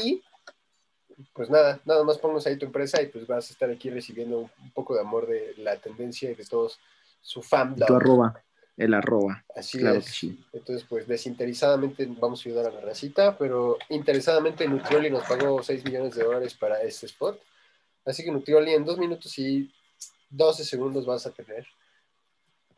Y 0.00 0.22
pues 1.32 1.50
nada, 1.50 1.80
nada 1.84 2.04
más 2.04 2.18
ponnos 2.18 2.46
ahí 2.46 2.56
tu 2.56 2.66
empresa 2.66 3.00
y 3.02 3.06
pues 3.06 3.26
vas 3.26 3.50
a 3.50 3.52
estar 3.52 3.70
aquí 3.70 3.90
recibiendo 3.90 4.38
un, 4.40 4.70
poco 4.72 4.94
de 4.94 5.00
amor 5.00 5.26
de 5.26 5.54
la 5.58 5.76
tendencia 5.76 6.30
y 6.30 6.34
de 6.34 6.44
todos 6.44 6.78
su 7.20 7.42
fandom. 7.42 7.86
Tu 7.86 7.94
arroba. 7.94 8.42
El 8.76 8.94
arroba. 8.94 9.44
Así 9.54 9.78
Claro 9.78 9.98
es. 9.98 10.06
que 10.06 10.10
sí. 10.10 10.44
Entonces, 10.52 10.86
pues 10.88 11.06
desinteresadamente 11.06 12.08
vamos 12.18 12.40
a 12.40 12.48
ayudar 12.48 12.66
a 12.66 12.70
la 12.70 12.80
racita, 12.80 13.36
pero 13.36 13.76
interesadamente 13.90 14.66
Nutrioli 14.66 15.10
nos 15.10 15.24
pagó 15.24 15.62
6 15.62 15.84
millones 15.84 16.14
de 16.14 16.24
dólares 16.24 16.54
para 16.54 16.80
este 16.82 17.06
spot. 17.06 17.38
Así 18.06 18.24
que 18.24 18.30
Nutrioli 18.30 18.72
en 18.72 18.84
2 18.84 18.98
minutos 18.98 19.38
y 19.38 19.70
12 20.30 20.64
segundos 20.64 21.04
vas 21.04 21.26
a 21.26 21.30
tener 21.30 21.66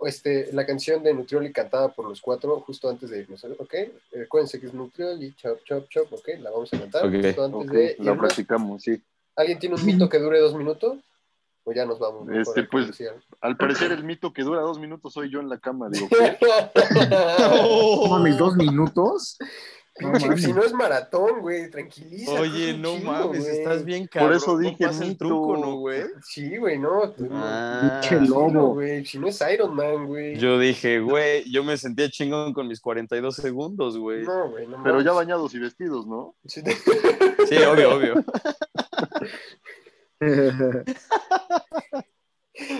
este, 0.06 0.52
la 0.52 0.66
canción 0.66 1.02
de 1.02 1.14
Nutrioli 1.14 1.52
cantada 1.52 1.88
por 1.88 2.08
los 2.08 2.20
cuatro 2.20 2.60
justo 2.60 2.88
antes 2.88 3.10
de 3.10 3.20
irnos. 3.20 3.44
¿Ok? 3.58 3.74
Recuérdense 4.12 4.60
que 4.60 4.66
es 4.66 4.74
Nutrioli, 4.74 5.34
chop, 5.34 5.58
chop, 5.64 5.88
chop. 5.88 6.12
¿Ok? 6.12 6.28
La 6.40 6.50
vamos 6.50 6.72
a 6.72 6.78
cantar 6.78 7.06
Ok. 7.06 7.14
justo 7.22 7.44
antes 7.44 7.60
Ok, 7.60 7.72
de 7.72 7.96
la 7.98 8.04
irnos. 8.04 8.18
practicamos, 8.18 8.82
sí. 8.82 9.02
¿Alguien 9.36 9.58
tiene 9.58 9.74
un 9.76 9.86
mito 9.86 10.08
que 10.08 10.18
dure 10.18 10.38
2 10.40 10.54
minutos? 10.54 10.98
O 11.64 11.72
ya 11.72 11.86
nos 11.86 11.98
vamos. 11.98 12.28
Este, 12.28 12.60
al 12.60 12.68
pues, 12.68 12.84
comercial? 12.86 13.22
Al 13.40 13.56
parecer 13.56 13.92
el 13.92 14.02
mito 14.02 14.32
que 14.32 14.42
dura 14.42 14.62
dos 14.62 14.80
minutos 14.80 15.12
soy 15.12 15.30
yo 15.30 15.38
en 15.38 15.48
la 15.48 15.58
cama, 15.58 15.88
digo, 15.90 16.08
¿qué? 16.10 16.36
Mames, 18.10 18.36
dos 18.36 18.56
minutos. 18.56 19.38
No 20.00 20.12
Pinche, 20.12 20.26
mames. 20.28 20.42
si 20.42 20.52
no 20.54 20.62
es 20.64 20.72
maratón, 20.72 21.40
güey, 21.42 21.70
tranquiliza. 21.70 22.32
Oye, 22.32 22.76
no 22.78 22.96
chingo, 22.96 23.12
mames, 23.12 23.40
güey. 23.44 23.58
estás 23.58 23.84
bien 23.84 24.06
cabrón. 24.06 24.28
Por 24.30 24.36
eso 24.38 24.52
no 24.54 24.58
dije 24.58 24.86
pasa 24.86 25.04
el 25.04 25.16
truco, 25.18 25.56
¿no, 25.58 25.76
güey? 25.76 26.04
Sí, 26.22 26.56
güey, 26.56 26.78
no. 26.78 27.14
Ah, 27.30 28.00
Pinche 28.00 28.16
No, 28.26 28.48
lobo. 28.48 28.74
güey, 28.74 29.04
si 29.04 29.18
no 29.18 29.28
es 29.28 29.38
Iron 29.52 29.74
Man, 29.76 30.06
güey. 30.06 30.36
yo 30.38 30.58
dije, 30.58 30.98
güey, 31.00 31.44
yo 31.50 31.62
me 31.62 31.76
sentía 31.76 32.08
chingón 32.08 32.54
con 32.54 32.68
mis 32.68 32.80
42 32.80 33.36
segundos, 33.36 33.98
güey. 33.98 34.22
No, 34.24 34.48
güey, 34.50 34.66
no 34.66 34.82
Pero 34.82 35.02
ya 35.02 35.12
bañados 35.12 35.52
y 35.54 35.58
vestidos, 35.58 36.06
¿no? 36.06 36.36
Sí, 36.46 36.62
Sí, 37.48 37.56
obvio, 37.58 37.94
obvio. 37.96 38.14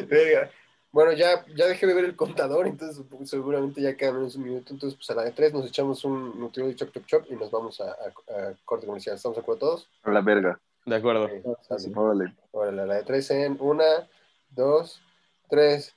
Verga. 0.08 0.50
Bueno, 0.92 1.12
ya, 1.12 1.44
ya 1.56 1.66
dejé 1.66 1.86
de 1.86 1.94
ver 1.94 2.04
el 2.04 2.14
contador, 2.16 2.66
entonces 2.66 3.02
seguramente 3.24 3.80
ya 3.80 3.96
queda 3.96 4.12
menos 4.12 4.36
un 4.36 4.42
minuto. 4.44 4.74
Entonces, 4.74 4.94
pues 4.96 5.08
a 5.10 5.14
la 5.14 5.24
de 5.24 5.32
tres 5.32 5.52
nos 5.54 5.66
echamos 5.66 6.04
un 6.04 6.38
Nutrioli 6.38 6.74
Chop 6.76 6.90
Chop 6.92 7.06
Chop 7.06 7.24
y 7.30 7.34
nos 7.34 7.50
vamos 7.50 7.80
a, 7.80 7.92
a- 7.92 8.48
a 8.50 8.54
corte 8.66 8.86
comercial. 8.86 9.16
¿Estamos 9.16 9.36
de 9.36 9.40
acuerdo 9.40 9.58
todos? 9.60 9.88
A 10.02 10.10
la 10.10 10.20
verga. 10.20 10.60
De 10.84 10.96
acuerdo. 10.96 11.24
Ok, 11.44 11.58
sale. 11.66 11.92
Órale. 11.96 12.34
Órale, 12.50 12.82
a 12.82 12.86
la 12.86 12.94
de 12.96 13.02
tres 13.04 13.30
en 13.30 13.56
una, 13.60 13.84
dos, 14.50 15.00
tres. 15.48 15.94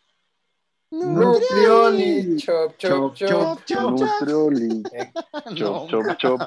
Nutrioli. 0.92 2.38
Chop 2.38 2.78
Chop 2.78 3.16
Chop, 3.16 3.60
Chop. 3.66 3.92
Nutrioli. 4.00 4.84
No, 5.60 5.88
Chop, 5.88 5.90
chop, 5.90 6.18
chop. 6.18 6.42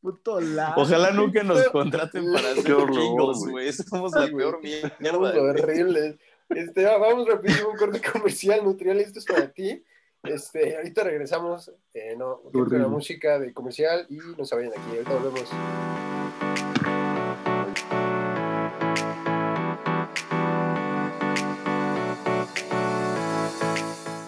Puto 0.00 0.40
la. 0.40 0.74
Ojalá 0.76 1.10
nunca 1.12 1.42
nos 1.42 1.62
contraten 1.68 2.32
para 2.32 2.50
hacer 2.50 2.64
Qué 2.64 2.72
horror, 2.72 2.96
jingles, 2.96 3.38
güey. 3.50 3.72
Somos 3.72 4.12
la 4.14 4.26
peor 4.26 4.60
mierda. 4.62 4.96
Somos 5.10 5.34
horribles. 5.34 6.16
Este, 6.54 6.84
va- 6.84 6.98
vamos 6.98 7.26
rapidísimo 7.28 7.70
un 7.70 7.76
corte 7.76 8.00
comercial, 8.12 8.64
Nutrioli, 8.64 9.02
esto 9.02 9.18
es 9.18 9.24
para 9.24 9.48
ti. 9.52 9.82
Este, 10.22 10.76
ahorita 10.76 11.02
regresamos, 11.02 11.72
eh, 11.94 12.14
no, 12.16 12.40
con 12.52 12.80
la 12.80 12.86
música 12.88 13.38
de 13.40 13.52
comercial 13.52 14.06
y 14.08 14.18
no 14.38 14.44
se 14.44 14.54
vayan 14.54 14.70
aquí, 14.70 14.90
ahorita 14.96 15.14
volvemos. 15.14 15.48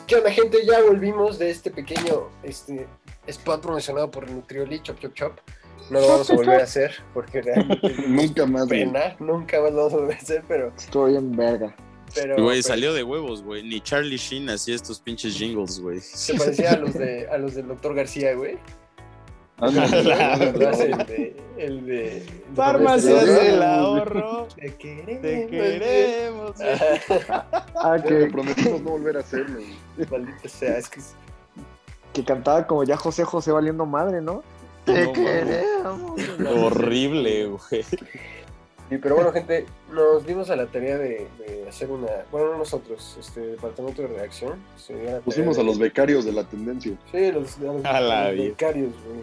¿Qué 0.06 0.16
onda, 0.16 0.30
gente? 0.30 0.58
Ya 0.66 0.82
volvimos 0.82 1.38
de 1.38 1.50
este 1.50 1.70
pequeño 1.70 2.28
este, 2.42 2.86
spot 3.26 3.62
promocionado 3.62 4.10
por 4.10 4.30
Nutrioli, 4.30 4.80
Chop 4.82 4.98
Chop 5.00 5.14
Chop. 5.14 5.32
No 5.90 6.00
lo 6.00 6.08
vamos 6.08 6.30
a 6.30 6.34
volver 6.34 6.60
a 6.60 6.64
hacer 6.64 6.92
porque 7.12 7.42
realmente 7.42 7.94
Nunca 8.08 8.46
más, 8.46 8.66
pena, 8.68 9.16
nunca 9.18 9.60
más 9.60 9.70
lo 9.72 9.76
vamos 9.78 9.92
a 9.92 9.96
volver 9.96 10.14
a 10.16 10.18
hacer, 10.18 10.44
pero 10.48 10.72
Estoy 10.76 11.16
en 11.16 11.34
verga. 11.36 11.74
Pero, 12.14 12.34
Güey, 12.42 12.60
pero 12.60 12.68
salió 12.68 12.92
de 12.94 13.02
huevos, 13.02 13.42
güey. 13.42 13.62
Ni 13.62 13.80
Charlie 13.80 14.16
Sheen 14.16 14.48
hacía 14.50 14.74
estos 14.74 15.00
pinches 15.00 15.36
jingles, 15.36 15.80
güey. 15.80 16.00
Se 16.00 16.34
parecía 16.34 16.72
a 16.72 16.76
los, 16.76 16.94
de, 16.94 17.28
a 17.28 17.38
los 17.38 17.54
del 17.54 17.68
doctor 17.68 17.94
García, 17.94 18.34
güey. 18.34 18.58
¿Verdad? 19.60 20.80
El 20.80 21.06
de. 21.06 21.36
El 21.56 21.86
de 21.86 22.26
Farmacias 22.56 23.24
del 23.26 23.62
ahorro. 23.62 24.48
Te 24.56 24.74
queremos. 24.74 25.22
Te 25.22 25.46
queremos. 25.46 26.56
güey. 26.56 26.68
Ah, 27.76 27.96
le 27.96 28.02
que, 28.08 28.26
prometimos 28.32 28.80
no 28.82 28.90
volver 28.90 29.16
a 29.16 29.20
hacerlo. 29.20 29.60
güey. 29.96 30.08
Maldita 30.10 30.48
sea, 30.48 30.78
es 30.78 30.88
que. 30.88 31.00
que 32.12 32.24
cantaba 32.24 32.66
como 32.66 32.82
ya 32.84 32.96
José 32.96 33.24
José 33.24 33.52
valiendo 33.52 33.86
madre, 33.86 34.20
¿no? 34.20 34.42
Te 34.84 35.04
No, 35.06 35.12
queremos. 35.12 36.20
Horrible, 36.56 37.46
güey. 37.46 37.84
Sí, 38.90 38.98
pero 38.98 39.14
bueno, 39.14 39.32
gente, 39.32 39.64
nos 39.92 40.26
dimos 40.26 40.50
a 40.50 40.56
la 40.56 40.66
tarea 40.66 40.98
de, 40.98 41.26
de 41.38 41.66
hacer 41.68 41.90
una. 41.90 42.06
Bueno, 42.30 42.52
no 42.52 42.58
nosotros, 42.58 43.16
este 43.18 43.40
departamento 43.40 44.02
de 44.02 44.08
redacción. 44.08 44.58
Pusimos 45.24 45.56
de- 45.56 45.62
a 45.62 45.64
los 45.64 45.78
becarios 45.78 46.24
de 46.24 46.32
la 46.32 46.44
tendencia. 46.44 46.92
Sí, 47.10 47.32
los, 47.32 47.56
a 47.58 47.62
los, 47.62 47.84
A 47.84 48.00
la 48.00 48.24
los 48.26 48.34
vida. 48.34 48.44
becarios, 48.50 48.92
güey. 49.06 49.20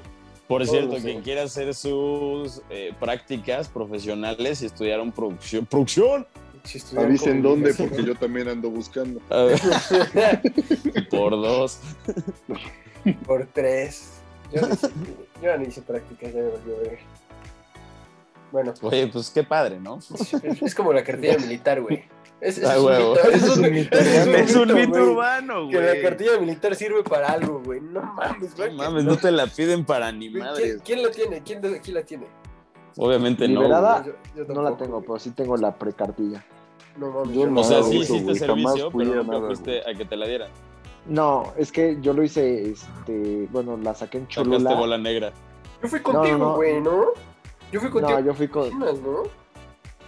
Por 0.48 0.66
Todos 0.66 0.72
cierto, 0.72 0.98
quien 0.98 1.22
quiera 1.22 1.44
hacer 1.44 1.74
sus 1.76 2.62
eh, 2.70 2.92
prácticas 3.00 3.70
profesionales 3.70 4.62
y 4.62 4.66
estudiaron 4.66 5.12
producción. 5.12 5.66
¡Producción! 5.66 6.28
Si 6.64 6.80
Avisen 6.98 7.42
dónde, 7.42 7.74
porque 7.74 8.04
yo 8.04 8.14
también 8.16 8.48
ando 8.50 8.70
buscando. 8.70 9.20
A 9.30 9.44
ver, 9.44 9.60
por 11.10 11.32
dos. 11.32 11.80
Por 13.26 13.48
tres. 13.54 14.12
Yo 14.54 14.62
no 14.62 14.74
hice, 14.74 14.90
yo 15.42 15.58
no 15.58 15.64
hice 15.64 15.82
prácticas, 15.82 16.34
ya 16.34 16.40
me 16.42 16.50
volvió 16.50 16.76
a 16.76 16.80
ver. 16.82 17.00
Bueno, 18.52 18.74
Oye, 18.82 19.08
pues 19.08 19.30
qué 19.30 19.44
padre, 19.44 19.80
¿no? 19.80 20.00
es, 20.62 20.76
como 20.76 20.92
la 20.94 21.04
cartilla 21.04 21.38
militar, 21.40 21.82
güey. 21.82 22.04
Es, 22.42 22.58
es 22.58 22.66
Ah, 22.68 22.80
un 22.80 22.86
huevo. 22.86 23.14
mito, 23.16 23.30
Es 23.30 23.44
un 23.58 23.72
mito 23.72 23.98
Es 23.98 24.56
un 24.56 24.74
mito 24.74 24.90
güey. 24.90 25.02
urbano, 25.04 25.70
Que 25.70 25.80
la 25.80 26.02
cartilla 26.02 26.40
militar 26.40 26.76
sirve 26.76 27.04
para 27.04 27.30
algo, 27.32 27.62
güey. 27.64 27.80
No 27.82 28.02
mames, 28.02 28.56
güey. 28.58 28.72
No 28.72 28.78
mames, 28.84 29.04
no 29.06 29.16
te 29.16 29.32
la 29.32 29.48
piden 29.48 29.86
para 29.86 30.12
ni 30.12 30.30
Güey, 30.30 30.42
madre. 30.44 30.64
¿Quién, 30.64 30.80
quién 30.80 31.04
la 31.04 31.12
tiene? 31.12 31.42
¿Quién, 31.44 31.62
de- 31.62 31.80
quién 31.80 31.96
la 31.96 32.04
tiene? 32.04 32.26
Obviamente 32.98 33.48
no. 33.48 33.62
Liberada. 33.62 34.02
güey. 34.02 34.14
Yo- 34.36 34.46
yo 34.48 34.54
No 34.54 34.64
la 34.64 34.76
tengo, 34.76 34.94
güey. 34.94 35.04
pero 35.08 35.20
sí 35.20 35.32
tengo 35.32 35.56
la 35.56 35.74
precartilla. 35.76 36.44
No 36.98 37.12
mames. 37.12 37.36
Yo 37.38 37.48
no. 37.48 37.62
O 37.62 37.64
sea, 37.64 37.84
sí 37.84 37.98
hiciste 38.00 38.36
servicio, 38.36 38.92
pero 38.92 39.24
nada, 39.24 39.46
fuiste 39.48 39.82
a 39.90 39.94
que 39.96 40.04
te 40.06 40.16
la 40.18 40.26
dieran. 40.28 40.50
No, 41.08 41.54
es 41.58 41.72
que 41.72 41.98
yo 42.02 42.14
lo 42.14 42.22
hice, 42.24 42.72
este, 42.72 43.48
bueno, 43.52 43.78
la 43.78 43.94
saqué 43.96 44.18
en 44.20 44.24
Sacaste 44.26 44.50
Cholula. 44.52 44.74
bola 44.76 44.98
negra. 44.98 45.32
Yo 45.82 45.88
fui 45.88 46.00
No, 46.00 46.12
no, 46.12 46.20
contigo, 46.20 46.38
no. 46.38 46.56
güey, 46.56 46.82
¿no? 46.82 47.06
Yo 47.72 47.80
fui 47.80 47.90
contigo. 47.90 48.20
No, 48.20 48.26
yo 48.26 48.34
fui 48.34 48.48
con, 48.48 48.80
¿no? 48.80 48.86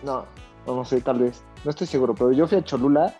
no, 0.03 0.25
no, 0.65 0.75
no 0.75 0.85
sé, 0.85 1.01
tal 1.01 1.19
vez, 1.19 1.43
no 1.63 1.69
estoy 1.71 1.87
seguro, 1.87 2.13
pero 2.13 2.31
yo 2.31 2.47
fui 2.47 2.57
a 2.57 2.63
Cholula, 2.63 3.15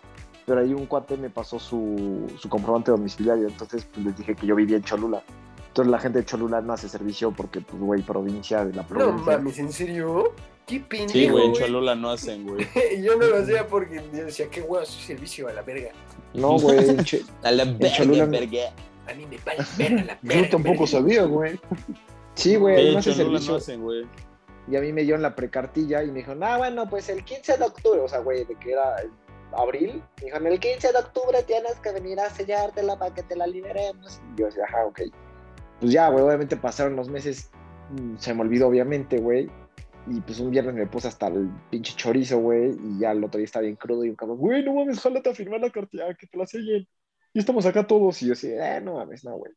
pero 0.46 0.60
ahí 0.60 0.74
un 0.74 0.86
cuate 0.86 1.16
me 1.16 1.30
pasó 1.30 1.58
su, 1.58 2.30
su 2.38 2.48
comprobante 2.48 2.90
domiciliario, 2.90 3.48
entonces 3.48 3.86
pues, 3.92 4.04
les 4.06 4.16
dije 4.18 4.34
que 4.34 4.46
yo 4.46 4.54
vivía 4.54 4.76
en 4.76 4.82
Cholula. 4.84 5.22
Entonces 5.68 5.90
la 5.90 5.98
gente 5.98 6.20
de 6.20 6.24
Cholula 6.24 6.60
no 6.60 6.72
hace 6.72 6.88
servicio 6.88 7.32
porque, 7.32 7.60
pues, 7.60 7.82
güey, 7.82 8.02
provincia 8.02 8.64
de 8.64 8.74
la 8.74 8.82
No 8.82 8.88
provincia. 8.88 9.38
mames, 9.38 9.58
¿en 9.58 9.72
serio? 9.72 10.32
¿Qué 10.66 10.78
pendejo, 10.80 11.12
Sí, 11.12 11.28
güey, 11.28 11.46
en? 11.46 11.52
Cholula 11.54 11.94
no 11.96 12.10
hacen, 12.10 12.46
güey. 12.46 12.64
Y 12.96 13.02
yo 13.02 13.16
no 13.16 13.26
lo 13.26 13.38
hacía 13.38 13.66
porque 13.66 14.00
yo 14.12 14.24
decía, 14.24 14.48
qué 14.50 14.60
huevo 14.62 14.84
su 14.86 15.00
servicio 15.00 15.48
a 15.48 15.52
la 15.52 15.62
verga. 15.62 15.90
No, 16.32 16.58
güey, 16.58 16.78
A 17.42 17.50
la 17.50 17.78
Cholula 17.90 18.24
no. 18.26 18.30
verga. 18.30 18.72
A 19.08 19.14
mí 19.14 19.26
me 19.26 19.36
vale 19.44 19.64
verga 19.76 20.04
la 20.04 20.18
verga. 20.22 20.42
Yo 20.42 20.48
tampoco 20.50 20.86
sabía, 20.86 21.24
güey. 21.24 21.58
sí, 22.34 22.54
güey, 22.54 22.92
no 22.92 22.98
hace 23.00 23.10
Cholula 23.12 23.40
servicio. 23.40 23.50
no 23.52 23.56
hacen, 23.58 23.82
güey. 23.82 24.06
Y 24.68 24.76
a 24.76 24.80
mí 24.80 24.92
me 24.92 25.02
dieron 25.02 25.22
la 25.22 25.34
precartilla 25.34 26.02
y 26.02 26.08
me 26.08 26.20
dijeron, 26.20 26.42
ah, 26.42 26.58
bueno, 26.58 26.88
pues 26.88 27.08
el 27.08 27.22
15 27.24 27.58
de 27.58 27.64
octubre, 27.64 28.00
o 28.00 28.08
sea, 28.08 28.20
güey, 28.20 28.44
de 28.44 28.54
que 28.56 28.72
era 28.72 28.96
abril, 29.52 30.02
me 30.18 30.24
dijeron, 30.24 30.46
el 30.46 30.58
15 30.58 30.92
de 30.92 30.98
octubre 30.98 31.42
tienes 31.46 31.74
que 31.80 31.92
venir 31.92 32.18
a 32.20 32.30
sellártela 32.30 32.98
para 32.98 33.14
que 33.14 33.22
te 33.22 33.36
la 33.36 33.46
liberemos. 33.46 34.20
Y 34.34 34.40
yo 34.40 34.46
decía, 34.46 34.64
ajá, 34.64 34.86
ok. 34.86 35.02
Pues 35.80 35.92
ya, 35.92 36.08
güey, 36.08 36.24
obviamente 36.24 36.56
pasaron 36.56 36.96
los 36.96 37.08
meses, 37.08 37.50
mm, 37.90 38.16
se 38.16 38.32
me 38.34 38.42
olvidó, 38.42 38.68
obviamente, 38.68 39.18
güey. 39.18 39.50
Y 40.06 40.20
pues 40.20 40.38
un 40.38 40.50
viernes 40.50 40.74
me 40.74 40.86
puse 40.86 41.08
hasta 41.08 41.28
el 41.28 41.50
pinche 41.70 41.94
chorizo, 41.96 42.38
güey, 42.38 42.72
y 42.72 43.00
ya 43.00 43.12
el 43.12 43.24
otro 43.24 43.38
día 43.38 43.46
estaba 43.46 43.62
bien 43.62 43.76
crudo 43.76 44.04
y 44.04 44.10
un 44.10 44.16
cabrón, 44.16 44.38
güey, 44.38 44.62
no 44.62 44.74
mames, 44.74 45.00
jálate 45.00 45.30
a 45.30 45.34
firmar 45.34 45.60
la 45.60 45.70
cartilla, 45.70 46.14
que 46.14 46.26
te 46.26 46.36
la 46.36 46.46
sellen. 46.46 46.86
Y 47.32 47.38
estamos 47.38 47.64
acá 47.66 47.86
todos, 47.86 48.22
y 48.22 48.26
yo 48.26 48.32
así, 48.34 48.48
eh, 48.50 48.80
no 48.82 48.94
mames, 48.94 49.24
no, 49.24 49.36
güey. 49.36 49.52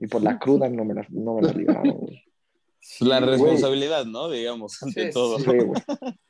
Y 0.00 0.06
por 0.06 0.22
la 0.22 0.38
cruda 0.38 0.68
no 0.68 0.84
me 0.84 0.94
la, 0.94 1.06
no 1.10 1.34
me 1.34 1.42
la 1.42 1.52
liberaron, 1.52 1.98
güey. 1.98 2.29
La 3.00 3.18
güey. 3.20 3.30
responsabilidad, 3.30 4.06
¿no? 4.06 4.30
Digamos, 4.30 4.82
ante 4.82 5.06
Sí, 5.06 5.12
todo. 5.12 5.38
sí. 5.38 5.44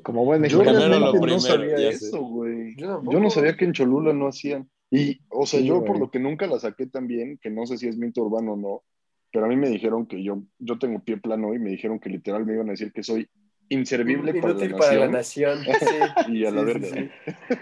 Como 0.03 0.25
buen 0.25 0.45
Yo 0.45 0.59
lo 0.59 0.65
primero, 0.65 1.13
no 1.13 1.41
sabía 1.41 1.89
eso, 1.89 2.21
güey. 2.23 2.75
Yo 2.77 3.01
no 3.03 3.31
sabía 3.31 3.57
que 3.57 3.65
en 3.65 3.73
Cholula 3.73 4.13
no 4.13 4.29
hacían. 4.29 4.69
Y, 4.91 5.21
o 5.31 5.47
sea, 5.47 5.61
Sí, 5.61 5.67
yo 5.67 5.77
güey. 5.77 5.87
por 5.87 5.99
lo 6.01 6.11
que 6.11 6.19
nunca 6.19 6.47
la 6.49 6.59
saqué 6.59 6.87
tan 6.87 7.07
bien, 7.07 7.39
que 7.41 7.51
no 7.51 7.67
sé 7.67 7.79
si 7.79 7.87
es 7.87 7.97
mito 7.97 8.23
urbano 8.23 8.55
o 8.55 8.57
no, 8.57 8.83
pero 9.33 9.45
a 9.45 9.49
mí 9.49 9.55
me 9.57 9.69
dijeron 9.69 10.07
que 10.07 10.23
yo, 10.25 10.43
yo 10.59 10.79
tengo 10.81 10.99
pie 11.05 11.17
plano 11.19 11.55
y 11.55 11.61
me 11.61 11.71
dijeron 11.71 12.01
que 12.01 12.11
literal 12.11 12.45
me 12.45 12.55
iban 12.55 12.67
a 12.69 12.73
decir 12.73 12.93
que 12.93 13.05
soy 13.05 13.29
inservible 13.71 14.35
para 14.35 14.55
la, 14.55 14.67
Inútil 14.67 14.75
para 14.77 14.95
la 14.95 15.09
nación. 15.09 15.67
Sí. 15.81 16.13
Y 16.27 16.45
a 16.45 16.51
la 16.51 16.63
Sí, 16.63 16.65
verga. 16.65 16.89
sí, 16.91 17.11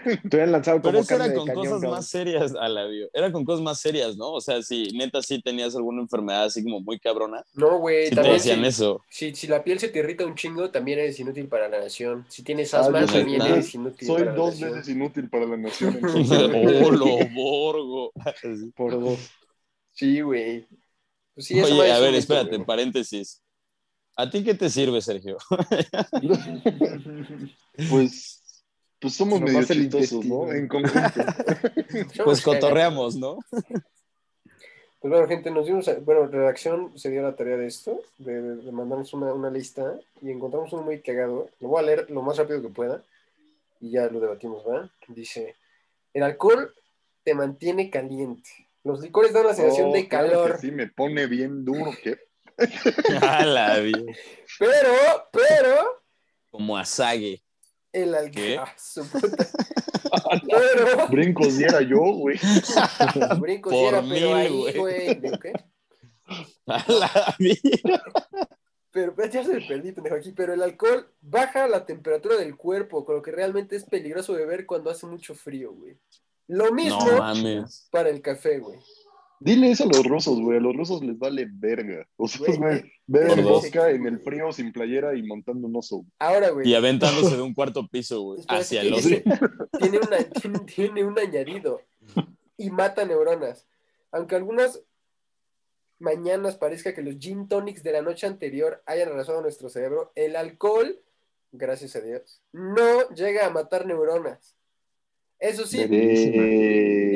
sí. 0.03 0.19
Te 0.29 0.37
habían 0.37 0.51
lanzado 0.53 0.81
Pero 0.81 0.99
como 0.99 0.99
eso 0.99 1.15
era 1.15 1.33
con 1.33 1.43
cañón, 1.43 1.53
cosas 1.53 1.85
cabrón. 1.85 1.89
más 1.89 2.07
serias 2.07 2.53
a 2.55 2.69
la 2.69 2.85
bio. 2.87 3.09
Era 3.13 3.31
con 3.31 3.45
cosas 3.45 3.61
más 3.63 3.79
serias, 3.81 4.17
¿no? 4.17 4.31
O 4.33 4.41
sea, 4.41 4.61
si 4.63 4.91
neta 4.93 5.21
sí 5.21 5.41
tenías 5.41 5.75
alguna 5.75 6.01
enfermedad 6.01 6.45
así 6.45 6.63
como 6.63 6.81
muy 6.81 6.99
cabrona, 6.99 7.43
No, 7.53 7.79
güey. 7.79 8.11
si 8.11 8.17
te 8.17 8.21
también 8.21 8.33
decían 8.33 8.63
si, 8.63 8.65
eso. 8.65 9.05
si, 9.09 9.35
si 9.35 9.47
la 9.47 9.63
piel 9.63 9.79
se 9.79 9.89
te 9.89 9.99
irrita 9.99 10.25
un 10.25 10.35
chingo, 10.35 10.71
también 10.71 10.99
eres 10.99 11.19
inútil 11.19 11.47
para 11.47 11.67
la 11.69 11.79
nación. 11.81 12.25
Si 12.29 12.43
tienes 12.43 12.73
Ah, 12.73 12.79
asma, 12.81 13.05
también 13.05 13.45
eres 13.45 13.73
inútil 13.75 14.07
Soy 14.07 14.17
para 14.17 14.31
la 14.33 14.33
dos 14.35 14.55
nación. 14.59 14.71
veces 14.73 14.87
inútil 14.89 15.29
para 15.29 15.45
la 15.45 15.57
nación. 15.57 15.99
oh, 16.03 16.91
lo 16.91 17.27
borgo. 17.29 18.11
Por 18.75 18.99
dos. 18.99 19.19
Sí, 19.91 20.21
güey. 20.21 20.67
Pues 21.35 21.51
Oye, 21.51 21.91
a 21.91 21.99
ver, 21.99 22.15
espérate, 22.15 22.59
paréntesis. 22.59 23.41
¿A 24.19 24.29
ti 24.29 24.43
qué 24.43 24.53
te 24.53 24.69
sirve, 24.69 25.01
Sergio? 25.01 25.37
pues, 27.89 28.43
pues 28.99 29.13
somos 29.13 29.39
medio 29.39 29.63
chistosos, 29.65 30.25
¿no? 30.25 30.51
En 30.51 30.67
conjunto. 30.67 31.21
Pues 32.25 32.41
cotorreamos, 32.41 33.15
¿no? 33.15 33.37
Pues 35.01 35.13
bueno, 35.13 35.29
gente, 35.29 35.49
nos 35.49 35.65
dimos, 35.65 35.87
a- 35.87 35.97
bueno, 35.99 36.27
redacción 36.27 36.91
se 36.99 37.09
dio 37.09 37.21
la 37.21 37.33
tarea 37.33 37.55
de 37.55 37.67
esto, 37.67 38.01
de, 38.17 38.41
de- 38.41 38.55
de 38.57 38.71
mandarnos 38.73 39.13
una, 39.13 39.31
una 39.33 39.49
lista 39.49 39.97
y 40.21 40.29
encontramos 40.29 40.73
uno 40.73 40.81
muy 40.83 40.99
cagado. 40.99 41.49
Lo 41.61 41.69
voy 41.69 41.79
a 41.79 41.85
leer 41.85 42.09
lo 42.11 42.21
más 42.21 42.35
rápido 42.35 42.61
que 42.61 42.67
pueda 42.67 43.01
y 43.79 43.91
ya 43.91 44.07
lo 44.07 44.19
debatimos, 44.19 44.61
¿va? 44.67 44.89
Dice, 45.07 45.55
el 46.13 46.23
alcohol 46.23 46.73
te 47.23 47.33
mantiene 47.33 47.89
caliente. 47.89 48.49
Los 48.83 48.99
licores 48.99 49.31
dan 49.31 49.45
la 49.47 49.53
sensación 49.53 49.87
Oh, 49.87 49.93
de 49.93 50.09
claro 50.09 50.27
calor, 50.31 50.51
que 50.55 50.67
sí, 50.67 50.71
me 50.71 50.87
pone 50.87 51.27
bien 51.27 51.63
duro. 51.63 51.91
¿qué? 52.03 52.17
A 53.21 53.45
la 53.45 53.79
vida. 53.79 54.13
pero, 54.57 54.93
pero, 55.31 56.03
Como 56.49 56.77
asague. 56.77 57.41
el 57.91 58.15
alcohol... 58.15 58.59
Ah, 58.59 60.41
pero, 60.47 61.07
Brincos 61.09 61.57
diera 61.57 61.81
yo, 61.81 61.99
güey. 61.99 62.39
brinco, 63.39 63.69
Por 63.69 63.79
sí 63.79 63.85
era, 63.85 64.01
mil, 64.01 64.13
pero 64.13 64.35
ahí, 64.35 64.73
güey. 64.75 65.21
A 66.67 66.85
la 66.87 67.35
vida. 67.39 68.03
Pero 68.91 69.15
pero 69.15 69.29
ya 69.29 69.43
se 69.43 69.53
me 69.53 69.67
perdí, 69.67 69.91
pendejo, 69.91 70.15
aquí. 70.15 70.31
Pero 70.31 70.53
el 70.53 70.61
alcohol 70.61 71.11
baja 71.21 71.67
la 71.67 71.85
temperatura 71.85 72.37
del 72.37 72.55
cuerpo, 72.55 73.05
con 73.05 73.15
lo 73.15 73.21
que 73.21 73.31
realmente 73.31 73.75
es 73.75 73.85
peligroso 73.85 74.33
beber 74.33 74.65
cuando 74.65 74.89
hace 74.89 75.05
mucho 75.05 75.35
frío, 75.35 75.73
güey. 75.73 75.97
Lo 76.47 76.71
mismo 76.71 77.05
No 77.05 77.65
para 77.91 78.09
el 78.09 78.21
café, 78.21 78.57
güey. 78.57 78.79
Dile 79.41 79.71
eso 79.71 79.85
a 79.85 79.87
los 79.87 80.05
rusos, 80.05 80.39
güey. 80.41 80.57
A 80.57 80.61
los 80.61 80.75
rusos 80.75 81.03
les 81.03 81.17
vale 81.17 81.47
verga. 81.49 82.05
O 82.17 82.27
sea, 82.27 82.53
Güey, 82.55 82.91
beben 83.07 83.43
vodka 83.43 83.89
en 83.91 84.05
el 84.05 84.19
frío 84.19 84.51
sin 84.51 84.71
playera 84.73 85.15
y 85.15 85.23
montando 85.23 85.67
un 85.67 85.75
oso. 85.77 86.05
Ahora, 86.19 86.49
güey. 86.49 86.67
Y 86.69 86.75
aventándose 86.75 87.35
de 87.37 87.41
un 87.41 87.53
cuarto 87.53 87.87
piso, 87.87 88.21
güey. 88.21 88.41
Hacia 88.47 88.81
el 88.81 88.93
otro. 88.93 89.09
Tiene, 89.79 89.99
una- 89.99 90.23
tiene, 90.29 90.59
tiene 90.59 91.03
un 91.05 91.17
añadido 91.17 91.81
y 92.57 92.69
mata 92.69 93.05
neuronas. 93.05 93.65
Aunque 94.11 94.35
algunas 94.35 94.81
mañanas 95.99 96.55
parezca 96.57 96.93
que 96.93 97.01
los 97.01 97.17
gin 97.19 97.47
tonics 97.47 97.83
de 97.83 97.91
la 97.91 98.01
noche 98.01 98.25
anterior 98.27 98.81
hayan 98.85 99.09
arrasado 99.09 99.41
nuestro 99.41 99.69
cerebro, 99.69 100.11
el 100.15 100.35
alcohol, 100.35 100.99
gracias 101.51 101.95
a 101.95 102.01
Dios, 102.01 102.41
no 102.51 103.07
llega 103.09 103.45
a 103.45 103.49
matar 103.49 103.85
neuronas. 103.85 104.55
Eso 105.39 105.65
sí, 105.65 105.77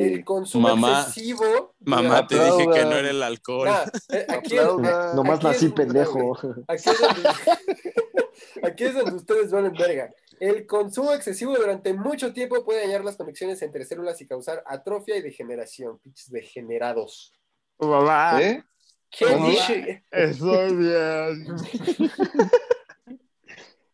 el 0.04 0.26
consumo 0.26 0.70
Mamá, 0.70 1.02
excesivo. 1.02 1.76
Mamá, 1.80 2.28
te 2.28 2.36
dije 2.36 2.70
que 2.74 2.86
no 2.86 2.94
era 2.94 3.10
el 3.10 3.24
alcohol. 3.24 3.68
Nah, 3.68 3.86
eh, 4.10 4.26
aquí, 4.30 4.56
es, 4.56 4.62
aplaudan. 4.62 5.16
Nomás 5.16 5.38
Aquí 5.38 5.48
nací 5.48 5.70
pendejo. 5.70 6.38
aquí 6.68 6.90
es 6.90 7.00
donde, 7.00 7.30
aquí 8.64 8.84
es 8.84 8.94
donde 8.94 9.16
ustedes 9.16 9.52
valen 9.52 9.74
verga. 9.74 10.12
El 10.40 10.66
consumo 10.66 11.14
excesivo 11.14 11.56
durante 11.56 11.94
mucho 11.94 12.34
tiempo 12.34 12.64
puede 12.66 12.82
dañar 12.82 13.04
las 13.06 13.16
conexiones 13.16 13.62
entre 13.62 13.86
células 13.86 14.20
y 14.22 14.28
causar 14.28 14.64
atrofia 14.66 15.18
y 15.18 15.22
degeneración. 15.22 16.00
Pinches 16.00 16.30
degenerados. 16.32 17.34
Mamá. 17.80 18.42
¿Eh? 18.42 18.64
¿Qué 19.10 19.26
dije? 19.26 20.04
Estoy 20.12 20.76
bien. 20.76 21.46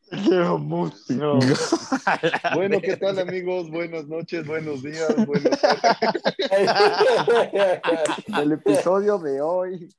quiero 0.10 0.58
mucho. 0.60 0.96
Bueno, 2.56 2.80
¿qué 2.82 2.98
tal 2.98 3.20
amigos? 3.20 3.70
Buenas 3.70 4.08
noches, 4.08 4.46
buenos 4.46 4.82
días, 4.84 5.14
buenas 5.26 5.60
El 8.42 8.52
episodio 8.54 9.18
de 9.20 9.42
hoy. 9.42 9.90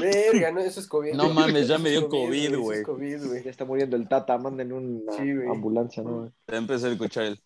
Verga, 0.00 0.52
no, 0.52 0.60
eso 0.60 0.80
es 0.80 0.86
COVID. 0.86 1.14
No 1.14 1.30
mames, 1.30 1.68
ya 1.68 1.78
me 1.78 1.90
dio 1.90 2.08
COVID, 2.08 2.52
es 2.52 2.58
güey. 2.58 2.82
COVID, 2.82 3.26
güey. 3.26 3.42
Ya 3.44 3.50
está 3.50 3.64
muriendo 3.64 3.96
el 3.96 4.08
Tata, 4.08 4.38
manden 4.38 4.72
una 4.72 5.12
Sí, 5.12 5.34
güey. 5.34 5.48
ambulancia, 5.48 6.02
¿no? 6.02 6.32
Ya 6.48 6.56
empecé 6.56 6.86
a 6.86 6.92
escuchar 6.92 7.24
el. 7.24 7.40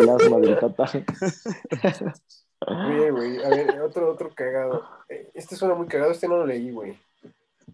El 0.00 0.08
asma 0.08 0.38
del 0.38 0.58
Tata. 0.58 0.90
Bien, 2.88 3.14
güey. 3.14 3.44
A 3.44 3.48
ver, 3.50 3.80
otro, 3.82 4.12
otro 4.12 4.30
cagado. 4.34 4.82
Eh, 5.08 5.30
Este 5.34 5.56
suena 5.56 5.74
muy 5.74 5.86
cagado, 5.88 6.12
este 6.12 6.28
no 6.28 6.38
lo 6.38 6.46
leí, 6.46 6.70
güey. 6.70 6.96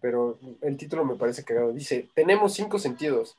Pero 0.02 0.38
el 0.60 0.76
título 0.76 1.04
me 1.04 1.14
parece 1.14 1.44
cagado. 1.44 1.72
Dice, 1.72 2.08
tenemos 2.14 2.52
cinco 2.52 2.78
sentidos. 2.78 3.36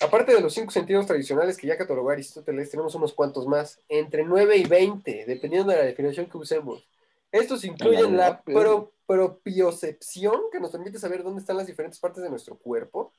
Aparte 0.00 0.32
de 0.34 0.40
los 0.40 0.54
cinco 0.54 0.70
sentidos 0.70 1.06
tradicionales 1.06 1.56
que 1.58 1.66
ya 1.66 1.76
catalogó 1.76 2.10
Aristóteles, 2.10 2.70
tenemos 2.70 2.94
unos 2.94 3.12
cuantos 3.12 3.46
más, 3.46 3.78
entre 3.88 4.24
9 4.24 4.56
y 4.56 4.64
20, 4.64 5.26
dependiendo 5.26 5.70
de 5.72 5.78
la 5.78 5.84
definición 5.84 6.26
que 6.26 6.38
usemos. 6.38 6.82
Estos 7.30 7.64
incluyen 7.64 8.16
la 8.16 8.40
pro- 8.42 8.92
propiocepción, 9.06 10.40
que 10.50 10.60
nos 10.60 10.70
permite 10.70 10.98
saber 10.98 11.22
dónde 11.22 11.40
están 11.40 11.56
las 11.56 11.66
diferentes 11.66 11.98
partes 12.00 12.22
de 12.22 12.30
nuestro 12.30 12.56
cuerpo, 12.56 13.12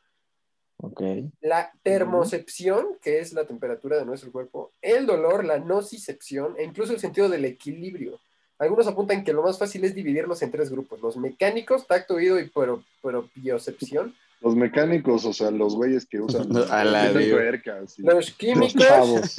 Ok. 0.77 1.01
la 1.41 1.71
termocepción, 1.83 2.97
que 3.01 3.19
es 3.19 3.31
la 3.33 3.45
temperatura 3.45 3.97
de 3.97 4.05
nuestro 4.05 4.31
cuerpo, 4.31 4.71
el 4.81 5.05
dolor, 5.05 5.45
la 5.45 5.59
nocicepción 5.59 6.55
e 6.57 6.63
incluso 6.63 6.93
el 6.93 6.99
sentido 6.99 7.29
del 7.29 7.45
equilibrio. 7.45 8.19
Algunos 8.63 8.87
apuntan 8.87 9.23
que 9.23 9.33
lo 9.33 9.43
más 9.43 9.59
fácil 9.59 9.83
es 9.83 9.93
dividirlos 9.93 10.41
en 10.41 10.51
tres 10.51 10.69
grupos: 10.71 11.01
los 11.01 11.17
mecánicos, 11.17 11.85
tacto, 11.85 12.15
oído 12.15 12.39
y 12.39 12.49
pro- 12.49 12.83
propiocepción, 13.01 14.15
Los 14.41 14.55
mecánicos, 14.55 15.25
o 15.25 15.33
sea, 15.33 15.51
los 15.51 15.75
güeyes 15.75 16.05
que 16.05 16.19
usan 16.19 16.47
A 16.71 16.83
la 16.83 17.11
tuercas 17.11 17.97
los 17.99 18.31
químicos 18.31 19.35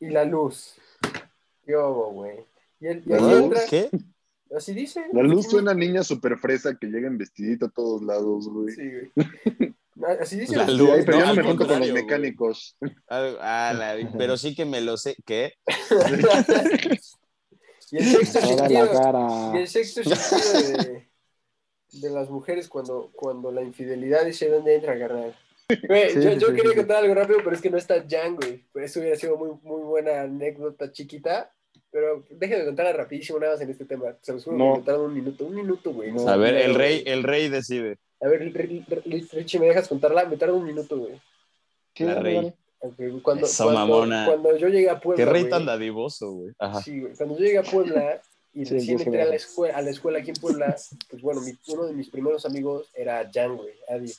y 0.00 0.10
la 0.10 0.24
luz. 0.24 0.74
¿Qué 1.64 1.76
hubo, 1.76 2.12
güey? 2.12 2.36
Y, 2.80 2.86
el- 2.86 3.02
y 3.04 3.08
¿La 3.10 3.18
luz? 3.18 3.32
entra, 3.42 3.60
¿Qué? 3.68 3.90
así 4.56 4.72
dice. 4.74 5.04
La 5.12 5.22
luz 5.22 5.44
Sí, 5.46 5.50
suena 5.52 5.72
a 5.72 5.74
niña 5.74 6.02
súper 6.02 6.38
fresa 6.38 6.76
que 6.78 6.86
llega 6.86 7.08
en 7.08 7.18
vestidito 7.18 7.66
a 7.66 7.70
todos 7.70 8.02
lados, 8.02 8.48
güey. 8.48 8.74
Sí, 8.74 8.82
güey. 8.90 9.12
Así 10.20 10.38
dice. 10.38 10.54
La 10.56 10.68
luz. 10.68 10.90
Sí, 10.98 11.02
pero 11.04 11.18
no, 11.18 11.24
yo 11.24 11.26
no 11.26 11.34
me 11.34 11.42
junto 11.42 11.66
con 11.66 11.80
los 11.80 11.90
mecánicos. 11.92 12.76
Ah, 13.08 13.32
ah, 13.40 13.74
la- 13.76 14.12
pero 14.16 14.36
sí 14.36 14.54
que 14.54 14.64
me 14.64 14.80
lo 14.80 14.96
sé. 14.96 15.16
¿Qué? 15.26 15.54
y 17.90 17.96
el 17.98 18.04
sexto 18.04 18.40
sentido. 18.40 18.90
cara. 18.92 19.52
Y 19.54 19.58
el 19.58 19.68
sexto 19.68 20.02
sentido 20.04 20.84
de, 20.84 21.08
de 21.92 22.10
las 22.10 22.28
mujeres 22.30 22.68
cuando, 22.68 23.10
cuando 23.14 23.50
la 23.52 23.62
infidelidad 23.62 24.24
dice 24.24 24.48
dónde 24.48 24.74
entra, 24.74 24.98
carnal. 24.98 25.34
Güey, 25.86 26.10
Sí, 26.10 26.14
yo, 26.22 26.30
sí, 26.32 26.38
yo 26.38 26.48
sí, 26.48 26.54
quería 26.54 26.70
sí. 26.70 26.76
contar 26.76 26.96
algo 27.04 27.14
rápido, 27.14 27.38
pero 27.44 27.54
es 27.54 27.60
que 27.60 27.70
no 27.70 27.76
está 27.78 28.02
Jan, 28.08 28.36
güey. 28.36 28.64
Pues 28.72 28.86
eso 28.90 29.00
hubiera 29.00 29.16
sido 29.16 29.36
muy, 29.36 29.50
muy 29.62 29.82
buena 29.82 30.22
anécdota 30.22 30.90
chiquita. 30.92 31.52
Pero 31.90 32.22
déjenme 32.30 32.66
contarla 32.66 32.92
rapidísimo 32.92 33.38
nada 33.38 33.52
más 33.52 33.60
en 33.62 33.70
este 33.70 33.84
tema. 33.86 34.14
Se 34.20 34.32
los 34.34 34.44
juro 34.44 34.56
No. 34.58 34.72
que 34.74 34.78
me 34.80 34.84
tarda 34.86 35.00
un 35.02 35.14
minuto. 35.14 35.46
Un 35.46 35.54
minuto, 35.54 35.92
güey. 35.92 36.12
No. 36.12 36.28
A 36.28 36.36
ver, 36.36 36.54
el 36.56 36.74
rey, 36.74 37.02
el 37.06 37.22
rey 37.22 37.48
decide. 37.48 37.96
A 38.20 38.28
ver, 38.28 38.42
Ri- 38.52 38.84
Ri- 38.86 39.30
Richie, 39.32 39.58
¿me 39.58 39.66
dejas 39.68 39.88
contarla? 39.88 40.24
Me 40.26 40.36
tarda 40.36 40.54
un 40.54 40.64
minuto, 40.64 40.98
güey. 40.98 41.20
La 41.98 42.14
rey. 42.20 42.52
Cuando, 43.22 43.46
Eso, 43.46 43.64
cuando, 43.64 43.80
mamona. 43.80 44.24
cuando 44.26 44.56
yo 44.56 44.68
llegué 44.68 44.88
a 44.90 45.00
Puebla. 45.00 45.24
Qué 45.24 45.30
rey 45.30 45.48
tan 45.48 45.66
dadivoso, 45.66 46.30
güey. 46.32 46.52
Sí, 46.84 47.00
güey. 47.00 47.12
Cuando 47.16 47.36
yo 47.36 47.44
llegué 47.44 47.58
a 47.58 47.62
Puebla 47.64 48.20
y 48.54 48.64
Sí, 48.64 48.74
recién 48.74 49.00
entré 49.00 49.22
a 49.22 49.26
la, 49.26 49.34
escuela, 49.34 49.76
a 49.76 49.82
la 49.82 49.90
escuela 49.90 50.18
aquí 50.20 50.30
en 50.30 50.36
Puebla, 50.36 50.76
pues 51.10 51.22
bueno, 51.22 51.40
mi- 51.40 51.56
uno 51.68 51.86
de 51.86 51.92
mis 51.92 52.08
primeros 52.08 52.46
amigos 52.46 52.86
era 52.94 53.28
Jan, 53.32 53.56
güey, 53.56 53.72
Adi. 53.88 54.12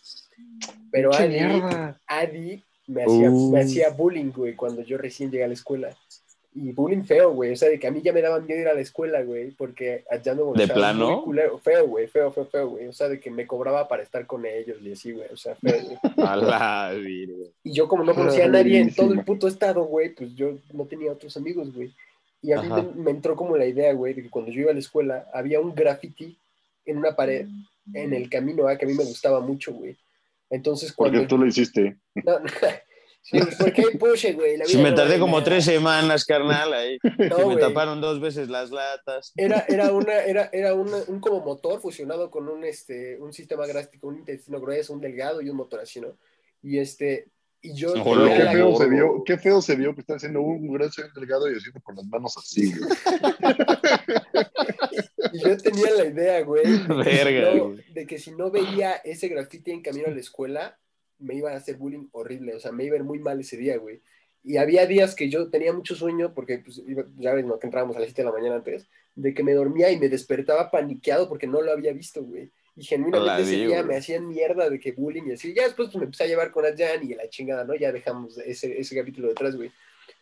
Pero 0.92 1.12
¡Qué 1.12 1.18
Adi, 1.24 1.34
mierda! 1.36 2.02
Adi 2.08 2.64
me 2.88 3.04
hacía, 3.04 3.30
Uh. 3.32 3.52
me 3.52 3.62
hacía 3.62 3.90
bullying, 3.92 4.32
güey, 4.32 4.56
cuando 4.56 4.82
yo 4.82 4.98
recién 4.98 5.32
llegué 5.32 5.44
a 5.44 5.48
la 5.48 5.54
escuela. 5.54 5.96
Y 6.54 6.72
bullying 6.72 7.04
feo, 7.04 7.32
güey. 7.32 7.52
O 7.54 7.56
sea, 7.56 7.70
de 7.70 7.80
que 7.80 7.88
a 7.88 7.92
mí 7.92 8.02
ya 8.02 8.12
me 8.12 8.22
daban 8.22 8.46
miedo 8.46 8.62
ir 8.62 8.68
a 8.68 8.74
la 8.74 8.82
escuela, 8.82 9.22
güey, 9.22 9.52
porque 9.52 10.04
allá 10.10 10.34
no 10.34 10.52
¿De 10.54 10.68
plano? 10.68 11.24
culero. 11.24 11.60
Feo, 11.60 11.88
güey, 11.88 12.08
feo, 12.08 12.32
feo, 12.32 12.46
feo, 12.46 12.70
güey. 12.70 12.88
O 12.88 12.94
sea, 12.94 13.08
de 13.08 13.20
que 13.20 13.30
me 13.30 13.46
cobraba 13.46 13.88
para 13.88 14.04
estar 14.04 14.26
con 14.26 14.46
ellos 14.46 14.78
y 14.82 14.92
así, 14.92 15.12
güey. 15.12 15.28
O 15.32 15.38
sea, 15.38 15.56
feo, 15.56 15.80
güey. 15.82 15.98
A 16.28 16.36
la. 16.36 16.94
Y 17.64 17.72
yo 17.72 17.88
como 17.88 18.04
no 18.04 18.16
conocía 18.16 18.46
a 18.46 18.50
nadie 18.50 18.80
en 18.80 18.94
todo 18.94 19.14
el 19.14 19.24
puto 19.24 19.48
estado, 19.48 19.84
güey, 19.84 20.10
pues 20.16 20.36
yo 20.36 20.58
no 20.74 20.86
tenía 20.86 21.12
otros 21.12 21.38
amigos, 21.38 21.74
güey. 21.74 21.94
Y 22.42 22.54
a 22.54 22.62
mí 22.62 22.70
me, 22.70 23.04
me 23.04 23.12
entró 23.12 23.36
como 23.36 23.58
la 23.58 23.66
idea, 23.66 23.94
güey, 23.94 24.14
de 24.14 24.24
que 24.24 24.30
cuando 24.30 24.52
yo 24.52 24.62
iba 24.62 24.72
a 24.72 24.74
la 24.74 24.80
escuela 24.80 25.28
había 25.34 25.60
un 25.60 25.76
graffiti 25.76 26.38
en 26.86 26.98
una 26.98 27.16
pared 27.16 27.48
en 27.94 28.14
el 28.14 28.30
camino 28.30 28.68
ah, 28.68 28.78
que 28.78 28.86
a 28.86 28.88
mí 28.88 28.94
me 28.94 29.04
gustaba 29.04 29.40
mucho, 29.40 29.74
güey. 29.74 29.98
Entonces 30.50 30.94
cuando... 30.94 31.20
Porque 31.20 31.28
tú 31.28 31.38
lo 31.38 31.46
hiciste. 31.46 31.98
No, 32.16 32.40
no, 32.40 32.46
sí, 33.22 33.40
porque 33.60 33.82
hay 33.82 33.98
push, 33.98 34.26
güey. 34.34 34.58
la 34.58 34.66
Si 34.66 34.78
me 34.78 34.92
tardé 34.92 35.20
como 35.20 35.34
nada. 35.38 35.44
tres 35.46 35.66
semanas, 35.66 36.26
carnal, 36.26 36.74
ahí. 36.74 36.98
No, 37.30 37.38
Si 37.38 37.46
me 37.46 37.56
taparon 37.58 38.02
dos 38.02 38.20
veces 38.20 38.50
las 38.50 38.72
latas. 38.72 39.34
Era, 39.36 39.66
era, 39.68 39.92
una, 39.94 40.14
era, 40.24 40.50
era 40.54 40.74
una- 40.74 41.04
un 41.08 41.20
como 41.20 41.42
motor 41.42 41.80
fusionado 41.82 42.32
con 42.32 42.48
un, 42.50 42.64
este, 42.64 43.18
un 43.20 43.34
sistema 43.34 43.66
gráfico, 43.68 44.08
un 44.08 44.18
intestino 44.20 44.60
grueso, 44.60 44.94
un 44.94 45.02
delgado 45.02 45.42
y 45.42 45.50
un 45.50 45.58
motor 45.58 45.82
así, 45.82 46.00
¿no? 46.02 46.18
Y 46.64 46.78
este, 46.80 47.28
y 47.62 47.74
yo... 47.76 47.94
Qué 47.94 48.02
feo 48.52 48.76
se 48.78 48.90
vio, 48.90 49.24
qué 49.26 49.38
feo 49.38 49.62
se 49.62 49.76
vio 49.76 49.94
que 49.94 50.02
está 50.02 50.16
haciendo 50.16 50.42
un 50.42 50.68
grueso 50.72 51.02
y 51.02 51.06
un 51.06 51.14
delgado 51.14 51.52
y 51.52 51.56
haciendo 51.58 51.82
con 51.82 51.96
las 51.96 52.06
manos 52.06 52.38
así, 52.38 52.74
güey. 52.74 52.90
Y 55.34 55.40
yo 55.44 55.58
tenía 55.58 55.92
la 55.92 56.06
idea, 56.06 56.42
güey, 56.42 56.64
de, 56.66 56.80
que 56.88 57.04
si 57.04 57.24
Verga, 57.24 57.54
no- 57.56 57.66
güey. 57.70 57.94
de 57.94 58.08
que 58.08 58.18
si 58.20 58.32
no 58.32 58.50
veía 58.52 58.94
ese 59.04 59.28
grafiti 59.28 59.72
en 59.72 59.82
camino 59.84 60.08
a 60.08 60.12
la 60.12 60.20
escuela, 60.20 60.80
me 61.20 61.36
iban 61.36 61.54
a 61.54 61.58
hacer 61.58 61.78
bullying 61.78 62.08
horrible, 62.12 62.56
o 62.56 62.60
sea, 62.60 62.72
me 62.72 62.86
iba 62.86 62.96
a 62.96 63.00
ir 63.00 63.04
muy 63.04 63.20
mal 63.20 63.40
ese 63.40 63.58
día, 63.58 63.78
güey. 63.78 64.02
Y 64.44 64.58
había 64.58 64.86
días 64.88 65.16
que 65.16 65.30
yo 65.30 65.50
tenía 65.50 65.74
mucho 65.74 65.96
sueño, 65.96 66.34
porque 66.34 66.60
pues, 66.60 66.82
iba- 66.88 67.06
ya 67.18 67.34
ves, 67.34 67.46
¿no? 67.46 67.60
que 67.60 67.68
entrábamos 67.68 67.96
a 67.98 68.00
las 68.00 68.08
7 68.10 68.22
de 68.22 68.26
la 68.28 68.32
mañana 68.32 68.56
antes, 68.56 68.88
de 69.16 69.34
que 69.34 69.44
me 69.44 69.54
dormía 69.54 69.92
y 69.92 70.00
me 70.00 70.08
despertaba 70.10 70.72
paniqueado 70.72 71.28
porque 71.28 71.46
no 71.46 71.62
lo 71.62 71.72
había 71.72 71.92
visto, 71.94 72.24
güey. 72.24 72.52
Y 72.76 72.84
genuinamente 72.86 73.42
ese 73.42 73.66
día 73.66 73.84
me 73.84 73.98
hacían 73.98 74.28
mierda 74.30 74.70
de 74.70 74.80
que 74.80 74.94
bullying 74.94 75.24
y 75.28 75.32
así. 75.34 75.54
Ya 75.54 75.64
después 75.64 75.90
pues, 75.90 75.98
me 75.98 76.06
empecé 76.06 76.24
a 76.24 76.28
llevar 76.28 76.52
con 76.52 76.66
Adjan 76.66 77.04
y 77.04 77.14
la 77.14 77.28
chingada, 77.30 77.66
¿no? 77.66 77.76
Ya 77.76 77.92
dejamos 77.92 78.38
ese, 78.38 78.80
ese 78.80 78.96
capítulo 78.96 79.28
detrás, 79.28 79.56
güey. 79.58 79.70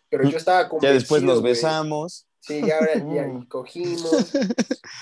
Pero 0.10 0.28
yo 0.28 0.38
estaba 0.38 0.68
Ya 0.82 0.92
después 0.94 1.22
nos 1.22 1.42
güey. 1.42 1.52
besamos. 1.54 2.27
Sí, 2.40 2.62
ya 2.66 2.78
ahora 2.80 2.94
ya, 3.14 3.28
y 3.28 3.46
cogimos. 3.50 4.34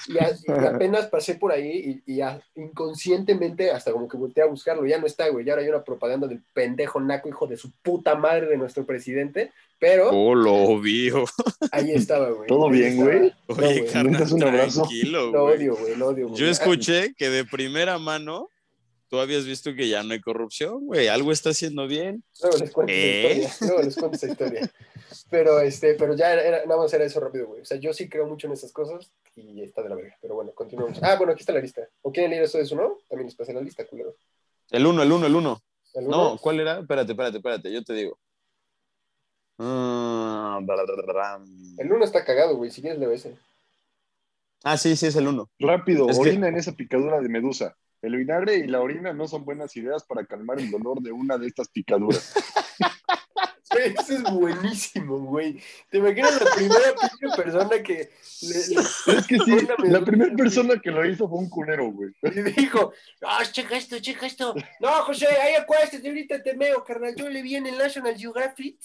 Y, 0.07 0.17
a- 0.17 0.31
y 0.47 0.65
apenas 0.65 1.07
pasé 1.07 1.35
por 1.35 1.51
ahí 1.51 2.01
y, 2.07 2.13
y 2.13 2.15
ya 2.17 2.41
inconscientemente 2.55 3.71
hasta 3.71 3.91
como 3.91 4.07
que 4.07 4.17
volteé 4.17 4.43
a 4.43 4.47
buscarlo. 4.47 4.85
Ya 4.85 4.97
no 4.99 5.05
está, 5.07 5.27
güey. 5.29 5.45
Ya 5.45 5.53
ahora 5.53 5.63
hay 5.63 5.69
una 5.69 5.83
propaganda 5.83 6.27
del 6.27 6.41
pendejo 6.53 6.99
naco, 6.99 7.29
hijo 7.29 7.47
de 7.47 7.57
su 7.57 7.71
puta 7.81 8.15
madre 8.15 8.47
de 8.47 8.57
nuestro 8.57 8.85
presidente. 8.85 9.51
Pero 9.77 10.09
Oh, 10.11 10.33
lo 10.33 10.79
vio. 10.79 11.25
ahí 11.71 11.91
estaba, 11.91 12.29
güey. 12.29 12.47
¿Todo 12.47 12.67
Ahí 12.67 12.73
bien, 12.79 12.87
estaba. 12.93 13.05
güey? 13.11 13.19
No, 13.47 13.55
Oye, 13.55 13.79
güey. 13.81 13.91
carnal, 13.91 14.11
¿necesitas 14.13 14.31
un 14.31 14.43
abrazo? 14.43 14.81
tranquilo, 14.83 15.31
Lo 15.31 15.41
güey. 15.43 15.55
odio, 15.57 15.75
güey. 15.75 15.95
Lo 15.97 16.07
odio, 16.07 16.27
güey. 16.29 16.39
Yo 16.39 16.47
escuché 16.47 17.13
que 17.15 17.29
de 17.29 17.43
primera 17.45 17.99
mano 17.99 18.49
tú 19.09 19.19
habías 19.19 19.45
visto 19.45 19.75
que 19.75 19.87
ya 19.89 20.01
no 20.03 20.13
hay 20.13 20.21
corrupción, 20.21 20.85
güey. 20.87 21.09
Algo 21.09 21.31
está 21.31 21.49
haciendo 21.49 21.87
bien. 21.87 22.23
Luego 22.41 22.57
les 22.57 22.71
cuento 22.71 22.93
¿Eh? 22.93 23.31
esa 23.31 23.47
historia. 23.47 23.67
Luego 23.69 23.83
les 23.83 23.95
cuento 23.95 24.15
esa 24.15 24.27
historia. 24.27 24.71
Pero, 25.29 25.59
este, 25.59 25.95
pero 25.95 26.15
ya 26.15 26.33
era, 26.33 26.41
era- 26.43 26.65
nada 26.65 26.81
más 26.81 26.93
era 26.93 27.05
eso 27.05 27.19
rápido, 27.19 27.47
güey. 27.47 27.61
O 27.61 27.65
sea, 27.65 27.77
yo 27.77 27.93
sí 27.93 28.09
creo 28.09 28.27
mucho 28.27 28.47
en 28.47 28.53
esas 28.53 28.71
cosas 28.71 29.11
y 29.35 29.61
está 29.61 29.81
de 29.83 29.89
la 29.89 29.95
verga. 29.95 30.17
Pero 30.21 30.35
bueno, 30.35 30.51
continuamos. 30.53 30.99
Ah, 31.01 31.15
bueno, 31.17 31.33
aquí 31.33 31.41
está 31.41 31.53
la 31.53 31.59
lista. 31.61 31.87
¿O 32.01 32.11
quieren 32.11 32.31
leer 32.31 32.43
eso 32.43 32.57
de 32.57 32.63
eso, 32.65 32.75
no? 32.75 32.97
También 33.09 33.27
les 33.27 33.35
pasé 33.35 33.53
la 33.53 33.61
lista, 33.61 33.85
culero. 33.87 34.15
El 34.71 34.85
uno, 34.85 35.01
el 35.03 35.11
uno, 35.11 35.25
el 35.27 35.35
uno. 35.35 35.61
¿El 35.93 36.07
No? 36.07 36.37
¿cuál 36.37 36.59
era? 36.59 36.79
Espérate, 36.79 37.11
espérate, 37.13 37.37
espérate, 37.37 37.71
yo 37.71 37.83
te 37.83 37.93
digo. 37.93 38.17
Ah, 39.57 40.59
El 41.77 41.91
uno 41.91 42.03
está 42.03 42.25
cagado, 42.25 42.57
güey. 42.57 42.71
Si 42.71 42.81
quieres, 42.81 42.99
leo 42.99 43.11
ese. 43.11 43.35
Ah, 44.63 44.77
sí, 44.77 44.95
sí, 44.95 45.05
es 45.07 45.15
el 45.15 45.27
uno. 45.27 45.49
Rápido, 45.59 46.09
Es 46.09 46.17
que- 46.17 46.29
orina 46.29 46.47
en 46.47 46.57
esa 46.57 46.73
picadura 46.73 47.21
de 47.21 47.29
medusa. 47.29 47.77
El 48.01 48.17
vinagre 48.17 48.57
y 48.57 48.67
la 48.67 48.81
orina 48.81 49.13
no 49.13 49.27
son 49.27 49.45
buenas 49.45 49.75
ideas 49.77 50.03
para 50.03 50.25
calmar 50.25 50.59
el 50.59 50.69
dolor 50.69 51.01
de 51.01 51.11
una 51.11 51.37
de 51.37 51.47
estas 51.47 51.69
picaduras. 51.69 52.33
Eso 53.83 54.13
es 54.13 54.23
buenísimo, 54.23 55.19
güey. 55.19 55.61
¿Te 55.89 55.97
imaginas 55.97 56.41
la 56.41 56.51
primera 56.55 56.93
pinche 56.99 57.35
persona 57.43 57.83
que 57.83 58.09
le, 58.41 58.59
Es 59.17 59.27
que 59.27 59.39
sí, 59.39 59.67
la 59.85 60.01
primera 60.03 60.35
persona 60.35 60.79
que 60.81 60.91
lo 60.91 61.05
hizo 61.05 61.27
fue 61.29 61.39
un 61.39 61.49
culero, 61.49 61.91
güey. 61.91 62.11
le 62.21 62.43
dijo, 62.43 62.93
ah, 63.23 63.43
checa 63.51 63.77
esto, 63.77 63.99
checa 63.99 64.25
esto. 64.27 64.53
No, 64.79 64.89
José, 65.03 65.27
ahí 65.27 65.55
acuéstate, 65.55 66.07
ahorita 66.07 66.41
te 66.41 66.55
meo, 66.55 66.83
carnal. 66.83 67.15
Yo 67.15 67.29
le 67.29 67.41
vi 67.41 67.55
en 67.55 67.67
el 67.67 67.77
National 67.77 68.15
Geographic 68.17 68.79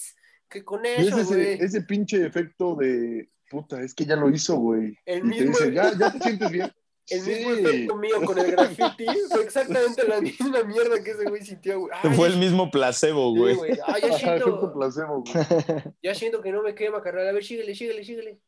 que 0.48 0.64
con 0.64 0.84
Y 0.84 0.88
eso, 0.88 1.18
es 1.20 1.26
güey. 1.28 1.40
ese, 1.54 1.64
ese 1.64 1.82
pinche 1.82 2.26
efecto 2.26 2.74
de 2.74 3.28
puta, 3.48 3.80
es 3.82 3.94
que 3.94 4.04
ya 4.04 4.16
lo 4.16 4.30
hizo, 4.30 4.56
güey. 4.56 4.96
El 5.06 5.26
Y 5.26 5.38
te 5.38 5.44
mismo- 5.44 5.58
dice, 5.58 5.72
¿Ya, 5.72 5.92
¿ya 5.98 6.12
te 6.12 6.18
sientes 6.20 6.50
bien? 6.50 6.72
El 7.10 7.20
Sí. 7.22 7.30
mismo 7.30 7.52
efecto 7.52 7.96
mío 7.96 8.22
con 8.24 8.38
el 8.38 8.50
graffiti 8.52 9.06
fue 9.30 9.42
exactamente 9.42 10.06
la 10.06 10.20
misma 10.20 10.62
mierda 10.62 11.02
que 11.02 11.10
ese 11.10 11.24
güey 11.24 11.42
sintió, 11.44 11.80
güey. 11.80 11.92
Ay, 12.02 12.10
Fue 12.14 12.28
el 12.28 12.36
mismo 12.36 12.70
placebo, 12.70 13.34
güey. 13.34 13.54
güey. 13.56 13.72
Ay, 13.86 14.02
ya 14.02 14.12
siento, 14.18 14.72
placebo, 14.72 15.22
güey. 15.24 15.34
ya 16.02 16.14
siento 16.14 16.40
que 16.40 16.52
no 16.52 16.62
me 16.62 16.74
quema, 16.74 17.02
carnal. 17.02 17.28
A 17.28 17.32
ver, 17.32 17.44
síguele, 17.44 17.74
síguele, 17.74 18.04
síguele. 18.04 18.38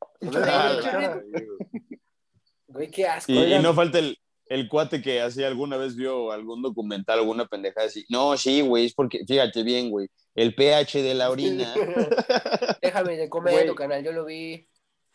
Güey, 2.69 2.91
qué 2.91 3.07
asco. 3.07 3.33
Y, 3.33 3.55
y 3.55 3.59
no 3.59 3.75
falta 3.75 3.99
el, 3.99 4.17
el 4.47 4.69
cuate 4.69 5.03
que 5.03 5.21
así 5.21 5.43
alguna 5.45 5.77
vez 5.77 5.95
vio 5.97 6.33
algún 6.33 6.63
documental, 6.63 7.19
alguna 7.19 7.47
pendejada 7.47 7.87
así. 7.87 8.05
No, 8.09 8.37
sí, 8.37 8.61
güey, 8.63 8.87
es 8.87 8.95
porque, 8.95 9.25
fíjate 9.27 9.63
bien, 9.63 9.91
güey, 9.91 10.09
el 10.35 10.55
pH 10.55 11.03
de 11.03 11.15
la 11.15 11.31
orina. 11.31 11.73
Déjame 12.83 13.17
de 13.17 13.29
comer, 13.29 13.67
tu 13.67 13.75
canal, 13.75 14.03
yo 14.03 14.13
lo 14.13 14.25
vi. 14.25 14.67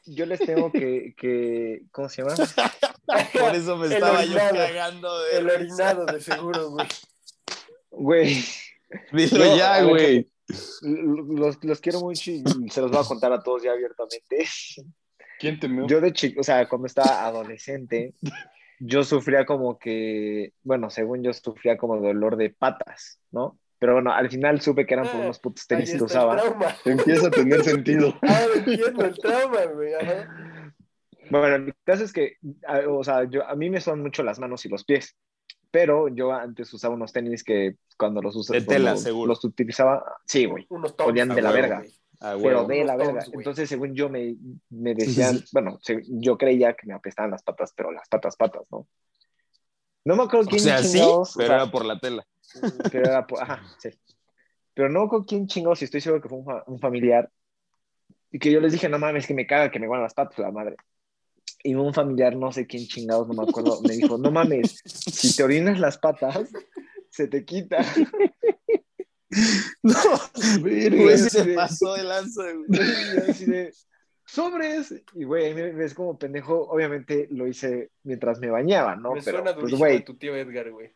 Yo 0.07 0.25
les 0.25 0.39
tengo 0.39 0.71
que, 0.71 1.13
que 1.17 1.81
¿cómo 1.91 2.09
se 2.09 2.21
llama? 2.23 2.35
Por 3.33 3.55
eso 3.55 3.77
me 3.77 3.87
El 3.87 3.93
estaba 3.93 4.23
yo 4.25 4.31
orinado. 4.35 4.55
cagando 4.55 5.19
de 5.23 5.37
El 5.37 5.49
orinado, 5.49 6.05
de 6.05 6.19
seguro, 6.21 6.71
güey. 6.71 6.87
Güey, 7.89 8.43
Dilo 9.11 9.45
No, 9.45 9.57
ya, 9.57 9.81
güey. 9.83 10.29
los, 10.81 11.63
los 11.63 11.81
quiero 11.81 11.99
mucho 12.01 12.31
y 12.31 12.43
se 12.69 12.81
los 12.81 12.91
voy 12.91 13.01
a 13.01 13.07
contar 13.07 13.33
a 13.33 13.41
todos 13.41 13.63
ya 13.63 13.71
abiertamente. 13.71 14.45
¿Quién 15.39 15.59
te 15.59 15.67
meó? 15.67 15.87
Yo 15.87 16.01
de 16.01 16.13
chico, 16.13 16.41
o 16.41 16.43
sea, 16.43 16.67
cuando 16.67 16.87
estaba 16.87 17.25
adolescente, 17.25 18.13
yo 18.79 19.03
sufría 19.03 19.45
como 19.45 19.77
que, 19.77 20.53
bueno, 20.63 20.89
según 20.89 21.23
yo 21.23 21.33
sufría 21.33 21.77
como 21.77 21.97
dolor 21.99 22.37
de 22.37 22.49
patas, 22.49 23.19
¿no? 23.31 23.59
Pero 23.79 23.93
bueno, 23.93 24.11
al 24.11 24.29
final 24.29 24.59
supe 24.61 24.85
que 24.85 24.93
eran 24.95 25.05
por 25.07 25.17
Ah, 25.21 25.23
unos 25.25 25.39
putos 25.39 25.67
tenis 25.67 25.91
que 25.91 26.03
usaba. 26.03 26.41
Empieza 26.85 27.27
a 27.27 27.31
tener 27.31 27.63
sentido. 27.63 28.13
Ah, 28.23 28.45
entiendo 28.55 29.05
el 29.05 29.17
trauma, 29.19 29.65
güey. 29.65 29.93
Ajá. 29.93 30.73
Bueno, 31.29 31.55
el 31.55 31.75
caso 31.83 32.03
es 32.03 32.13
que, 32.13 32.37
a- 32.67 32.87
o 32.89 33.03
sea, 33.03 33.25
yo, 33.29 33.45
a 33.45 33.55
mí 33.55 33.69
me 33.69 33.81
son 33.81 34.01
mucho 34.01 34.23
las 34.23 34.39
manos 34.39 34.65
y 34.65 34.69
los 34.69 34.83
pies, 34.85 35.15
pero 35.71 36.07
yo 36.07 36.31
antes 36.31 36.73
usaba 36.73 36.95
unos 36.95 37.11
tenis 37.11 37.43
que 37.43 37.75
cuando 37.97 38.21
los 38.21 38.35
usaba, 38.35 38.59
De 38.59 38.65
tela, 38.65 38.95
seguro. 38.95 39.27
los 39.27 39.43
utilizaba, 39.43 40.03
sí, 40.25 40.45
güey, 40.45 40.65
Unos 40.69 40.95
tops. 40.95 41.09
Olían 41.09 41.29
de 41.29 41.41
la 41.41 41.51
verga. 41.51 41.83
Pero 42.41 42.63
de 42.65 42.83
la 42.85 42.95
verga. 42.95 43.19
tops. 43.25 43.33
Entonces, 43.33 43.67
según 43.69 43.93
yo, 43.93 44.09
me, 44.09 44.35
me 44.69 44.95
decían, 44.95 45.43
bueno, 45.51 45.77
yo 46.07 46.37
creía 46.37 46.73
que 46.73 46.87
me 46.87 46.93
apestaban 46.93 47.29
las 47.31 47.43
patas, 47.43 47.73
pero 47.75 47.91
las 47.91 48.07
patas, 48.09 48.35
patas, 48.37 48.63
¿no? 48.71 48.87
No 50.05 50.15
me 50.15 50.23
acuerdo 50.23 50.47
O 50.47 50.49
quién 50.49 50.61
sea, 50.61 50.81
sí, 50.81 51.01
o 51.03 51.23
pero 51.35 51.47
sea, 51.47 51.55
era 51.57 51.69
por 51.71 51.83
la 51.85 51.99
tela. 51.99 52.25
pero 52.91 53.07
era 53.07 53.25
por- 53.25 53.41
ajá, 53.41 53.63
sí. 53.79 53.89
Pero 54.73 54.89
no 54.89 55.03
acuerdo 55.03 55.25
quién 55.25 55.47
chingados, 55.47 55.81
y 55.81 55.85
estoy 55.85 56.01
seguro 56.01 56.21
que 56.21 56.29
fue 56.29 56.37
un, 56.37 56.45
fa- 56.45 56.63
un 56.67 56.79
familiar, 56.79 57.29
y 58.31 58.39
que 58.39 58.51
yo 58.51 58.59
les 58.59 58.73
dije, 58.73 58.89
no 58.89 58.99
mames, 58.99 59.25
que 59.25 59.33
me 59.33 59.47
caga, 59.47 59.71
que 59.71 59.79
me 59.79 59.87
guardan 59.87 60.03
las 60.03 60.13
patas, 60.13 60.37
la 60.39 60.51
madre. 60.51 60.75
Y 61.63 61.73
un 61.75 61.93
familiar, 61.93 62.35
no 62.35 62.51
sé 62.51 62.67
quién 62.67 62.85
chingados, 62.85 63.27
no 63.27 63.33
me 63.33 63.49
acuerdo, 63.49 63.81
me 63.81 63.95
dijo, 63.95 64.17
no 64.17 64.31
mames, 64.31 64.81
si 64.85 65.35
te 65.35 65.43
orinas 65.43 65.79
las 65.79 65.97
patas, 65.97 66.51
se 67.09 67.27
te 67.27 67.45
quita. 67.45 67.79
No, 69.83 69.99
güey, 70.61 71.17
se 71.17 71.53
pasó 71.53 71.93
de 71.95 72.03
lanza, 72.03 72.43
güey. 72.53 73.71
Sobres. 74.25 74.93
Y 75.13 75.23
güey, 75.23 75.53
me 75.53 75.71
ves 75.71 75.93
como 75.93 76.17
pendejo. 76.17 76.67
Obviamente 76.69 77.27
lo 77.31 77.47
hice 77.47 77.91
mientras 78.03 78.39
me 78.39 78.49
bañaba, 78.49 78.95
¿no? 78.95 79.13
Me 79.13 79.21
Pero, 79.21 79.37
suena 79.37 79.55
pues, 79.55 79.73
güey, 79.73 79.97
a 79.97 80.05
tu 80.05 80.17
tío 80.17 80.35
Edgar, 80.35 80.71
güey. 80.71 80.93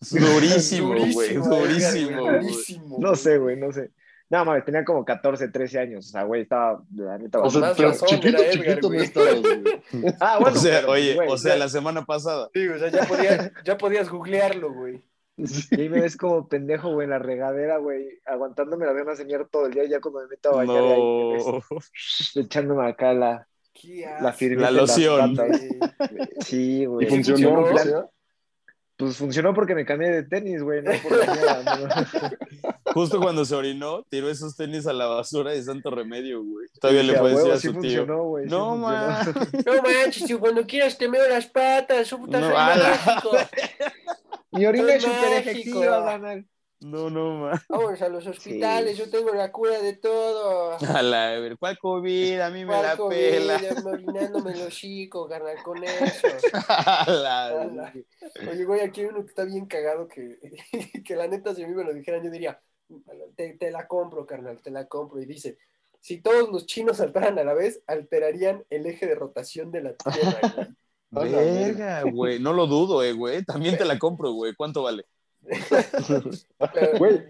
Durísimo, 0.10 0.88
güey, 0.88 1.12
Durísimo, 1.12 1.56
durísimo, 1.56 2.20
durísimo, 2.32 2.96
no 3.00 3.14
sé, 3.16 3.38
güey, 3.38 3.56
no 3.56 3.72
sé. 3.72 3.90
No, 4.30 4.44
mames, 4.44 4.64
tenía 4.66 4.84
como 4.84 5.04
14, 5.06 5.48
13 5.48 5.78
años. 5.78 6.06
O 6.06 6.10
sea, 6.10 6.22
güey, 6.24 6.42
estaba, 6.42 6.82
la 6.94 7.16
neta, 7.16 7.38
O 7.40 7.48
sea, 7.48 7.72
pero 7.74 7.92
chiquito, 8.06 8.36
Edgar, 8.36 8.50
chiquito 8.52 8.80
no 8.82 8.88
güey. 8.88 9.00
estabas, 9.04 9.40
güey. 9.40 9.62
Ah, 10.20 10.38
bueno. 10.38 10.56
o 10.56 10.60
sea, 10.60 10.80
pero, 10.80 10.92
oye, 10.92 11.14
güey, 11.14 11.28
o 11.30 11.38
sea, 11.38 11.54
ya- 11.54 11.58
la 11.60 11.68
semana 11.70 12.04
pasada. 12.04 12.50
Sí, 12.52 12.68
o 12.68 12.78
sea, 12.78 12.88
ya 12.90 13.06
podías, 13.06 13.52
ya 13.64 13.78
podías 13.78 14.08
googlearlo, 14.10 14.72
güey. 14.72 15.02
Y 15.70 15.80
ahí 15.80 15.88
me 15.88 16.00
ves 16.02 16.16
como 16.16 16.46
pendejo, 16.48 16.92
güey, 16.92 17.04
en 17.04 17.10
la 17.10 17.18
regadera, 17.20 17.78
güey, 17.78 18.20
aguantándome 18.26 18.84
ganas 18.86 19.18
de 19.18 19.24
mierda 19.24 19.46
todo 19.50 19.66
el 19.66 19.72
día. 19.72 19.84
Y 19.84 19.88
ya 19.88 20.00
cuando 20.00 20.20
me 20.20 20.26
meto 20.26 20.50
a 20.50 20.56
bañar, 20.56 20.76
ahí 20.82 21.00
me 21.00 21.32
ves 21.34 21.46
No. 22.36 22.42
echándome 22.42 22.88
acá 22.88 23.14
la, 23.14 23.48
la 24.20 24.36
La 24.56 24.70
loción. 24.72 25.36
patas. 25.36 25.60
güey. 25.60 26.28
Sí, 26.40 26.84
güey. 26.84 27.06
¿Y 27.06 27.10
funcionó? 27.10 27.64
Plan, 27.70 27.86
¿Sí? 27.86 27.90
Pues 28.98 29.16
funcionó 29.16 29.54
porque 29.54 29.76
me 29.76 29.84
cambié 29.86 30.10
de 30.10 30.22
tenis, 30.24 30.60
güey, 30.60 30.82
no. 30.82 30.90
Justo 32.94 33.20
cuando 33.20 33.44
se 33.44 33.54
orinó, 33.54 34.02
tiró 34.08 34.28
esos 34.28 34.56
tenis 34.56 34.88
a 34.88 34.92
la 34.92 35.06
basura 35.06 35.52
de 35.52 35.62
Santo 35.62 35.90
Remedio, 35.90 36.42
güey. 36.42 36.66
Todavía 36.80 37.04
le 37.04 37.12
Sí, 37.12 37.18
a 37.18 37.22
decir 37.22 37.52
a 37.52 37.56
sí 37.58 37.66
su 37.68 37.72
tío. 37.74 37.80
funcionó, 37.80 38.22
güey, 38.24 38.44
sí 38.46 38.50
No, 38.50 38.70
funcionó. 38.70 38.88
man. 38.88 39.34
No 39.66 39.82
manches, 39.82 40.36
cuando 40.38 40.66
quieras 40.66 40.98
te 40.98 41.08
meo 41.08 41.28
las 41.28 41.46
patas, 41.46 42.10
puta, 42.10 42.40
No. 42.40 42.48
Mi 44.50 44.66
orina 44.66 44.94
es 44.94 45.02
súper 45.04 45.32
efectiva, 45.34 45.98
banal. 46.00 46.44
No, 46.80 47.10
no, 47.10 47.34
man. 47.38 47.60
Vamos 47.68 48.00
a 48.02 48.08
los 48.08 48.26
hospitales, 48.26 48.96
yo 48.96 49.10
tengo 49.10 49.34
la 49.34 49.50
cura 49.50 49.80
de 49.80 49.94
todo. 49.94 50.76
A 50.94 51.02
la 51.02 51.30
ver, 51.40 51.58
¿cuál 51.58 51.76
COVID? 51.78 52.40
A 52.40 52.50
mí 52.50 52.64
me 52.64 52.72
¿Cuál 52.72 52.82
la 52.82 52.96
COVID? 52.96 53.16
pela. 53.16 53.56
El 53.56 54.62
hocico, 54.62 55.28
carnal, 55.28 55.56
con 55.64 55.82
eso. 55.82 56.28
A 56.68 57.10
la 57.10 57.46
Ala. 57.46 57.92
Oye, 58.48 58.64
güey, 58.64 58.80
aquí 58.80 59.00
hay 59.00 59.06
uno 59.08 59.22
que 59.22 59.28
está 59.28 59.44
bien 59.44 59.66
cagado 59.66 60.06
que, 60.06 60.38
que 61.04 61.16
la 61.16 61.26
neta, 61.26 61.54
si 61.54 61.64
a 61.64 61.68
mí 61.68 61.74
me 61.74 61.84
lo 61.84 61.92
dijeran, 61.92 62.22
yo 62.22 62.30
diría, 62.30 62.60
te, 63.34 63.54
te 63.54 63.70
la 63.72 63.88
compro, 63.88 64.24
carnal, 64.24 64.60
te 64.62 64.70
la 64.70 64.86
compro. 64.86 65.20
Y 65.20 65.26
dice, 65.26 65.58
si 66.00 66.20
todos 66.20 66.48
los 66.48 66.66
chinos 66.66 66.98
saltaran 66.98 67.38
a 67.40 67.44
la 67.44 67.54
vez, 67.54 67.82
alterarían 67.88 68.64
el 68.70 68.86
eje 68.86 69.06
de 69.06 69.16
rotación 69.16 69.72
de 69.72 69.82
la 69.82 69.94
Tierra, 69.94 70.40
güey. 70.54 70.68
A 71.10 71.24
la 71.24 71.38
Verga, 71.38 72.02
güey. 72.02 72.38
No 72.38 72.52
lo 72.52 72.66
dudo, 72.66 73.02
eh, 73.02 73.14
güey. 73.14 73.44
También 73.44 73.76
te 73.76 73.84
la 73.84 73.98
compro, 73.98 74.32
güey. 74.32 74.54
¿Cuánto 74.54 74.82
vale? 74.82 75.04
Güey, 76.98 77.24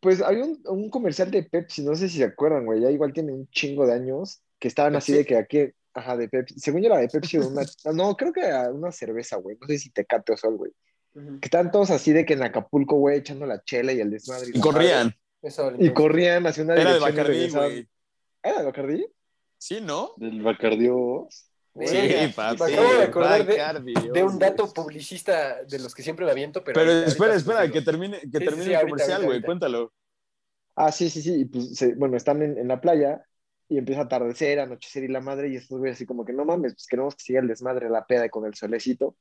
pues 0.00 0.20
había 0.20 0.44
un, 0.44 0.60
un 0.66 0.90
comercial 0.90 1.30
de 1.30 1.42
Pepsi, 1.42 1.82
no 1.82 1.94
sé 1.94 2.08
si 2.08 2.18
se 2.18 2.24
acuerdan, 2.24 2.66
güey, 2.66 2.80
ya 2.80 2.90
igual 2.90 3.12
tiene 3.12 3.32
un 3.32 3.48
chingo 3.48 3.86
de 3.86 3.94
años, 3.94 4.42
que 4.58 4.68
estaban 4.68 4.94
así 4.96 5.12
de 5.12 5.24
que 5.24 5.36
aquí, 5.36 5.70
ajá, 5.94 6.16
de 6.16 6.28
Pepsi, 6.28 6.58
según 6.58 6.82
yo 6.82 6.86
era 6.88 6.98
de 6.98 7.08
Pepsi, 7.08 7.38
de 7.38 7.46
una, 7.46 7.62
no, 7.92 8.16
creo 8.16 8.32
que 8.32 8.40
era 8.40 8.70
una 8.70 8.92
cerveza, 8.92 9.36
güey, 9.36 9.56
no 9.60 9.66
sé 9.66 9.78
si 9.78 9.90
Tecate 9.90 10.32
o 10.32 10.36
Sol, 10.36 10.56
güey, 10.56 10.72
que 11.14 11.46
estaban 11.46 11.70
todos 11.70 11.90
así 11.90 12.12
de 12.12 12.26
que 12.26 12.34
en 12.34 12.42
Acapulco, 12.42 12.96
güey, 12.96 13.18
echando 13.18 13.46
la 13.46 13.62
chela 13.62 13.92
y 13.92 14.00
el 14.00 14.10
desmadre. 14.10 14.50
Y 14.52 14.60
corrían. 14.60 15.14
Eso, 15.40 15.72
Y 15.78 15.92
corrían 15.92 16.46
hacia 16.46 16.64
una 16.64 16.74
Era 16.74 16.94
de 16.94 16.98
Bacardí, 16.98 17.50
güey. 17.50 17.88
¿Era 18.42 18.58
de 18.58 18.64
Bacardí? 18.64 19.06
Sí, 19.64 19.80
¿no? 19.80 20.12
Del 20.18 20.42
Bacardios. 20.42 21.48
Sí, 21.80 21.96
Verga, 21.96 22.32
papi. 22.36 22.62
Me 22.62 22.72
acabo 22.74 22.92
de 22.94 23.02
acordar 23.02 23.46
de, 23.46 23.52
Bacardi, 23.52 23.94
de 24.12 24.22
un 24.22 24.38
dato 24.38 24.72
publicista 24.72 25.64
de 25.64 25.78
los 25.80 25.92
que 25.94 26.02
siempre 26.04 26.24
me 26.24 26.30
aviento, 26.30 26.62
pero... 26.62 26.74
Pero 26.80 26.90
ahorita- 26.92 27.08
espera, 27.08 27.32
ahorita 27.32 27.52
espera, 27.52 27.72
que 27.72 27.82
termine, 27.82 28.20
que 28.20 28.38
sí, 28.38 28.44
termine 28.44 28.64
sí, 28.64 28.70
el 28.70 28.76
ahorita, 28.76 28.90
comercial, 28.90 29.24
güey. 29.24 29.42
Cuéntalo. 29.42 29.92
Ah, 30.76 30.92
sí, 30.92 31.10
sí, 31.10 31.20
sí, 31.22 31.34
y 31.40 31.44
pues, 31.46 31.76
se- 31.76 31.94
bueno, 31.94 32.16
están 32.16 32.42
en, 32.42 32.58
en 32.58 32.68
la 32.68 32.80
playa 32.80 33.24
y 33.68 33.78
empieza 33.78 34.02
a 34.02 34.04
atardecer, 34.04 34.60
anochecer 34.60 35.02
y 35.04 35.08
la 35.08 35.20
madre, 35.20 35.48
y 35.48 35.56
estos 35.56 35.78
güeyes 35.78 35.96
así 35.96 36.06
como 36.06 36.24
que 36.24 36.32
no 36.32 36.44
mames, 36.44 36.74
pues 36.74 36.86
queremos 36.86 37.16
que 37.16 37.24
siga 37.24 37.40
el 37.40 37.48
desmadre, 37.48 37.90
la 37.90 38.06
peda 38.06 38.28
con 38.28 38.44
el 38.46 38.54
solecito. 38.54 39.16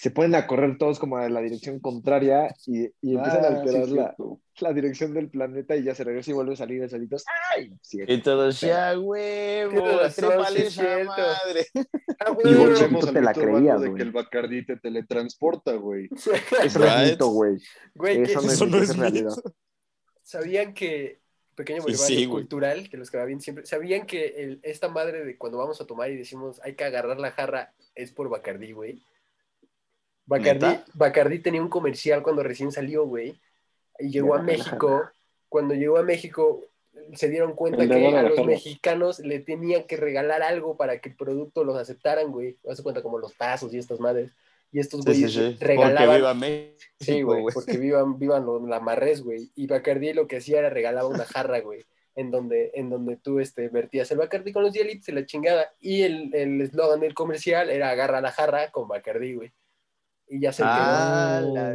Se 0.00 0.12
ponen 0.12 0.36
a 0.36 0.46
correr 0.46 0.78
todos 0.78 0.98
como 1.00 1.16
a 1.16 1.28
la 1.28 1.40
dirección 1.40 1.80
contraria 1.80 2.54
y, 2.66 2.84
y 3.02 3.16
empiezan 3.16 3.44
a 3.44 3.48
Ah, 3.48 3.50
sí, 3.50 3.56
alterar 3.58 3.88
la, 3.88 4.04
cierto. 4.14 4.40
la 4.60 4.72
dirección 4.72 5.12
del 5.12 5.28
planeta 5.28 5.74
y 5.74 5.82
ya 5.82 5.94
se 5.96 6.04
regresa 6.04 6.30
y 6.30 6.34
vuelve 6.34 6.52
a 6.52 6.56
salir 6.56 6.80
el 6.84 6.88
solitos. 6.88 7.24
¡Ay! 7.56 7.72
Sí, 7.82 7.98
Y 8.06 8.22
todo 8.22 8.52
sea 8.52 8.96
huevo, 8.98 9.84
trépale 10.14 10.60
sí 10.60 10.66
es 10.66 10.68
esa 10.78 10.82
cierto. 10.84 11.12
madre. 11.16 11.66
Ah, 12.20 12.30
Y 12.30 12.34
güey. 12.34 12.54
volvemos 12.54 12.80
Volvemos 12.80 13.12
te 13.12 13.20
la 13.20 13.32
creías, 13.34 13.52
urbano 13.54 13.80
de 13.80 13.88
güey. 13.88 13.94
que 13.96 14.02
el 14.04 14.12
Bacardí 14.12 14.66
te 14.66 14.76
teletransporta, 14.76 15.72
güey. 15.74 16.08
Eso 16.64 16.78
no 16.78 16.86
es 16.86 17.10
mito, 17.10 17.28
güey. 17.28 17.56
Güey, 17.94 18.22
Eso 18.22 18.40
no 18.40 18.52
es 18.52 18.60
no 18.88 19.00
realidad. 19.02 19.32
¿Sabían 20.22 20.74
que, 20.74 21.20
pequeño 21.54 21.82
Sí, 21.82 21.94
sí, 21.94 22.26
güey. 22.26 22.42
cultural, 22.42 22.88
que 22.88 22.96
los 22.96 23.10
que 23.10 23.16
bien 23.24 23.40
siempre, 23.40 23.66
¿sabían 23.66 24.06
que 24.06 24.26
el- 24.36 24.60
esta 24.62 24.88
madre 24.88 25.24
de 25.24 25.36
cuando 25.38 25.58
vamos 25.58 25.80
a 25.80 25.86
tomar 25.86 26.10
y 26.10 26.16
decimos 26.16 26.60
hay 26.62 26.74
que 26.74 26.84
agarrar 26.84 27.18
la 27.18 27.32
jarra 27.32 27.72
es 27.94 28.12
por 28.12 28.28
Bacardí, 28.28 28.72
güey? 28.72 29.02
Bacardí, 30.28 30.66
¿Neta? 30.66 30.84
Bacardí 30.94 31.38
tenía 31.40 31.62
un 31.62 31.68
comercial 31.70 32.22
cuando 32.22 32.42
recién 32.42 32.70
salió, 32.70 33.04
güey, 33.06 33.40
y 33.98 34.10
llegó 34.10 34.34
a 34.34 34.42
México. 34.42 35.10
Cuando 35.48 35.74
llegó 35.74 35.96
a 35.98 36.02
México 36.02 36.64
se 37.14 37.28
dieron 37.28 37.54
cuenta 37.54 37.86
que 37.88 38.06
a 38.08 38.22
los 38.22 38.44
mexicanos 38.44 39.20
le 39.20 39.38
tenían 39.38 39.84
que 39.84 39.96
regalar 39.96 40.42
algo 40.42 40.76
para 40.76 40.98
que 41.00 41.08
el 41.10 41.16
producto 41.16 41.64
los 41.64 41.76
aceptaran, 41.76 42.30
güey. 42.30 42.58
Haz 42.68 42.76
de 42.78 42.82
cuenta 42.82 43.02
como 43.02 43.18
los 43.18 43.34
tazos 43.36 43.72
y 43.72 43.78
estas 43.78 43.98
madres. 44.00 44.30
Y 44.70 44.80
estos 44.80 45.02
Sí, 45.04 45.14
sí, 45.14 45.20
güeyes. 45.22 45.52
Porque 45.52 45.64
regalaban 45.64 46.16
viva 46.16 46.34
México, 46.34 46.76
Sí, 47.00 47.22
güey, 47.22 47.40
güey. 47.40 47.54
porque 47.54 47.78
vivan, 47.78 48.18
vivan 48.18 48.44
lo- 48.44 48.66
la 48.66 48.80
marrés, 48.80 49.22
güey. 49.22 49.50
Y 49.54 49.66
Bacardí 49.66 50.12
lo 50.12 50.26
que 50.28 50.36
hacía 50.38 50.58
era 50.58 50.68
regalaba 50.68 51.08
una 51.08 51.24
jarra, 51.24 51.60
güey, 51.60 51.86
en 52.14 52.30
donde, 52.30 52.72
en 52.74 52.90
donde 52.90 53.16
tú 53.16 53.40
este, 53.40 53.68
vertías 53.70 54.10
el 54.10 54.18
Bacardí 54.18 54.52
con 54.52 54.62
los 54.64 54.74
hielitos 54.74 55.08
y 55.08 55.12
la 55.12 55.24
chingada. 55.24 55.70
Y 55.80 56.02
el 56.02 56.34
el 56.34 56.60
eslogan 56.60 57.00
del 57.00 57.14
comercial 57.14 57.70
era 57.70 57.88
agarra 57.90 58.20
la 58.20 58.32
jarra 58.32 58.70
con 58.70 58.86
Bacardí, 58.88 59.34
güey. 59.36 59.52
Y 60.30 60.40
ya 60.40 60.52
se 60.52 60.62
Ah, 60.64 61.38
quedó, 61.40 61.54
la 61.54 61.72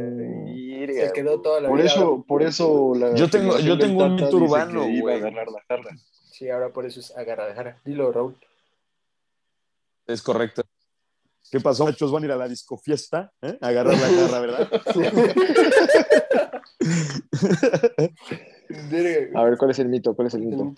se 1.06 1.12
quedó 1.12 1.40
toda 1.40 1.60
la 1.60 1.68
Por 1.68 1.78
vida. 1.78 1.88
eso, 1.90 2.24
por 2.26 2.42
eso 2.42 2.94
la 2.94 3.14
Yo 3.14 3.28
tengo- 3.28 3.58
yo 3.58 3.76
tengo 3.78 4.04
un 4.04 4.14
mito 4.14 4.36
urbano, 4.36 4.82
que 4.82 4.90
iba 4.90 5.02
güey. 5.02 5.14
a 5.14 5.18
agarrar 5.18 5.48
la 5.48 5.60
jarra. 5.68 5.90
Sí, 6.30 6.48
ahora 6.50 6.72
por 6.72 6.86
eso 6.86 7.00
es 7.00 7.16
agarra 7.16 7.48
la 7.48 7.54
jarra. 7.54 7.80
Dilo, 7.84 8.12
Raúl. 8.12 8.36
Es 10.06 10.22
correcto. 10.22 10.62
¿Qué 11.50 11.60
pasó, 11.60 11.84
muchachos? 11.84 12.12
¿Van 12.12 12.22
a 12.22 12.26
ir 12.26 12.32
a 12.32 12.36
la 12.36 12.48
discofiesta? 12.48 13.32
¿Eh? 13.42 13.58
A 13.60 13.68
agarrar 13.68 13.94
la 13.98 14.08
garra, 14.10 14.40
¿verdad? 14.40 14.68
A 19.34 19.44
ver, 19.44 19.58
¿cuál 19.58 19.70
es 19.70 19.78
el 19.78 19.88
mito? 19.88 20.14
¿Cuál 20.14 20.28
es 20.28 20.34
el 20.34 20.42
mito? 20.42 20.74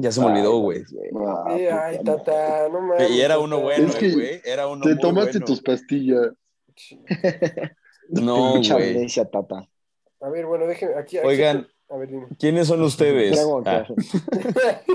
Ya 0.00 0.12
se 0.12 0.20
me 0.20 0.26
olvidó, 0.26 0.58
güey. 0.58 0.84
Ah, 1.26 1.44
ay, 1.86 1.98
tata, 2.04 2.68
no 2.68 2.80
mames. 2.80 3.10
Y 3.10 3.20
era 3.20 3.38
uno 3.40 3.60
bueno, 3.60 3.88
Es 3.88 3.96
que 3.96 4.12
güey. 4.12 4.40
Era 4.44 4.68
uno 4.68 4.82
Te 4.82 4.90
muy 4.90 4.98
tomaste 5.00 5.32
bueno. 5.32 5.46
tus 5.46 5.60
pastillas. 5.62 6.28
No, 8.10 8.54
Pinche 8.54 8.72
güey. 8.72 9.06
tata. 9.30 9.68
A 10.22 10.28
ver, 10.30 10.46
bueno, 10.46 10.66
déjenme 10.66 10.94
aquí. 10.94 11.18
aquí- 11.18 11.26
Oigan. 11.26 11.68
A 11.90 11.96
ver, 11.98 12.08
dime. 12.08 12.26
¿Quiénes 12.38 12.66
son 12.68 12.80
ustedes? 12.82 13.36
Dragon, 13.36 13.62
Ah. 13.66 13.86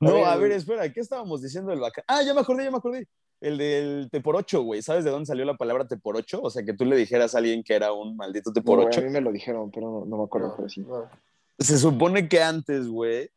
No, 0.00 0.24
a 0.24 0.36
ver, 0.36 0.52
espera, 0.52 0.92
¿qué 0.92 1.00
estábamos 1.00 1.42
diciendo 1.42 1.70
del 1.72 1.80
bacán? 1.80 2.04
Ah, 2.06 2.22
ya 2.22 2.32
me 2.34 2.40
acordé, 2.40 2.62
ya 2.64 2.70
me 2.70 2.76
acordé. 2.76 3.08
El 3.40 3.58
del 3.58 4.08
te 4.12 4.20
por 4.20 4.36
ocho, 4.36 4.62
güey. 4.62 4.80
¿Sabes 4.82 5.04
de 5.04 5.10
dónde 5.10 5.26
salió 5.26 5.44
la 5.44 5.56
palabra 5.56 5.88
te 5.88 5.96
por 5.96 6.16
ocho? 6.16 6.40
O 6.42 6.50
sea, 6.50 6.64
que 6.64 6.72
tú 6.72 6.84
le 6.84 6.94
dijeras 6.96 7.34
a 7.34 7.38
alguien 7.38 7.64
que 7.64 7.74
era 7.74 7.92
un 7.92 8.16
maldito 8.16 8.52
te 8.52 8.62
por 8.62 8.78
No, 8.78 8.86
ocho. 8.86 9.00
a 9.00 9.02
mí 9.02 9.10
me 9.10 9.20
lo 9.20 9.32
dijeron, 9.32 9.70
pero 9.72 9.90
no, 9.90 10.04
no 10.04 10.18
me 10.18 10.24
acuerdo. 10.24 10.54
pero 10.56 10.68
sí. 10.68 10.82
No, 10.82 11.08
Se 11.58 11.78
supone 11.78 12.28
que 12.28 12.40
antes, 12.42 12.86
güey, 12.88 13.28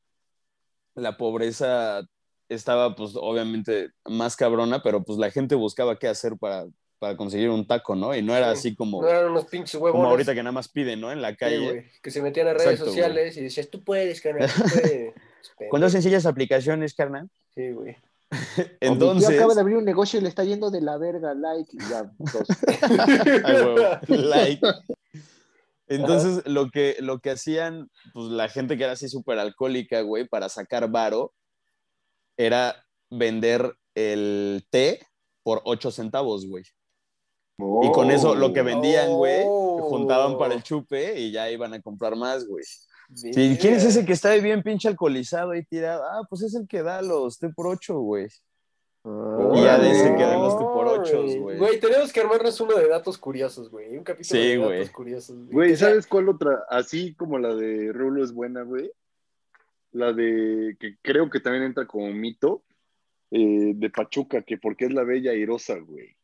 la 1.02 1.18
pobreza 1.18 2.02
estaba, 2.50 2.96
pues, 2.96 3.12
obviamente 3.16 3.90
más 4.06 4.36
cabrona, 4.36 4.82
pero 4.84 5.04
pues 5.04 5.18
la 5.20 5.32
gente 5.32 5.56
buscaba 5.56 5.98
qué 5.98 6.08
hacer 6.08 6.38
para, 6.38 6.66
para 7.00 7.16
conseguir 7.18 7.50
un 7.50 7.66
taco, 7.66 7.96
¿no? 7.96 8.16
Y 8.16 8.22
no 8.22 8.36
era 8.36 8.54
Sí. 8.54 8.60
así 8.70 8.76
como, 8.76 9.02
no 9.02 9.08
eran 9.10 9.32
unos 9.32 9.46
pinches 9.46 9.76
huevos. 9.76 9.92
como 9.98 10.08
ahorita 10.10 10.34
que 10.36 10.44
nada 10.44 10.52
más 10.52 10.68
piden, 10.70 11.02
¿no? 11.02 11.12
En 11.12 11.22
la 11.22 11.32
Sí, 11.32 11.36
calle. 11.38 11.58
güey, 11.72 11.86
que 12.02 12.12
se 12.12 12.22
metían 12.22 12.48
a 12.48 12.54
redes 12.54 12.68
Exacto, 12.74 12.86
sociales 12.92 13.38
y 13.38 13.42
decías, 13.42 13.70
tú 13.70 13.84
puedes, 13.84 14.22
carnal, 14.22 14.50
tú 14.54 14.62
puedes. 14.74 15.14
Con 15.72 15.82
dos 15.82 15.92
sencillas 15.92 16.26
aplicaciones, 16.26 16.94
carnal. 16.94 17.30
Sí, 17.56 17.72
güey. 17.72 17.96
Entonces, 18.80 19.28
tío 19.30 19.38
acaba 19.38 19.54
de 19.56 19.62
abrir 19.62 19.78
un 19.78 19.86
negocio 19.86 20.20
y 20.20 20.24
le 20.24 20.30
está 20.30 20.44
yendo 20.44 20.70
de 20.72 20.82
la 20.82 20.98
verga, 20.98 21.34
like, 21.34 21.70
y 21.76 21.80
ya, 21.90 22.12
dos. 22.18 22.48
A 23.44 23.54
huevo, 23.54 23.76
like. 24.08 24.62
Entonces, 25.96 26.44
lo 26.46 26.70
que, 26.70 26.96
lo 27.00 27.20
que 27.20 27.32
hacían, 27.32 27.90
pues 28.14 28.28
la 28.28 28.48
gente 28.50 28.78
que 28.78 28.84
era 28.84 28.94
así 28.94 29.10
súper 29.10 29.40
alcohólica, 29.40 30.02
güey, 30.02 30.28
para 30.28 30.48
sacar 30.50 30.90
varo, 30.90 31.34
era 32.38 32.84
vender 33.10 33.76
el 33.96 34.66
té 34.70 35.06
por 35.44 35.62
8 35.66 35.92
centavos, 35.92 36.48
güey. 36.48 36.64
Y 37.84 37.92
con 37.92 38.10
eso, 38.10 38.34
lo 38.34 38.54
que 38.54 38.62
vendían, 38.62 39.12
güey, 39.12 39.44
Oh. 39.46 39.88
juntaban 39.90 40.38
para 40.38 40.54
el 40.54 40.64
chupe 40.64 41.20
y 41.20 41.32
ya 41.32 41.50
iban 41.52 41.74
a 41.74 41.82
comprar 41.82 42.16
más, 42.16 42.46
güey. 42.48 42.64
Sí, 43.14 43.58
¿Quién 43.60 43.74
es 43.74 43.84
ese 43.84 44.06
que 44.06 44.14
está 44.14 44.34
bien 44.36 44.64
pinche 44.64 44.88
alcoholizado 44.88 45.54
y 45.54 45.66
tirado? 45.66 46.04
Ah, 46.04 46.22
pues 46.30 46.44
es 46.44 46.56
el 46.56 46.68
que 46.68 46.82
da 46.82 47.02
los 47.02 47.38
té 47.38 47.50
por 47.50 47.68
8, 47.68 48.00
güey. 48.00 48.28
Y 49.04 49.64
ya 49.64 49.80
de 49.80 49.88
dice 49.90 50.06
ese 50.06 50.16
que 50.16 50.24
por 50.24 50.88
ochos, 50.88 51.36
güey. 51.38 51.58
Güey, 51.58 51.80
tenemos 51.80 52.14
que 52.14 52.20
armarnos 52.20 52.62
uno 52.62 52.76
de 52.76 52.88
datos 52.88 53.18
curiosos, 53.18 53.70
güey. 53.72 53.98
Un 53.98 54.04
capítulo 54.04 54.40
Sí, 54.42 54.48
de 54.50 54.58
datos 54.58 54.68
güey. 54.70 54.88
curiosos. 54.90 55.38
Güey, 55.50 55.76
¿sabes 55.76 56.06
cuál 56.06 56.30
otra? 56.30 56.66
Así 56.70 57.14
como 57.16 57.40
la 57.40 57.56
de 57.56 57.92
Rulo 57.92 58.24
es 58.24 58.32
buena, 58.32 58.62
güey. 58.62 58.92
La 59.92 60.14
de 60.14 60.78
que 60.80 60.98
creo 61.02 61.30
que 61.30 61.40
también 61.40 61.64
entra 61.64 61.88
como 61.88 62.08
mito 62.14 62.62
eh, 63.32 63.74
de 63.76 63.90
Pachuca, 63.90 64.44
que 64.44 64.58
porque 64.58 64.86
es 64.86 64.94
la 64.94 65.04
bella 65.04 65.32
airosa, 65.32 65.76
güey. 65.80 66.16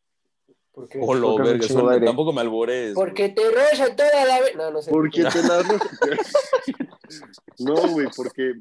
¿Por 0.71 0.87
qué? 0.87 0.99
O 1.01 1.15
lo 1.15 1.31
Porque 1.35 1.49
verga, 1.53 1.67
son- 1.67 1.89
aire. 1.91 2.05
tampoco 2.05 2.31
me 2.31 2.41
albores. 2.41 2.93
Porque 2.93 3.29
te 3.29 3.41
roza 3.49 3.95
toda 3.95 4.25
la 4.25 4.39
vez. 4.41 4.55
No, 4.55 4.69
no 4.69 4.81
sé. 4.83 4.91
Porque 4.91 5.23
te 5.23 5.41
la 5.41 5.63
No, 7.59 7.75
güey, 7.87 8.07
porque 8.15 8.53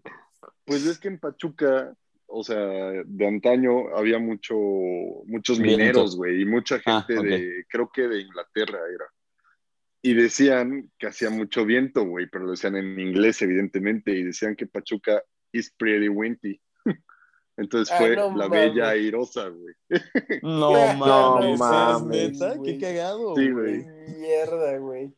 pues 0.65 0.87
es 0.87 0.99
que 0.99 1.09
en 1.09 1.19
Pachuca, 1.19 1.95
o 2.27 2.43
sea, 2.45 2.57
de 3.05 3.27
antaño 3.27 3.97
había 3.97 4.19
mucho, 4.19 4.55
muchos 5.27 5.59
Viento. 5.59 5.79
mineros, 5.79 6.17
güey, 6.17 6.43
y 6.43 6.45
mucha 6.45 6.81
Ah, 6.85 7.05
gente 7.07 7.23
de, 7.27 7.65
creo 7.69 7.91
que 7.93 8.03
de 8.09 8.21
Inglaterra 8.21 8.79
era. 8.95 9.07
Y 10.03 10.15
decían 10.15 10.91
que 10.99 11.09
hacía 11.09 11.31
mucho 11.31 11.65
viento, 11.65 12.05
güey, 12.05 12.27
pero 12.31 12.45
lo 12.45 12.51
decían 12.53 12.77
en 12.77 12.99
inglés, 13.01 13.43
evidentemente, 13.43 14.13
y 14.13 14.23
decían 14.23 14.55
que 14.55 14.67
Pachuca 14.67 15.23
is 15.53 15.73
pretty 15.77 16.09
windy. 16.09 16.61
Entonces 17.57 17.93
Ah, 17.95 17.99
fue 17.99 18.15
no 18.17 18.37
la 18.37 18.49
mames. 18.49 18.75
bella 18.75 18.89
airosa, 18.91 19.49
güey. 19.49 19.75
No 20.43 20.71
No 20.95 20.95
mames, 20.97 21.59
mames, 21.59 22.17
¿es 22.17 22.33
neta? 22.39 22.55
güey. 22.55 22.73
Qué 22.79 22.81
cagado, 22.81 23.35
Sí, 23.37 23.51
güey. 23.51 23.83
güey. 23.83 24.17
Mierda, 24.19 24.79
güey. 24.79 25.13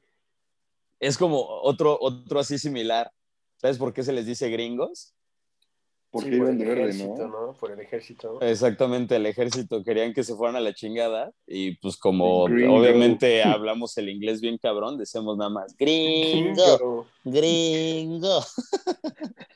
Es 1.01 1.19
como 1.19 1.41
otro, 1.45 1.97
otro 2.01 2.41
así 2.41 2.59
similar. 2.59 3.11
¿Sabes 3.57 3.77
por 3.79 3.93
qué 3.93 4.03
se 4.03 4.13
les 4.13 4.25
dice 4.27 4.49
gringos? 4.51 5.15
Porque 6.11 6.31
Sí, 6.31 6.37
por 6.39 6.47
iban 6.49 6.53
el 6.55 6.59
de 6.59 6.65
verde, 6.65 6.83
ejército, 6.91 7.29
¿no? 7.29 7.53
Por 7.61 7.71
el 7.73 7.81
ejército. 7.81 8.41
Exactamente, 8.41 9.17
el 9.17 9.27
ejército 9.27 9.85
querían 9.85 10.15
que 10.15 10.25
se 10.25 10.35
fueran 10.35 10.57
a 10.57 10.61
la 10.61 10.73
chingada 10.73 11.33
y 11.47 11.77
pues 11.77 11.97
como 11.99 12.45
Gringo. 12.47 12.77
obviamente 12.77 13.43
hablamos 13.43 13.97
el 13.99 14.09
inglés 14.09 14.41
bien 14.41 14.57
cabrón, 14.59 14.97
decimos 14.99 15.37
nada 15.37 15.51
más 15.51 15.77
gringo, 15.77 17.07
gringo. 17.25 18.41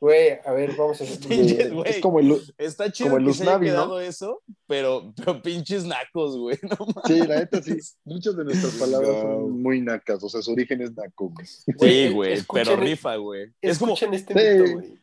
Güey, 0.00 0.38
a 0.44 0.52
ver, 0.52 0.76
vamos 0.76 1.00
a 1.00 1.04
hacer. 1.04 1.18
Pinches, 1.28 1.72
güey. 1.72 1.90
Es 1.90 1.98
como 1.98 2.20
el, 2.20 2.40
Está 2.56 2.92
chido 2.92 3.10
Como 3.10 3.18
el 3.18 3.26
que 3.26 3.32
se 3.32 3.42
haya 3.42 3.54
¿no? 3.54 3.60
quedado 3.60 4.00
eso, 4.00 4.42
pero, 4.68 5.12
pero 5.16 5.42
pinches 5.42 5.84
nacos, 5.84 6.38
güey. 6.38 6.56
No. 6.62 6.86
Sí, 7.04 7.18
la 7.26 7.40
neta 7.40 7.60
sí. 7.60 7.76
Muchas 8.04 8.36
de 8.36 8.44
nuestras 8.44 8.74
palabras 8.74 9.10
son 9.22 9.60
muy 9.60 9.80
nacas, 9.80 10.22
o 10.22 10.28
sea, 10.28 10.40
su 10.40 10.52
origen 10.52 10.82
es 10.82 10.94
naco, 10.94 11.30
güey. 11.30 11.46
Sí, 11.46 12.10
güey, 12.10 12.38
pero 12.52 12.76
rifa, 12.76 13.16
güey. 13.16 13.48
Es 13.60 13.76
como 13.76 13.94
Escuchen 13.94 14.14
este 14.14 14.34
Sí. 14.34 14.62
mito, 14.62 14.72
güey. 14.74 14.98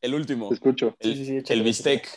El 0.00 0.14
último, 0.14 0.48
Te 0.48 0.54
escucho. 0.54 0.94
Sí, 1.00 1.10
el, 1.10 1.16
sí, 1.16 1.24
sí, 1.24 1.36
échale, 1.38 1.58
el 1.60 1.64
bistec. 1.64 2.08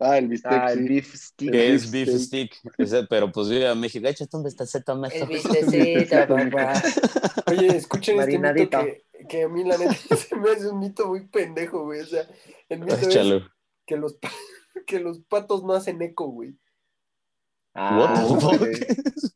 Ah, 0.00 0.18
el 0.18 0.28
bistec, 0.28 0.52
ah, 0.52 0.72
el 0.72 0.78
sí. 0.80 0.88
beef 0.88 1.14
stick. 1.14 1.52
que 1.52 1.68
El 1.68 1.74
es 1.74 1.90
beef 1.90 2.08
beefsteak. 2.08 2.52
stick. 2.76 3.06
Pero 3.08 3.30
pues 3.32 3.48
vive 3.48 3.68
a 3.68 3.74
México. 3.74 4.06
Échate 4.06 4.36
un 4.36 4.42
bistecito, 4.44 4.96
meso. 4.96 5.16
El 5.16 5.26
bistecito, 5.28 6.16
papá. 6.28 6.82
Oye, 7.46 7.76
escuchen 7.76 8.20
este 8.20 8.38
mito 8.38 8.78
que, 8.80 9.04
que 9.28 9.42
a 9.44 9.48
mí 9.48 9.64
la 9.64 9.78
neta 9.78 9.94
se 10.16 10.36
me 10.36 10.50
hace 10.50 10.68
un 10.68 10.80
mito 10.80 11.06
muy 11.08 11.26
pendejo, 11.28 11.84
güey. 11.84 12.00
O 12.00 12.06
sea, 12.06 12.28
el 12.68 12.80
mito 12.80 12.94
es 12.96 13.06
Échalo. 13.06 13.46
que 13.86 13.96
los, 13.96 14.18
que 14.86 15.00
los 15.00 15.20
patos 15.20 15.62
no 15.64 15.72
hacen 15.74 16.02
eco, 16.02 16.26
güey. 16.26 16.56
Ah, 17.74 17.98
What 17.98 18.14
the 18.14 18.40
fuck? 18.40 18.58
güey. 18.58 18.74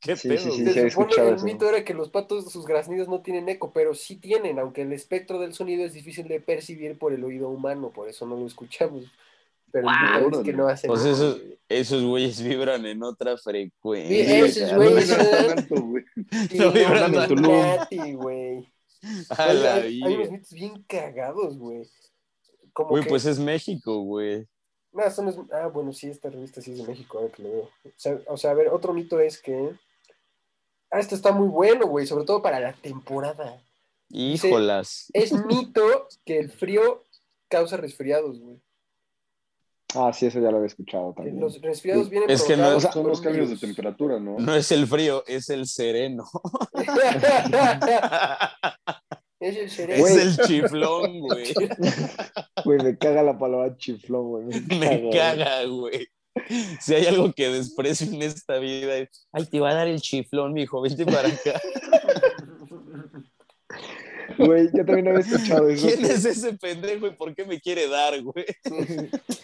¿Qué 0.01 0.17
Sí, 0.17 0.29
pedo? 0.29 0.39
sí, 0.39 0.51
sí? 0.53 0.65
Se 0.65 0.71
supone 0.73 0.87
escuchado 0.87 1.29
el 1.31 1.35
eso. 1.37 1.45
mito 1.45 1.69
era 1.69 1.85
que 1.85 1.93
los 1.95 2.09
patos, 2.11 2.51
sus 2.53 2.65
graznidos 2.67 3.09
no 3.09 3.21
tienen 3.21 3.49
eco, 3.49 3.73
pero 3.73 3.95
sí 3.95 4.17
tienen, 4.17 4.59
aunque 4.59 4.83
el 4.83 4.93
espectro 4.93 5.39
del 5.41 5.55
sonido 5.55 5.85
es 5.85 5.93
difícil 5.93 6.29
de 6.29 6.41
percibir 6.41 6.99
por 6.99 7.13
el 7.13 7.25
oído 7.25 7.49
humano, 7.49 7.91
por 7.91 8.09
eso 8.09 8.27
no 8.27 8.37
lo 8.37 8.47
escuchamos. 8.47 9.05
Pero 9.71 9.89
mito 10.23 10.39
es 10.41 10.45
que 10.47 10.53
no 10.55 10.67
hacen 10.69 10.89
Pues 10.89 11.03
eco, 11.05 11.11
eso- 11.15 11.37
güey. 11.37 11.59
Esos 11.69 12.03
güeyes 12.03 12.41
vibran 12.43 12.87
en 12.87 13.03
otra 13.03 13.37
Sí, 13.37 13.43
frecuencia. 13.45 14.39
esos 14.47 14.73
güeyes 14.77 15.09
No 16.55 16.73
vibran 16.73 17.15
en 17.15 17.29
Tulum. 17.29 17.45
Illuminati, 17.45 18.13
güey. 18.15 18.67
A 19.29 19.53
la 19.53 19.75
hay, 19.75 20.01
hay 20.03 20.15
unos 20.15 20.31
mitos 20.31 20.51
bien 20.53 20.83
cagados, 20.89 21.59
güey. 21.59 21.83
Güey, 22.75 23.03
que... 23.03 23.09
pues 23.11 23.27
es 23.27 23.39
México, 23.39 23.99
güey. 24.03 24.47
No, 24.93 25.05
eso 25.05 25.23
no 25.23 25.31
es- 25.31 25.37
Ah, 25.53 25.67
bueno, 25.69 25.93
sí, 25.93 26.09
esta 26.09 26.31
revista 26.31 26.61
sí 26.61 26.73
es 26.73 26.79
de 26.79 26.87
México, 26.87 27.19
ahora 27.19 27.33
que 27.33 27.43
lo 27.43 27.51
veo. 27.51 27.63
O 27.85 27.91
sea, 27.97 28.19
o 28.27 28.37
sea, 28.37 28.51
a 28.53 28.55
ver, 28.55 28.69
otro 28.69 28.93
mito 28.93 29.21
es 29.21 29.41
que... 29.41 29.75
Ah, 30.91 31.01
esto 31.01 31.15
está 31.15 31.33
muy 31.33 31.49
bueno, 31.49 31.87
güey, 31.87 32.07
sobre 32.07 32.25
todo 32.25 32.41
para 32.41 32.61
la 32.61 32.73
temporada. 32.73 33.63
Híjolas. 34.09 35.11
Es 35.13 35.33
mito 35.33 36.09
que 36.25 36.39
el 36.39 36.51
frío 36.51 37.05
causa 37.49 37.77
resfriados, 37.77 38.41
güey. 38.41 38.61
Ah, 39.95 40.13
sí, 40.13 40.27
eso 40.27 40.39
ya 40.41 40.51
lo 40.51 40.59
había 40.59 40.67
escuchado 40.67 41.13
también. 41.15 41.41
Los 41.41 41.61
resfriados 41.63 42.11
vienen 42.11 42.31
Es 42.31 42.43
que 42.43 42.57
no- 42.57 42.65
provocados 42.65 42.77
O 42.77 42.81
sea, 42.81 42.93
son 42.93 43.09
los 43.09 43.21
cambios 43.21 43.51
de 43.51 43.57
temperatura, 43.57 44.21
¿no? 44.21 44.39
No 44.39 44.55
es 44.55 44.71
el 44.73 44.87
frío, 44.87 45.25
es 45.27 45.49
el 45.51 45.67
sereno. 45.67 46.25
es 49.41 49.79
el 49.79 49.91
Es 49.91 50.17
el 50.17 50.47
chiflón, 50.47 51.21
güey. 51.21 51.55
Güey, 52.65 52.79
me 52.83 52.99
caga 52.99 53.23
la 53.23 53.39
palabra 53.39 53.77
chiflón, 53.77 54.29
güey. 54.29 54.47
Me 54.79 55.11
caga, 55.13 55.65
güey. 55.65 56.09
Si 56.81 56.95
hay 56.95 57.07
algo 57.07 57.33
que 57.33 57.49
desprecio 57.49 58.07
en 58.07 58.23
esta 58.23 58.59
vida 58.59 58.97
es, 58.97 59.29
ay, 59.33 59.47
te 59.47 59.61
va 59.61 59.71
a 59.71 59.75
dar 59.75 59.89
el 59.89 60.01
chiflón, 60.01 60.53
mijo, 60.53 60.81
vente 60.81 61.05
para 61.05 61.29
acá. 61.29 61.61
Güey, 64.39 64.69
yo 64.73 64.85
también 64.85 65.09
había 65.09 65.21
escuchado 65.21 65.69
eso. 65.69 65.89
¿Quién 65.89 66.05
es 66.05 66.25
ese 66.25 66.53
pendejo 66.53 67.09
y 67.09 67.11
por 67.11 67.35
qué 67.35 67.45
me 67.45 67.61
quiere 67.61 67.89
dar, 67.89 68.23
güey? 68.23 68.47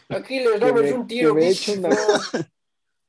Aquí 0.09 0.39
les 0.39 0.61
damos 0.61 0.83
me, 0.83 0.93
un 0.93 1.07
tiro. 1.09 1.35
que 1.35 1.41
me 1.81 1.91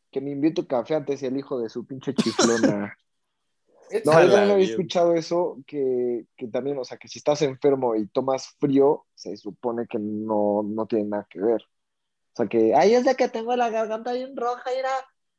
que 0.09 0.21
me 0.21 0.31
invite 0.31 0.65
café 0.65 0.95
antes 0.95 1.21
y 1.21 1.27
el 1.27 1.38
hijo 1.38 1.59
de 1.59 1.69
su 1.69 1.86
pinche 1.86 2.15
chiflona. 2.15 2.97
Es- 3.89 4.05
No, 4.05 4.11
yo 4.13 4.31
también 4.31 4.51
había 4.51 4.65
escuchado 4.65 5.13
eso, 5.15 5.57
que, 5.67 6.25
que 6.36 6.47
también, 6.47 6.77
o 6.77 6.83
sea, 6.86 6.97
que 6.97 7.07
si 7.07 7.19
estás 7.19 7.41
enfermo 7.41 7.95
y 7.95 8.07
tomas 8.07 8.47
frío, 8.59 9.05
se 9.15 9.36
supone 9.38 9.86
que 9.88 9.99
no, 9.99 10.63
no 10.63 10.86
tiene 10.88 11.05
nada 11.05 11.27
que 11.29 11.39
ver. 11.39 11.61
O 11.61 12.36
sea, 12.36 12.47
que, 12.47 12.73
ay, 12.75 12.93
es 12.95 13.05
de 13.05 13.15
que 13.15 13.29
tengo 13.29 13.55
la 13.55 13.69
garganta 13.69 14.11
bien 14.13 14.36
roja, 14.36 14.63
mira. 14.75 14.89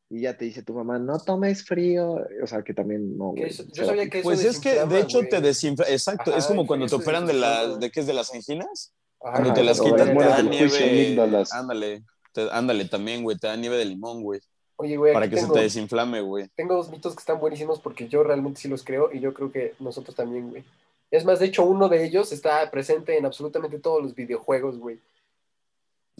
Y 0.08 0.20
ya 0.22 0.36
te 0.36 0.44
dice 0.44 0.62
tu 0.62 0.72
mamá, 0.72 0.98
no 1.00 1.18
tomes 1.18 1.64
frío. 1.64 2.16
O 2.42 2.46
sea, 2.46 2.62
que 2.62 2.72
también 2.72 3.18
no. 3.18 3.34
que 3.34 3.40
güey. 3.40 3.50
eso- 3.50 3.64
O 3.64 3.66
yo 3.66 3.74
sea, 3.74 3.86
sabía 3.86 4.08
que 4.08 4.18
eso 4.20 4.24
Pues 4.28 4.44
es 4.44 4.60
que, 4.60 4.84
de 4.86 5.00
hecho, 5.00 5.18
güey. 5.18 5.28
te 5.30 5.40
desinfla. 5.40 5.84
Exacto, 5.88 6.30
es 6.30 6.44
Ajá, 6.44 6.48
como 6.48 6.62
el 6.62 6.66
cuando 6.68 6.86
te 6.86 6.94
operan 6.94 7.26
de 7.26 7.32
las. 7.34 7.80
¿de 7.80 7.90
qué 7.90 8.00
es? 8.00 8.06
¿De 8.06 8.14
las 8.14 8.32
anginas? 8.32 8.94
Ajá, 9.20 9.32
Cuando 9.38 9.54
te 9.54 9.64
las 9.64 9.80
quitan, 9.80 10.06
te 10.08 10.14
muelas 10.14 10.36
da 10.36 10.42
del 10.42 10.58
juicio, 10.58 10.86
nieve. 10.86 11.44
Ándale, 11.50 12.04
te- 12.32 12.50
ándale 12.52 12.84
también, 12.84 13.22
güey, 13.24 13.36
te 13.36 13.48
da 13.48 13.56
nieve 13.56 13.76
de 13.78 13.84
limón, 13.86 14.22
güey. 14.22 14.40
Oye, 14.76 14.96
güey, 14.96 15.14
Para 15.14 15.28
que 15.28 15.36
tengo, 15.36 15.48
se 15.48 15.54
te 15.54 15.60
desinflame, 15.60 16.20
güey. 16.20 16.48
tengo 16.54 16.74
dos 16.74 16.90
mitos 16.90 17.14
que 17.14 17.20
están 17.20 17.40
buenísimos 17.40 17.80
porque 17.80 18.08
yo 18.08 18.22
realmente 18.22 18.60
sí 18.60 18.68
los 18.68 18.84
creo 18.84 19.10
y 19.12 19.20
yo 19.20 19.32
creo 19.32 19.50
que 19.50 19.74
nosotros 19.78 20.14
también, 20.14 20.50
güey. 20.50 20.64
Es 21.10 21.24
más, 21.24 21.38
de 21.38 21.46
hecho, 21.46 21.64
uno 21.64 21.88
de 21.88 22.04
ellos 22.04 22.32
está 22.32 22.70
presente 22.70 23.16
en 23.16 23.24
absolutamente 23.24 23.78
todos 23.78 24.02
los 24.02 24.14
videojuegos, 24.14 24.78
güey. 24.78 24.98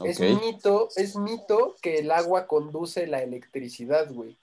Es 0.04 0.20
mito, 0.20 0.88
es 0.96 1.16
mito 1.16 1.74
que 1.80 1.98
el 1.98 2.10
agua 2.10 2.46
conduce 2.46 3.06
la 3.06 3.22
electricidad, 3.22 4.12
güey. 4.12 4.36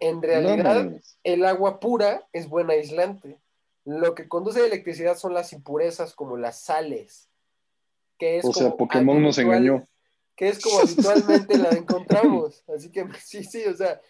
En 0.00 0.22
realidad, 0.22 0.92
el 1.24 1.44
agua 1.44 1.80
pura 1.80 2.26
es 2.32 2.48
buen 2.48 2.70
aislante. 2.70 3.38
Lo 3.84 4.14
que 4.14 4.28
conduce 4.28 4.60
la 4.60 4.66
electricidad 4.66 5.16
son 5.16 5.34
las 5.34 5.52
impurezas 5.52 6.14
como 6.14 6.36
las 6.36 6.60
sales. 6.60 7.28
Que 8.18 8.38
es 8.38 8.44
O 8.44 8.52
sea, 8.52 8.70
Pokémon 8.76 9.20
nos 9.20 9.38
engañó. 9.38 9.86
Que 10.42 10.48
es 10.48 10.58
como 10.58 10.80
habitualmente 10.80 11.56
la 11.56 11.68
encontramos. 11.68 12.64
Así 12.76 12.90
que 12.90 13.06
sí, 13.24 13.44
sí, 13.44 13.62
o 13.64 13.76
sea. 13.76 14.00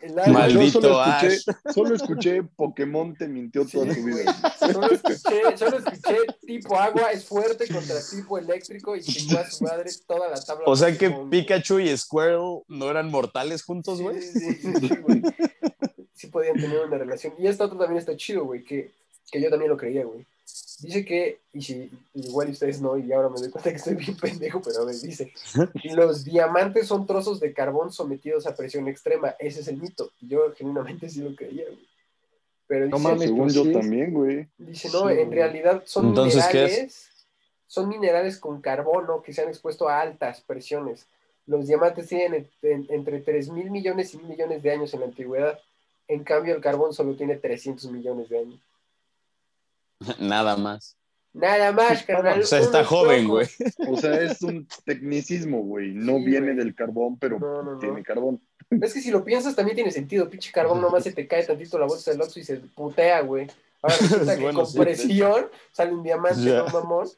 El 0.00 0.14
Maldito 0.14 0.80
Yo 0.80 0.80
solo 0.82 1.00
Ash. 1.00 1.24
escuché, 1.24 1.72
solo 1.74 1.94
escuché 1.96 2.42
Pokémon 2.44 3.16
te 3.16 3.26
mintió 3.26 3.64
Sí, 3.64 3.72
toda 3.72 3.92
tu 3.92 4.04
vida. 4.04 4.54
Solo 4.56 4.86
escuché, 4.92 5.56
solo 5.56 5.78
escuché 5.78 6.16
tipo 6.46 6.76
agua 6.78 7.10
es 7.10 7.24
fuerte 7.24 7.66
contra 7.66 7.96
tipo 8.08 8.38
eléctrico 8.38 8.94
y 8.94 9.00
chingó 9.00 9.40
a 9.40 9.50
su 9.50 9.64
madre 9.64 9.90
toda 10.06 10.28
la 10.28 10.40
tabla. 10.40 10.62
O 10.66 10.76
sea 10.76 10.96
que 10.96 11.10
Pokémon. 11.10 11.30
Pikachu 11.30 11.80
y 11.80 11.96
Squirrel 11.96 12.60
no 12.68 12.88
eran 12.88 13.10
mortales 13.10 13.64
juntos, 13.64 14.00
güey. 14.00 14.22
Sí, 14.22 14.38
sí, 14.38 14.54
sí, 14.62 14.72
sí, 14.78 14.96
güey. 15.02 15.22
Sí 16.14 16.28
podían 16.28 16.54
tener 16.54 16.86
una 16.86 16.98
relación. 16.98 17.34
Y 17.36 17.48
esta 17.48 17.64
otra 17.64 17.78
también 17.78 17.98
está 17.98 18.16
chido, 18.16 18.44
güey, 18.44 18.62
que, 18.62 18.92
que 19.32 19.42
yo 19.42 19.50
también 19.50 19.72
lo 19.72 19.76
creía, 19.76 20.04
güey. 20.04 20.24
Dice 20.82 21.04
que, 21.04 21.38
y 21.52 21.62
si 21.62 21.90
igual 22.14 22.50
ustedes 22.50 22.80
no, 22.80 22.98
y 22.98 23.12
ahora 23.12 23.28
me 23.28 23.38
doy 23.38 23.50
cuenta 23.50 23.70
que 23.70 23.76
estoy 23.76 23.94
bien 23.94 24.16
pendejo, 24.16 24.60
pero 24.60 24.82
a 24.82 24.84
ver, 24.86 24.96
dice, 24.96 25.32
los 25.94 26.24
diamantes 26.24 26.88
son 26.88 27.06
trozos 27.06 27.38
de 27.38 27.52
carbón 27.52 27.92
sometidos 27.92 28.46
a 28.46 28.56
presión 28.56 28.88
extrema. 28.88 29.36
Ese 29.38 29.60
es 29.60 29.68
el 29.68 29.76
mito. 29.76 30.10
Yo 30.20 30.52
genuinamente 30.54 31.08
sí 31.08 31.20
lo 31.20 31.34
creía, 31.36 31.64
güey. 31.66 31.88
Pero 32.66 32.88
No 32.88 32.96
dice, 32.96 33.08
mames, 33.08 33.22
Según 33.28 33.38
pues 33.42 33.54
yo 33.54 33.64
sí. 33.64 33.72
también, 33.72 34.12
güey. 34.12 34.48
dice, 34.58 34.88
no, 34.92 35.08
Sí, 35.08 35.14
en 35.14 35.26
güey. 35.26 35.30
realidad 35.38 35.82
son 35.86 36.08
Entonces, 36.08 36.44
¿qué 36.50 36.64
es? 36.64 36.70
minerales, 36.72 37.26
son 37.68 37.88
minerales 37.88 38.38
con 38.38 38.60
carbono 38.60 39.22
que 39.22 39.32
se 39.32 39.42
han 39.42 39.48
expuesto 39.48 39.88
a 39.88 40.00
altas 40.00 40.40
presiones. 40.40 41.06
Los 41.46 41.66
diamantes 41.68 42.08
tienen 42.08 42.48
en- 42.62 42.70
en- 42.72 42.86
entre 42.90 43.20
3 43.20 43.50
mil 43.50 43.70
millones 43.70 44.14
y 44.14 44.18
mil 44.18 44.26
millones 44.28 44.62
de 44.62 44.70
años 44.72 44.92
en 44.94 45.00
la 45.00 45.06
antigüedad. 45.06 45.58
En 46.08 46.24
cambio, 46.24 46.54
el 46.54 46.60
carbón 46.60 46.92
solo 46.92 47.14
tiene 47.14 47.36
300 47.36 47.90
millones 47.90 48.28
de 48.28 48.38
años. 48.38 48.60
Nada 50.20 50.56
más. 50.56 50.96
Nada 51.34 51.72
más, 51.72 52.02
carnal. 52.02 52.40
O 52.42 52.44
sea, 52.44 52.58
está 52.60 52.84
joven, 52.84 53.26
güey. 53.26 53.46
O 53.88 53.96
sea, 53.96 54.20
es 54.20 54.42
un 54.42 54.66
tecnicismo, 54.84 55.62
güey. 55.62 55.92
No 55.94 56.18
Sí, 56.18 56.24
viene 56.24 56.52
güey. 56.52 56.56
del 56.58 56.74
carbón, 56.74 57.18
pero 57.18 57.38
No, 57.38 57.62
no, 57.62 57.72
no. 57.72 57.78
tiene 57.78 58.02
carbón. 58.02 58.40
Es 58.70 58.92
que 58.92 59.00
si 59.00 59.10
lo 59.10 59.24
piensas 59.24 59.56
también 59.56 59.74
tiene 59.74 59.90
sentido. 59.90 60.28
Pinche 60.28 60.52
carbón 60.52 60.80
nomás 60.82 61.04
se 61.04 61.12
te 61.12 61.26
cae 61.26 61.44
tantito 61.44 61.78
la 61.78 61.86
bolsa 61.86 62.10
del 62.10 62.20
Oxxo 62.20 62.38
y 62.40 62.44
se 62.44 62.56
putea, 62.56 63.20
güey. 63.22 63.46
Ahora 63.80 63.96
resulta 64.00 64.36
que 64.36 64.42
Bueno, 64.42 64.58
con 64.60 64.66
sí. 64.66 64.78
presión 64.78 65.46
sale 65.72 65.92
un 65.94 66.02
diamante, 66.02 66.42
Ya. 66.44 66.58
¿no, 66.58 66.66
mamón? 66.68 67.08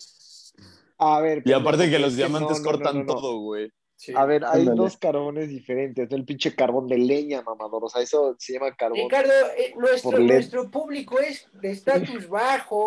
A 0.99 1.21
ver. 1.21 1.43
Y 1.45 1.53
aparte 1.53 1.91
que 1.91 1.99
los 1.99 2.11
es 2.13 2.17
diamantes 2.17 2.59
no, 2.61 2.65
no, 2.65 2.71
cortan 2.71 2.95
no, 2.99 3.05
no, 3.05 3.07
no. 3.07 3.15
todo, 3.15 3.39
güey. 3.41 3.71
Sí. 3.97 4.13
A 4.15 4.27
ver, 4.27 4.45
hay 4.45 4.61
Ándale. 4.61 4.77
dos 4.77 4.97
carbones 4.97 5.49
diferentes. 5.49 6.11
El 6.11 6.25
pinche 6.25 6.55
carbón 6.55 6.89
de 6.89 6.99
leña, 6.99 7.43
mamador. 7.43 7.85
O 7.85 7.89
sea, 7.89 8.03
eso 8.03 8.37
se 8.39 8.55
llama 8.55 8.75
carbón. 8.75 8.99
Ricardo, 8.99 9.33
eh, 9.57 9.73
nuestro, 9.77 10.71
público 10.71 11.21
es 11.21 11.49
de 11.53 11.71
estatus 11.71 12.29
bajo. 12.29 12.87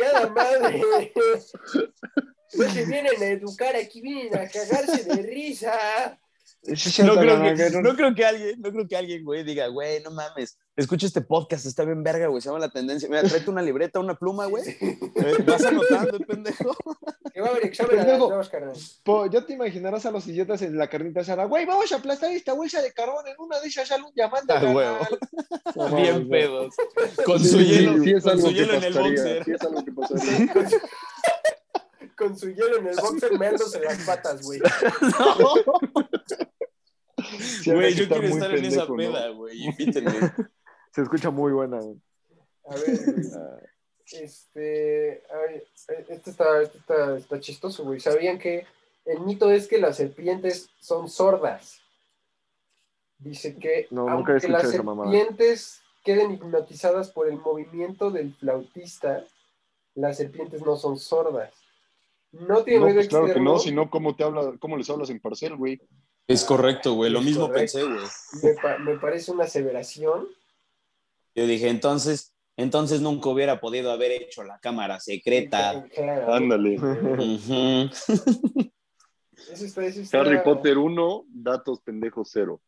Nada 0.00 0.28
madre. 0.30 1.12
No 2.54 2.68
se 2.68 2.84
vienen 2.84 3.22
a 3.22 3.26
educar, 3.26 3.76
aquí 3.76 4.00
vienen 4.00 4.34
a 4.34 4.48
cagarse 4.48 5.04
de 5.04 5.22
risa. 5.22 6.18
No 6.64 7.16
creo, 7.16 7.42
que, 7.42 7.70
no 7.70 7.96
creo 7.96 8.14
que 8.14 8.24
alguien, 8.24 8.60
no 8.60 8.70
creo 8.70 8.86
que 8.86 8.96
alguien, 8.96 9.24
güey, 9.24 9.42
diga, 9.42 9.66
güey, 9.66 10.00
no 10.00 10.12
mames, 10.12 10.56
escucha 10.76 11.06
este 11.06 11.20
podcast, 11.20 11.66
está 11.66 11.84
bien 11.84 12.02
verga, 12.02 12.26
güey, 12.28 12.40
se 12.40 12.48
llama 12.48 12.58
La 12.60 12.70
Tendencia. 12.70 13.08
Mira, 13.08 13.22
tráete 13.22 13.50
una 13.50 13.62
libreta, 13.62 14.00
una 14.00 14.14
pluma, 14.18 14.46
güey. 14.46 14.64
Eh, 14.68 14.98
Vas 15.46 15.64
anotando, 15.64 16.18
pendejo. 16.20 16.74
Pendejo. 17.88 18.42
Po- 19.04 19.26
ya 19.26 19.44
te 19.44 19.52
imaginarás 19.54 20.06
a 20.06 20.10
los 20.10 20.26
idiotas 20.26 20.62
en 20.62 20.76
la 20.78 20.88
carnita 20.88 21.20
asada. 21.20 21.44
Güey, 21.44 21.66
vamos 21.66 21.90
a 21.92 21.96
aplastar 21.96 22.30
esta 22.30 22.52
bolsa 22.54 22.80
de 22.82 22.92
carbón. 22.92 23.26
En 23.26 23.34
una 23.38 23.58
de 23.60 23.68
esas 23.68 23.88
sale 23.88 24.04
un 24.04 24.14
diamante. 24.14 24.52
Ah, 24.52 24.56
carnal". 24.60 24.76
huevo. 24.76 24.98
No 25.74 25.96
Bien 25.96 26.22
no. 26.24 26.28
pedos. 26.28 26.74
Con 27.24 27.38
Sí, 27.40 27.48
su 27.48 27.58
sí, 27.58 27.64
hielo, 27.64 28.02
sí 28.04 28.10
es 28.12 28.22
con 28.24 28.40
su 28.40 28.50
hielo 28.50 28.74
en 28.74 28.84
el 28.84 28.92
boxer. 28.94 29.44
Sí, 29.44 29.50
es 29.52 29.62
algo 29.62 29.84
que 29.84 29.92
pasaría. 29.92 30.52
Con 30.52 30.70
su, 30.70 30.78
con 32.16 32.38
su 32.38 32.48
hielo 32.50 32.76
en 32.78 32.86
el 32.88 32.96
boxer 32.96 33.38
meándose 33.38 33.80
las 33.80 33.98
patas, 34.04 34.42
güey. 34.42 34.60
Sí, 37.62 37.70
habría 37.70 37.88
Güey, 37.88 37.94
yo 37.94 38.08
quiero 38.08 38.26
estar 38.28 38.54
en 38.54 38.64
esa 38.64 38.86
pendejo, 38.86 38.92
¿no? 38.92 38.96
peda, 38.96 39.28
güey, 39.30 39.64
invítenme. 39.64 40.32
Se 40.92 41.02
escucha 41.02 41.30
muy 41.30 41.52
buena. 41.52 41.78
A 41.78 42.74
ver, 42.74 43.04
güey. 43.04 43.26
Este, 44.12 45.22
ay, 45.48 45.62
este 46.08 46.30
está, 46.30 46.60
este 46.60 46.78
está, 46.78 47.16
está 47.16 47.40
chistoso, 47.40 47.82
güey. 47.84 47.98
¿Sabían 47.98 48.38
que 48.38 48.66
el 49.06 49.20
mito 49.20 49.50
es 49.50 49.68
que 49.68 49.78
las 49.78 49.96
serpientes 49.96 50.68
son 50.80 51.08
sordas? 51.08 51.80
Dice 53.18 53.56
que 53.56 53.86
No, 53.90 54.02
nunca 54.08 54.32
he 54.32 54.34
aunque 54.34 54.48
las 54.48 54.64
esa 54.64 54.82
mamada. 54.82 55.10
serpientes 55.10 55.80
queden 56.04 56.32
hipnotizadas 56.32 57.10
por 57.10 57.28
el 57.28 57.38
movimiento 57.38 58.10
del 58.10 58.34
flautista, 58.34 59.24
las 59.94 60.16
serpientes 60.18 60.60
no 60.62 60.76
son 60.76 60.98
sordas. 60.98 61.54
No 62.32 62.64
tiene 62.64 62.86
No, 62.88 62.94
pues 62.94 63.08
claro 63.08 63.26
que 63.32 63.40
no, 63.40 63.58
sino 63.58 63.88
cómo 63.90 64.16
te 64.16 64.24
habla, 64.24 64.54
cómo 64.58 64.76
les 64.76 64.90
hablas 64.90 65.10
en 65.10 65.20
parcel, 65.20 65.56
güey. 65.56 65.80
Es 66.26 66.44
correcto, 66.44 66.94
güey, 66.94 67.10
lo 67.10 67.20
Es 67.20 67.24
mismo 67.24 67.46
correcto. 67.48 67.78
pensé, 67.78 67.84
güey. 67.84 68.06
me, 68.54 68.60
pa- 68.60 68.78
me 68.78 68.98
parece 68.98 69.30
una 69.32 69.44
aseveración. 69.44 70.28
Yo 71.34 71.46
dije, 71.46 71.68
entonces, 71.68 72.34
entonces 72.56 73.00
nunca 73.00 73.28
hubiera 73.30 73.60
podido 73.60 73.90
haber 73.92 74.12
hecho 74.12 74.44
la 74.44 74.58
cámara 74.58 75.00
secreta. 75.00 75.84
Claro. 75.94 76.34
Ándale. 76.34 76.76
Eso 79.52 79.64
está- 79.66 79.84
eso 79.84 80.00
está- 80.00 80.20
Harry 80.20 80.40
Potter 80.42 80.78
1, 80.78 81.24
datos 81.28 81.80
pendejos 81.80 82.30
0. 82.32 82.60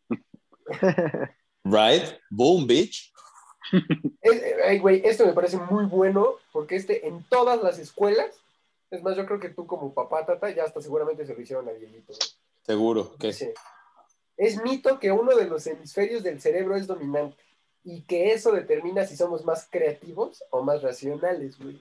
Right? 1.64 2.02
Boom, 2.30 2.66
bitch. 2.66 3.12
Es- 4.20 4.42
ay, 4.66 4.78
güey, 4.80 5.00
esto 5.04 5.24
me 5.24 5.32
parece 5.32 5.56
muy 5.56 5.84
bueno 5.86 6.34
porque 6.52 6.76
este 6.76 7.06
en 7.06 7.22
todas 7.30 7.62
las 7.62 7.78
escuelas, 7.78 8.26
es 8.90 9.02
más, 9.02 9.16
yo 9.16 9.24
creo 9.24 9.40
que 9.40 9.48
tú 9.50 9.66
como 9.66 9.94
papá, 9.94 10.26
tata, 10.26 10.50
ya 10.50 10.64
hasta 10.64 10.82
seguramente 10.82 11.24
se 11.24 11.34
lo 11.34 11.40
hicieron 11.40 11.68
a 11.68 11.72
Dieguito. 11.72 12.12
Seguro 12.66 13.14
que 13.18 13.28
Dice, 13.28 13.54
es 14.36 14.60
mito 14.62 14.98
que 14.98 15.12
uno 15.12 15.34
de 15.36 15.46
los 15.46 15.66
hemisferios 15.66 16.22
del 16.22 16.40
cerebro 16.40 16.76
es 16.76 16.86
dominante 16.86 17.42
y 17.84 18.02
que 18.02 18.32
eso 18.32 18.50
determina 18.52 19.04
si 19.06 19.16
somos 19.16 19.44
más 19.44 19.68
creativos 19.70 20.42
o 20.50 20.62
más 20.62 20.82
racionales, 20.82 21.58
güey. 21.58 21.80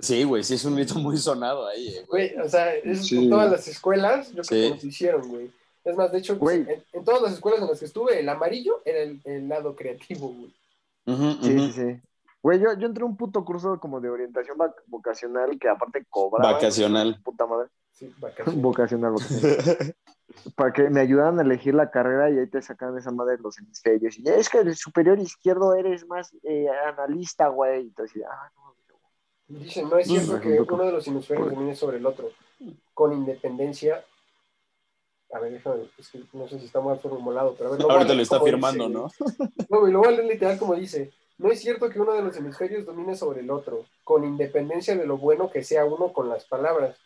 Sí, 0.00 0.22
güey, 0.24 0.44
sí 0.44 0.54
es 0.54 0.64
un 0.64 0.74
mito 0.74 0.94
muy 0.96 1.16
sonado 1.16 1.66
ahí, 1.66 1.88
eh, 1.88 2.04
güey. 2.08 2.30
Güey, 2.34 2.46
o 2.46 2.48
sea, 2.48 2.74
eso 2.74 3.02
Sí. 3.02 3.16
con 3.16 3.30
todas 3.30 3.50
las 3.50 3.66
escuelas, 3.66 4.28
yo 4.32 4.42
creo 4.42 4.44
Sí. 4.44 4.54
que 4.62 4.70
nos 4.70 4.82
lo 4.84 4.88
hicieron, 4.88 5.28
güey. 5.28 5.50
Es 5.84 5.96
más, 5.96 6.12
de 6.12 6.18
hecho, 6.18 6.36
Güey. 6.36 6.60
en, 6.60 6.84
en 6.92 7.04
todas 7.04 7.22
las 7.22 7.32
escuelas 7.32 7.60
en 7.62 7.68
las 7.68 7.78
que 7.80 7.86
estuve, 7.86 8.20
el 8.20 8.28
amarillo 8.28 8.80
era 8.84 8.98
el, 9.00 9.20
el 9.24 9.48
lado 9.48 9.74
creativo, 9.74 10.28
güey. 10.28 10.54
Sí, 11.42 11.58
sí, 11.58 11.72
sí. 11.72 12.00
Güey, 12.42 12.60
yo, 12.60 12.74
yo 12.78 12.86
entré 12.86 13.02
a 13.02 13.06
un 13.06 13.16
puto 13.16 13.44
curso 13.44 13.80
como 13.80 14.00
de 14.00 14.10
orientación 14.10 14.56
vocacional 14.86 15.58
que 15.58 15.68
aparte 15.68 16.04
cobraba. 16.08 16.52
Vacacional. 16.52 17.20
Puta 17.24 17.46
madre. 17.46 17.68
Sí, 17.92 18.12
vacaciones. 18.18 18.62
Vocacional, 18.62 19.12
vocacional. 19.12 19.94
Para 20.56 20.72
que 20.72 20.90
me 20.90 21.00
ayudaran 21.00 21.38
a 21.38 21.42
elegir 21.42 21.74
la 21.74 21.90
carrera 21.90 22.30
y 22.30 22.38
ahí 22.38 22.46
te 22.46 22.60
sacan 22.60 22.96
esa 22.98 23.10
madre 23.10 23.36
de 23.36 23.42
los 23.42 23.58
hemisferios. 23.58 24.18
Y 24.18 24.28
es 24.28 24.48
que 24.48 24.58
el 24.58 24.76
superior 24.76 25.18
izquierdo 25.18 25.74
eres 25.74 26.06
más 26.06 26.34
eh, 26.42 26.66
analista, 26.86 27.48
güey. 27.48 27.80
Entonces, 27.80 28.22
ah, 28.28 28.50
no, 28.56 28.68
Dicen, 29.48 29.88
no 29.88 29.96
es 29.96 30.06
cierto 30.06 30.32
Por 30.32 30.40
que 30.42 30.52
ejemplo, 30.52 30.74
uno 30.76 30.84
de 30.84 30.92
los 30.92 31.08
hemisferios 31.08 31.50
domine 31.50 31.74
sobre 31.74 31.96
el 31.96 32.04
otro, 32.04 32.30
con 32.92 33.14
independencia. 33.14 34.04
A 35.32 35.38
ver, 35.38 35.52
déjame, 35.52 35.88
es 35.96 36.08
que 36.10 36.22
no 36.34 36.46
sé 36.46 36.58
si 36.58 36.66
está 36.66 36.80
mal 36.80 36.98
formulado, 37.00 37.54
pero 37.56 37.70
a 37.70 37.72
ver, 37.72 37.80
lo 37.80 37.90
Ahorita 37.90 38.14
lo 38.14 38.22
está 38.22 38.40
firmando, 38.40 38.88
dice, 38.88 38.98
¿no? 38.98 39.10
No, 39.70 39.80
güey, 39.80 39.92
lo 39.92 40.00
voy 40.00 40.08
a 40.08 40.10
leer 40.12 40.26
literal 40.26 40.58
como 40.58 40.74
dice. 40.74 41.12
No 41.38 41.50
es 41.50 41.60
cierto 41.60 41.88
que 41.88 42.00
uno 42.00 42.12
de 42.12 42.22
los 42.22 42.36
hemisferios 42.36 42.84
domine 42.84 43.14
sobre 43.14 43.40
el 43.40 43.50
otro, 43.50 43.86
con 44.04 44.24
independencia 44.24 44.96
de 44.96 45.06
lo 45.06 45.16
bueno 45.16 45.50
que 45.50 45.62
sea 45.62 45.84
uno 45.84 46.12
con 46.12 46.28
las 46.28 46.44
palabras. 46.44 46.98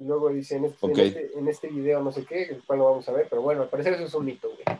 Y 0.00 0.04
luego 0.04 0.30
dice, 0.30 0.56
en 0.56 0.64
este, 0.64 0.86
en 0.86 0.98
este, 0.98 1.38
en 1.38 1.48
este 1.48 1.68
video 1.68 2.02
no 2.02 2.10
sé 2.10 2.24
qué, 2.24 2.44
el 2.44 2.64
cual 2.64 2.78
lo 2.78 2.86
vamos 2.86 3.08
a 3.08 3.12
ver, 3.12 3.26
pero 3.28 3.42
bueno, 3.42 3.62
al 3.62 3.68
parecer 3.68 3.92
eso 3.92 4.04
es 4.04 4.14
un 4.14 4.24
mito, 4.24 4.48
güey. 4.48 4.78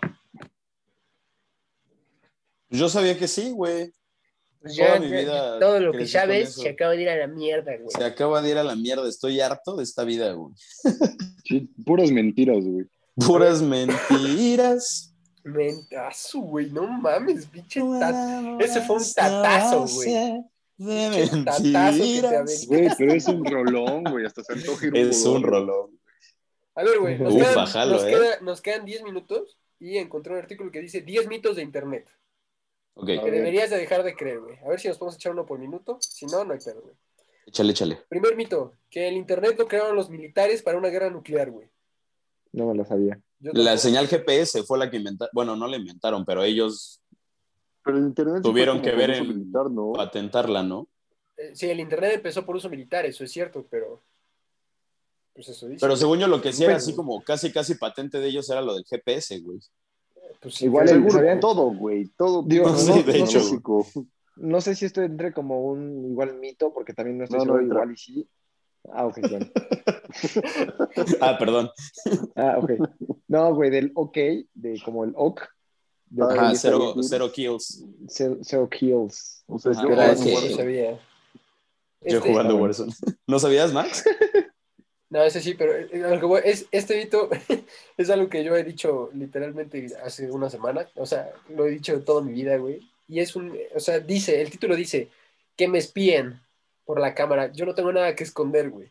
Yo 2.71 2.89
sabía 2.89 3.18
que 3.18 3.29
sí, 3.29 3.51
güey. 3.51 3.93
Pues 4.62 4.77
ya, 4.77 4.99
mi 4.99 5.11
ya, 5.11 5.21
vida 5.21 5.59
todo 5.59 5.81
lo 5.81 5.93
que 5.93 6.07
sabes 6.07 6.55
se 6.55 6.68
acaba 6.71 6.93
de 6.93 7.03
ir 7.03 7.09
a 7.11 7.16
la 7.16 7.27
mierda, 7.27 7.77
güey. 7.77 7.91
Se 7.91 8.05
acaba 8.05 8.41
de 8.41 8.51
ir 8.51 8.59
a 8.59 8.64
la 8.64 8.77
mierda. 8.77 9.09
Estoy 9.09 9.41
harto 9.41 9.77
de 9.77 9.85
esta 9.85 10.05
vida, 10.05 10.33
güey. 10.33 10.55
Sí, 11.45 11.68
puras 11.85 12.12
mentiras, 12.12 12.64
güey. 12.64 12.87
Puras 13.16 13.61
mentiras. 13.61 15.12
Mentazo, 15.43 16.39
güey, 16.41 16.71
no 16.71 16.87
mames, 16.87 17.47
pinche 17.47 17.81
tat- 17.81 18.62
Ese 18.62 18.81
fue 18.83 18.97
un 18.97 19.03
tatazo, 19.12 19.87
güey. 19.87 20.45
De 20.81 21.11
mentiras. 21.11 22.66
Güey, 22.66 22.89
pero 22.97 23.12
es 23.12 23.26
un 23.28 23.45
rolón, 23.45 24.05
güey. 24.05 24.24
Hasta 24.24 24.43
se 24.43 24.55
antoja 24.55 24.87
ir 24.87 24.97
Es 24.97 25.24
un 25.26 25.43
rolón. 25.43 26.01
A 26.74 26.83
ver, 26.85 26.99
güey, 26.99 27.18
nos, 27.18 27.35
Ufa, 27.35 27.45
quedan, 27.53 27.66
jalo, 27.66 27.93
nos, 27.93 28.05
¿eh? 28.05 28.11
queda- 28.11 28.41
nos 28.41 28.61
quedan 28.62 28.85
10 28.85 29.03
minutos. 29.03 29.59
y 29.83 29.97
encontré 29.97 30.33
un 30.35 30.39
artículo 30.39 30.70
que 30.70 30.81
dice 30.81 31.01
10 31.01 31.26
mitos 31.26 31.57
de 31.57 31.62
Internet 31.62 32.07
Ok, 32.95 33.07
que 33.07 33.31
deberías 33.31 33.70
de 33.70 33.78
dejar 33.78 34.03
de 34.03 34.14
creer, 34.14 34.41
güey. 34.41 34.59
A 34.64 34.68
ver 34.68 34.78
si 34.78 34.89
nos 34.89 34.99
podemos 34.99 35.14
echar 35.16 35.33
uno 35.33 35.47
por 35.47 35.59
minuto. 35.59 35.97
Si 36.01 36.26
no, 36.26 36.45
no 36.45 36.53
hay 36.53 36.59
pedo, 36.61 36.83
güey. 36.83 36.95
échale, 37.47 37.72
échale. 37.72 37.99
Primer 38.09 38.37
mito, 38.37 38.74
que 38.91 39.09
el 39.09 39.14
Internet 39.16 39.57
lo 39.59 39.66
crearon 39.68 39.97
los 39.97 40.11
militares 40.11 40.62
para 40.62 40.76
una 40.78 40.89
guerra 40.89 41.09
nuclear, 41.11 41.51
güey. 41.51 41.68
No 42.53 42.66
me 42.66 42.74
lo 42.74 42.85
sabía. 42.85 43.18
Yo 43.39 43.53
La 43.55 43.70
tampoco. 43.72 43.78
señal 43.78 44.07
GPS 44.09 44.62
fue 44.64 44.78
la 44.78 44.91
que 44.91 44.99
inventaron, 44.99 45.31
bueno, 45.33 45.57
no 45.57 45.66
la 45.66 45.76
inventaron, 45.78 46.24
pero 46.26 46.43
ellos 46.45 47.00
Pero 47.85 47.97
el 47.99 48.05
internet 48.05 48.43
Tuvieron 48.43 48.81
que 48.83 48.93
ver 48.93 49.11
en- 49.11 49.28
militar, 49.28 49.70
¿no? 49.70 49.93
patentarla, 49.93 50.62
¿no? 50.62 50.89
Eh, 51.37 51.53
Sí, 51.55 51.68
el 51.70 51.81
Internet 51.81 52.12
empezó 52.16 52.45
por 52.45 52.57
uso 52.57 52.68
militar, 52.68 53.07
eso 53.07 53.24
es 53.24 53.33
cierto, 53.33 53.66
pero... 53.70 54.03
Pues 55.35 55.49
eso 55.49 55.66
dice. 55.68 55.81
Pero 55.81 55.97
según 55.97 56.18
yo, 56.18 56.26
lo 56.26 56.43
que 56.43 56.53
sí 56.53 56.64
era 56.64 56.72
Pero- 56.72 56.78
así 56.78 56.95
como 56.95 57.22
casi, 57.22 57.51
casi 57.53 57.74
patente 57.76 58.18
de 58.20 58.28
ellos 58.28 58.51
era 58.51 58.61
lo 58.61 58.74
del 58.74 58.85
GPS, 58.85 59.39
güey. 59.41 59.59
Pues 60.41 60.55
sí, 60.55 60.66
Igual 60.66 60.89
Seguro, 60.89 61.12
¿sabían? 61.12 61.41
todo, 61.41 61.70
güey, 61.72 62.07
todo. 62.16 62.43
Digo, 62.43 62.64
todo 62.66 62.76
sí, 62.78 63.03
de 63.03 63.12
todo 63.14 63.24
hecho. 63.24 63.39
básico. 63.39 63.87
No 64.37 64.61
sé 64.61 64.74
si 64.74 64.85
esto 64.87 65.03
entre 65.03 65.33
como 65.33 65.61
un 65.64 66.05
igual 66.11 66.35
mito, 66.39 66.72
porque 66.72 66.93
también 66.95 67.18
no 67.18 67.24
estoy 67.24 67.39
No, 67.41 67.45
no 67.47 67.53
seguro, 67.59 67.74
igual 67.74 67.93
y 67.93 67.97
sí. 67.97 68.28
Ah, 68.93 69.07
ok, 69.07 69.18
bueno. 69.31 69.47
Ah, 71.20 71.37
perdón. 71.39 71.70
Ah, 72.37 72.57
ok. 72.59 72.70
No, 73.28 73.55
güey, 73.55 73.70
del 73.70 73.93
ok, 73.95 74.16
de 74.55 74.81
como 74.85 75.05
el 75.05 75.12
ok. 75.16 75.43
Ajá, 76.19 76.55
cero, 76.57 76.95
sí. 76.97 77.09
cero 77.09 77.31
kills. 77.33 77.85
Kills. 78.71 79.45
O 79.47 79.59
sea, 79.59 79.73
Ah, 79.77 79.83
yo 79.83 80.03
ese. 80.03 80.37
sí 80.37 80.55
sabía. 80.55 80.93
Yo 80.93 82.19
Este- 82.19 82.31
jugando 82.31 82.55
bueno. 82.57 82.65
Warzone. 82.65 82.93
¿No 83.27 83.39
sabías, 83.39 83.73
Max? 83.73 84.05
No, 85.13 85.25
ese 85.25 85.41
sí, 85.41 85.55
pero 85.55 85.75
eh, 85.75 86.21
voy- 86.23 86.43
es, 86.45 86.67
este 86.71 86.97
mito 86.97 87.29
es 87.97 88.11
algo 88.11 88.29
que 88.29 88.45
yo 88.45 88.55
he 88.55 88.63
dicho 88.63 89.11
literalmente 89.13 89.85
hace 90.05 90.31
una 90.31 90.49
semana. 90.49 90.89
O 90.95 91.05
sea, 91.05 91.33
lo 91.49 91.67
he 91.67 91.71
dicho 91.71 92.01
toda 92.05 92.23
mi 92.23 92.33
vida, 92.33 92.57
güey. 92.59 92.81
Y 93.09 93.19
es 93.19 93.35
un, 93.35 93.59
o 93.75 93.81
sea, 93.81 93.99
dice, 93.99 94.41
el 94.41 94.51
título 94.53 94.77
dice, 94.77 95.09
que 95.57 95.67
me 95.67 95.79
espíen 95.79 96.41
por 96.85 97.01
la 97.01 97.13
cámara. 97.17 97.51
Yo 97.53 97.67
no 97.67 97.75
tengo 97.75 97.93
nada 97.93 98.15
que 98.15 98.23
esconder, 98.23 98.71
güey. 98.71 98.89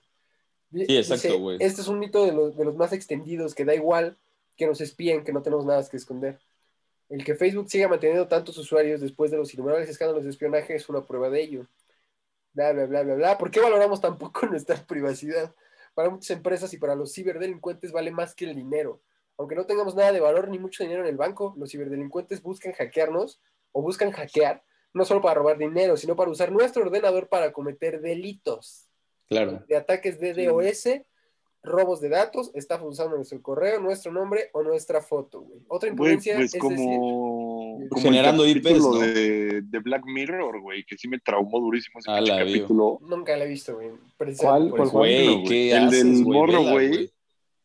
Sí, 0.73 0.97
exacto, 0.97 1.39
güey. 1.39 1.55
Este 1.61 1.79
es 1.79 1.87
un 1.87 1.99
mito 1.99 2.25
de 2.25 2.33
los, 2.33 2.57
de 2.57 2.65
los 2.65 2.75
más 2.75 2.91
extendidos, 2.91 3.55
que 3.55 3.63
da 3.63 3.73
igual 3.73 4.17
que 4.57 4.67
nos 4.67 4.81
espíen, 4.81 5.23
que 5.23 5.31
no 5.31 5.41
tenemos 5.41 5.65
nada 5.65 5.87
que 5.89 5.95
esconder. 5.95 6.37
El 7.09 7.23
que 7.23 7.35
Facebook 7.35 7.69
siga 7.69 7.87
manteniendo 7.87 8.27
tantos 8.27 8.57
usuarios 8.57 9.01
después 9.01 9.31
de 9.31 9.37
los 9.37 9.53
innumerables 9.53 9.89
escándalos 9.89 10.23
de 10.23 10.29
espionaje 10.29 10.75
es 10.75 10.87
una 10.89 11.05
prueba 11.05 11.29
de 11.29 11.41
ello. 11.41 11.65
Bla, 12.53 12.71
bla, 12.71 12.85
bla, 12.85 13.03
bla, 13.03 13.15
bla. 13.15 13.37
¿Por 13.37 13.49
qué 13.51 13.59
valoramos 13.59 13.99
tan 13.99 14.17
poco 14.17 14.45
nuestra 14.47 14.75
privacidad? 14.75 15.53
Para 15.95 16.09
muchas 16.09 16.29
empresas 16.37 16.71
y 16.73 16.77
para 16.77 16.95
los 16.95 17.13
ciberdelincuentes 17.13 17.91
vale 17.91 18.11
más 18.11 18.35
que 18.35 18.45
el 18.45 18.55
dinero. 18.55 19.01
Aunque 19.37 19.55
no 19.55 19.65
tengamos 19.65 19.95
nada 19.95 20.11
de 20.11 20.19
valor 20.19 20.49
ni 20.49 20.59
mucho 20.59 20.83
dinero 20.83 21.01
en 21.01 21.09
el 21.09 21.17
banco, 21.17 21.55
los 21.57 21.71
ciberdelincuentes 21.71 22.41
buscan 22.41 22.73
hackearnos 22.73 23.41
o 23.71 23.81
buscan 23.81 24.11
hackear, 24.11 24.63
no 24.93 25.05
solo 25.05 25.21
para 25.21 25.35
robar 25.35 25.57
dinero, 25.57 25.97
sino 25.97 26.15
para 26.15 26.29
usar 26.29 26.51
nuestro 26.51 26.83
ordenador 26.83 27.29
para 27.29 27.51
cometer 27.53 28.01
delitos 28.01 28.87
Claro. 29.27 29.63
de 29.67 29.77
ataques 29.77 30.19
de 30.19 30.33
DOS, 30.33 31.01
robos 31.61 31.99
de 32.01 32.09
datos, 32.09 32.51
estafas 32.55 32.87
usando 32.87 33.15
nuestro 33.17 33.41
correo, 33.41 33.79
nuestro 33.81 34.11
nombre 34.11 34.49
o 34.53 34.63
nuestra 34.63 35.01
foto, 35.01 35.41
güey. 35.41 35.59
Otra 35.67 35.89
Güey, 35.89 36.13
imprudencia 36.13 36.35
pues 36.35 36.45
es 36.45 36.51
decir, 36.53 36.61
como, 36.61 37.79
como 37.89 38.01
Generando 38.01 38.45
el 38.45 38.57
IPs, 38.57 38.91
de, 39.13 39.61
de 39.63 39.79
Black 39.79 40.03
Mirror, 40.05 40.61
güey, 40.61 40.83
que 40.85 40.97
sí 40.97 41.07
me 41.07 41.19
traumó 41.19 41.59
durísimo 41.59 41.99
ese 41.99 42.09
Ah, 42.11 42.21
capítulo. 42.25 42.99
nunca 43.01 43.35
la 43.35 43.43
he 43.43 43.47
visto, 43.47 43.75
güey. 43.75 43.89
¿Cuál? 44.37 44.69
¿Cuál? 44.71 44.89
Güey, 44.89 45.27
güey. 45.27 45.43
¿qué 45.43 45.71
El 45.71 45.83
haces, 45.87 46.03
del 46.03 46.23
güey? 46.23 46.37
morro, 46.37 46.59
Vela, 46.59 46.71
güey. 46.71 47.11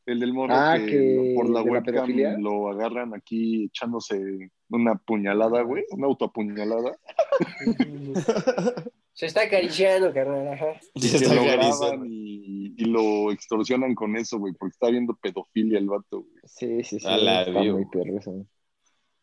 El 0.07 0.21
del 0.21 0.33
morro 0.35 0.55
Ah, 0.55 0.77
que, 0.79 0.87
que 0.91 1.33
por 1.35 1.49
la 1.49 1.63
webcam 1.63 2.41
lo 2.43 2.69
agarran 2.69 3.15
aquí 3.15 3.65
echándose 3.65 4.51
una 4.69 4.97
puñalada, 4.97 5.63
güey, 5.63 5.85
una 5.93 6.07
autoapuñalada. 6.09 6.99
Se 9.15 9.27
está 9.27 9.43
acariciando, 9.43 10.12
carnal. 10.12 10.49
Ajá. 10.49 10.73
Está 10.95 11.35
lo 11.35 11.43
acariciando. 11.43 11.87
graban 11.87 12.07
y, 12.11 12.75
y 12.77 12.85
lo 12.87 13.31
extorsionan 13.31 13.95
con 13.95 14.17
eso, 14.17 14.39
güey, 14.39 14.53
porque 14.55 14.73
está 14.73 14.91
viendo 14.91 15.15
pedofilia 15.17 15.79
el 15.79 15.87
vato, 15.87 16.23
güey. 16.23 16.43
Sí, 16.45 16.83
sí, 16.85 16.99
sí. 17.01 17.07
A 17.07 17.17
la 17.17 17.43
está 17.45 17.61
vivo. 17.61 17.77
muy 17.79 17.87
perro 17.87 18.19
eso. 18.19 18.47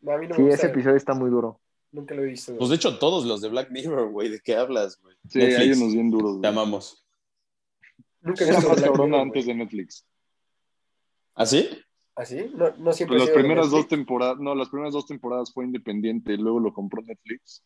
No, 0.02 0.12
a 0.14 0.18
mí 0.18 0.28
no 0.28 0.36
Sí, 0.36 0.42
me 0.44 0.54
ese 0.54 0.68
episodio 0.68 0.96
está 0.96 1.14
muy 1.14 1.30
duro. 1.30 1.60
Nunca 1.92 2.16
lo 2.16 2.24
he 2.24 2.28
visto. 2.28 2.56
Pues 2.58 2.70
de 2.70 2.78
hecho, 2.78 2.98
todos 3.00 3.26
los 3.26 3.42
de 3.42 3.50
Black 3.50 3.70
Mirror, 3.70 4.12
güey, 4.12 4.30
¿de 4.30 4.40
qué 4.40 4.56
hablas, 4.56 4.98
güey? 5.02 5.16
Sí, 5.28 5.40
Netflix, 5.40 5.60
hay 5.60 5.72
unos 5.74 5.94
bien 5.94 6.10
duros, 6.10 6.32
Te 6.34 6.38
güey. 6.38 6.50
amamos. 6.50 7.06
Nunca 8.22 8.46
he 8.46 8.52
más 8.54 8.64
Black 8.64 8.80
cabrona 8.80 9.06
Mirror, 9.18 9.22
antes 9.22 9.46
güey. 9.46 9.58
de 9.58 9.64
Netflix. 9.64 10.08
¿Ah, 11.36 11.46
sí? 11.46 11.70
¿Ah, 12.16 12.24
sí? 12.26 12.50
No, 12.56 12.70
no 12.78 12.94
siempre 12.94 13.18
Pues 13.18 13.30
las 13.30 13.38
primeras 13.38 13.70
dos 13.72 13.88
temporadas, 13.90 14.38
no, 14.40 14.56
las 14.56 14.70
primeras 14.70 14.94
dos 14.94 15.06
temporadas 15.06 15.52
fue 15.54 15.66
independiente, 15.66 16.38
luego 16.38 16.60
lo 16.62 16.74
compró 16.74 17.02
Netflix. 17.02 17.62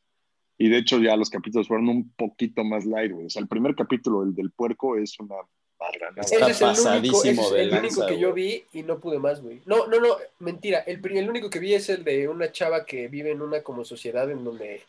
Y 0.58 0.70
de 0.70 0.78
hecho 0.78 1.00
ya 1.00 1.16
los 1.18 1.30
capítulos 1.30 1.68
fueron 1.68 1.90
un 1.90 2.10
poquito 2.12 2.64
más 2.64 2.86
light, 2.86 3.12
güey. 3.12 3.26
O 3.26 3.30
sea, 3.30 3.42
el 3.42 3.48
primer 3.48 3.76
capítulo, 3.76 4.24
el 4.24 4.34
del 4.34 4.52
puerco, 4.52 4.98
es 4.98 5.20
una 5.20 5.36
barra. 5.78 6.10
Está 6.16 6.22
Ese 6.22 6.36
es 6.36 6.62
el 6.62 6.68
único, 6.68 7.18
pasadísimo 7.22 7.24
ese 7.24 7.42
es 7.42 7.52
de 7.52 7.62
el 7.64 7.74
único 7.84 8.06
que 8.08 8.20
yo 8.20 8.34
vi 8.34 8.64
y 8.74 8.84
no 8.84 9.00
pude 9.00 9.20
más, 9.20 9.42
güey. 9.42 9.62
No, 9.66 9.88
no, 9.88 10.00
no, 10.00 10.16
mentira. 10.40 10.80
El, 10.80 11.02
pri- 11.02 11.18
el 11.18 11.30
único 11.30 11.50
que 11.50 11.60
vi 11.60 11.74
es 11.74 11.90
el 11.90 12.04
de 12.06 12.28
una 12.30 12.52
chava 12.52 12.86
que 12.86 13.08
vive 13.10 13.32
en 13.32 13.42
una 13.42 13.62
como 13.64 13.84
sociedad 13.84 14.32
en 14.32 14.44
donde 14.46 14.82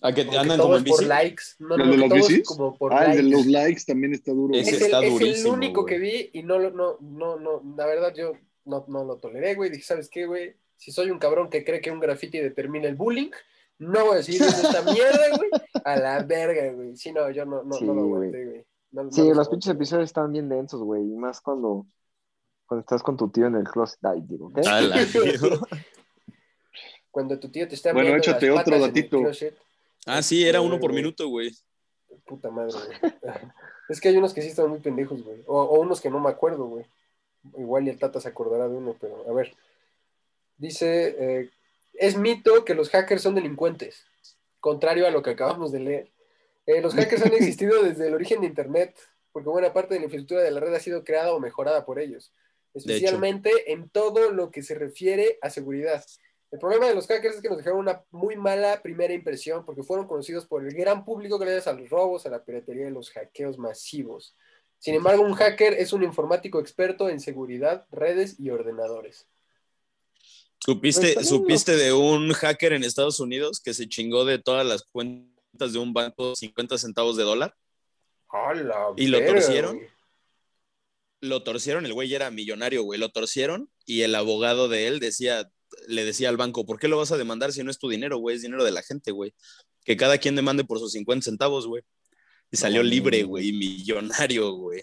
¿A 0.00 0.12
que 0.12 0.22
como 0.26 0.32
que 0.32 0.38
andan 0.38 0.58
como 0.60 0.76
en 0.76 0.84
por 0.84 1.04
likes. 1.06 1.42
No, 1.60 1.74
¿El 1.76 1.80
no, 1.86 1.90
de 1.92 1.96
las 1.98 2.10
bicis? 2.10 2.46
como 2.46 2.76
por 2.76 2.92
Ah, 2.92 3.12
el 3.12 3.16
de 3.18 3.22
los 3.36 3.46
likes 3.46 3.82
también 3.86 4.14
está 4.14 4.32
duro. 4.32 4.54
Ese 4.54 4.70
Es 4.72 4.78
güey. 4.78 4.80
el, 4.80 4.84
está 4.86 4.98
es 4.98 5.04
el 5.12 5.18
durísimo, 5.18 5.52
único 5.54 5.82
güey. 5.82 5.94
que 5.94 6.00
vi 6.00 6.30
y 6.32 6.42
no, 6.42 6.58
lo- 6.58 6.70
no, 6.72 6.96
no, 7.00 7.36
no, 7.38 7.62
la 7.76 7.86
verdad 7.86 8.12
yo 8.16 8.32
no, 8.64 8.84
no 8.88 9.04
lo 9.04 9.16
toleré, 9.16 9.54
güey. 9.54 9.70
Dije, 9.70 9.84
¿sabes 9.84 10.08
qué, 10.08 10.26
güey? 10.26 10.54
Si 10.76 10.90
soy 10.92 11.10
un 11.12 11.18
cabrón 11.20 11.48
que 11.50 11.64
cree 11.64 11.80
que 11.80 11.90
un 11.92 12.00
graffiti 12.00 12.38
determina 12.38 12.88
el 12.88 12.94
bullying, 12.96 13.30
no 13.78 14.06
voy 14.06 14.18
a 14.18 14.22
seguir 14.22 14.42
viendo 14.42 14.68
esta 14.68 14.82
mierda, 14.92 15.36
güey. 15.36 15.50
A 15.84 15.96
la 15.96 16.22
verga, 16.22 16.72
güey. 16.72 16.96
Sí, 16.96 17.12
no, 17.12 17.30
yo 17.30 17.44
no, 17.44 17.62
no, 17.62 17.74
Sí, 17.74 17.84
no 17.84 17.94
lo 17.94 18.02
aguanté, 18.02 18.44
güey. 18.44 18.66
No- 18.90 19.04
no 19.04 19.10
Sí, 19.12 19.26
los 19.28 19.36
los 19.36 19.48
pinches 19.48 19.72
episodios 19.74 20.06
están 20.06 20.32
bien 20.32 20.48
densos, 20.48 20.80
güey. 20.82 21.02
Y 21.02 21.14
más 21.16 21.40
cuando, 21.40 21.86
cuando 22.66 22.80
estás 22.80 23.02
con 23.02 23.16
tu 23.16 23.28
tío 23.30 23.46
en 23.46 23.56
el 23.56 23.64
closet. 23.64 23.98
Ay, 24.04 24.22
digo, 24.26 24.52
¿qué? 24.52 24.60
A 24.68 24.80
la 24.80 24.96
vivo. 25.04 25.66
Cuando 27.10 27.38
tu 27.38 27.48
tío 27.50 27.66
te 27.68 27.74
está 27.74 27.92
Bueno, 27.92 28.06
viendo 28.08 28.22
échate 28.22 28.46
las 28.48 28.60
otro 28.60 28.64
patas 28.64 28.74
en 28.78 28.82
el 28.84 28.88
datito. 28.94 29.18
closet, 29.20 29.58
Ah, 30.06 30.22
sí, 30.22 30.46
era 30.46 30.60
uno 30.60 30.78
por 30.80 30.92
minuto, 30.92 31.28
güey. 31.28 31.50
Puta 32.26 32.50
madre, 32.50 32.72
güey. 32.72 33.12
Es 33.88 34.00
que 34.02 34.08
hay 34.10 34.16
unos 34.18 34.34
que 34.34 34.42
sí 34.42 34.48
están 34.48 34.68
muy 34.68 34.80
pendejos, 34.80 35.22
güey. 35.24 35.42
O, 35.46 35.62
o 35.62 35.80
unos 35.80 36.00
que 36.02 36.10
no 36.10 36.20
me 36.20 36.28
acuerdo, 36.28 36.66
güey. 36.66 36.84
Igual 37.56 37.86
y 37.86 37.90
el 37.90 37.98
Tata 37.98 38.20
se 38.20 38.28
acordará 38.28 38.68
de 38.68 38.76
uno, 38.76 38.94
pero 39.00 39.24
a 39.28 39.32
ver. 39.32 39.54
Dice, 40.58 41.16
eh, 41.18 41.50
es 41.98 42.16
mito 42.16 42.64
que 42.64 42.74
los 42.74 42.90
hackers 42.90 43.22
son 43.22 43.34
delincuentes. 43.34 44.06
Contrario 44.60 45.06
a 45.06 45.10
lo 45.10 45.22
que 45.22 45.30
acabamos 45.30 45.72
de 45.72 45.80
leer. 45.80 46.12
Eh, 46.66 46.80
los 46.80 46.94
hackers 46.94 47.22
han 47.22 47.32
existido 47.34 47.82
desde 47.82 48.08
el 48.08 48.14
origen 48.14 48.40
de 48.40 48.46
Internet, 48.46 48.96
porque 49.32 49.48
buena 49.48 49.72
parte 49.72 49.94
de 49.94 50.00
la 50.00 50.04
infraestructura 50.04 50.42
de 50.42 50.50
la 50.50 50.60
red 50.60 50.74
ha 50.74 50.80
sido 50.80 51.04
creada 51.04 51.32
o 51.32 51.40
mejorada 51.40 51.84
por 51.84 51.98
ellos. 51.98 52.32
Especialmente 52.74 53.72
en 53.72 53.88
todo 53.88 54.30
lo 54.30 54.50
que 54.50 54.62
se 54.62 54.74
refiere 54.74 55.38
a 55.42 55.50
seguridad. 55.50 56.04
El 56.50 56.58
problema 56.58 56.86
de 56.86 56.94
los 56.94 57.06
hackers 57.06 57.36
es 57.36 57.42
que 57.42 57.48
nos 57.48 57.58
dejaron 57.58 57.80
una 57.80 58.04
muy 58.10 58.36
mala 58.36 58.80
primera 58.80 59.12
impresión 59.12 59.64
porque 59.64 59.82
fueron 59.82 60.06
conocidos 60.06 60.46
por 60.46 60.64
el 60.64 60.72
gran 60.72 61.04
público 61.04 61.38
gracias 61.38 61.66
a 61.66 61.72
los 61.72 61.90
robos, 61.90 62.24
a 62.24 62.30
la 62.30 62.44
piratería 62.44 62.88
y 62.88 62.90
los 62.90 63.10
hackeos 63.10 63.58
masivos. 63.58 64.34
Sin 64.78 64.94
embargo, 64.94 65.22
un 65.22 65.34
hacker 65.34 65.74
es 65.74 65.92
un 65.92 66.04
informático 66.04 66.60
experto 66.60 67.08
en 67.08 67.20
seguridad, 67.20 67.86
redes 67.90 68.38
y 68.38 68.50
ordenadores. 68.50 69.26
¿Supiste, 70.60 71.14
Pues 71.14 71.28
¿Supiste 71.28 71.76
de 71.76 71.92
un 71.92 72.32
hacker 72.32 72.72
en 72.72 72.84
Estados 72.84 73.20
Unidos 73.20 73.60
que 73.60 73.74
se 73.74 73.88
chingó 73.88 74.24
de 74.24 74.38
todas 74.38 74.66
las 74.66 74.82
cuentas 74.84 75.72
de 75.72 75.78
un 75.78 75.92
banco 75.92 76.34
50 76.34 76.78
centavos 76.78 77.16
de 77.16 77.24
dólar? 77.24 77.54
¡Hala, 78.30 78.92
¿Y 78.96 79.06
lo 79.08 79.24
torcieron? 79.24 79.76
güey! 79.76 79.88
Lo 81.20 81.42
torcieron, 81.42 81.84
el 81.86 81.94
güey 81.94 82.14
era 82.14 82.30
millonario, 82.30 82.82
güey. 82.82 83.00
Lo 83.00 83.08
torcieron 83.08 83.70
y 83.86 84.02
el 84.02 84.14
abogado 84.14 84.68
de 84.68 84.86
él 84.86 85.00
decía, 85.00 85.50
le 85.88 86.04
decía 86.04 86.28
al 86.28 86.36
banco, 86.36 86.64
¿por 86.66 86.78
qué 86.78 86.86
lo 86.86 86.98
vas 86.98 87.10
a 87.10 87.16
demandar 87.16 87.52
si 87.52 87.62
no 87.64 87.70
es 87.70 87.78
tu 87.78 87.88
dinero, 87.88 88.18
güey? 88.18 88.36
Es 88.36 88.42
dinero 88.42 88.62
de 88.64 88.70
la 88.70 88.82
gente, 88.82 89.10
güey. 89.10 89.34
Que 89.84 89.96
cada 89.96 90.18
quien 90.18 90.36
demande 90.36 90.64
por 90.64 90.78
sus 90.78 90.92
50 90.92 91.24
centavos, 91.24 91.66
güey. 91.66 91.82
Y 92.50 92.56
salió 92.56 92.82
libre, 92.82 93.22
güey, 93.24 93.52
millonario, 93.52 94.52
güey. 94.52 94.82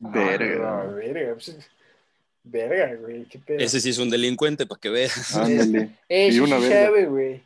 ¡Hala, 0.00 0.24
Verga. 0.26 0.86
verga! 0.86 1.36
Verga, 2.44 2.94
güey, 2.96 3.24
qué 3.26 3.38
pedo. 3.38 3.58
Ese 3.58 3.80
sí 3.80 3.90
es 3.90 3.98
un 3.98 4.10
delincuente, 4.10 4.66
para 4.66 4.80
que 4.80 4.88
veas. 4.90 5.34
Ándale. 5.36 5.96
Eh, 6.08 6.28
y 6.28 6.32
sí, 6.32 6.40
una 6.40 6.56
sí 6.58 6.62
verga. 6.68 6.84
sabe, 6.86 7.06
güey. 7.06 7.42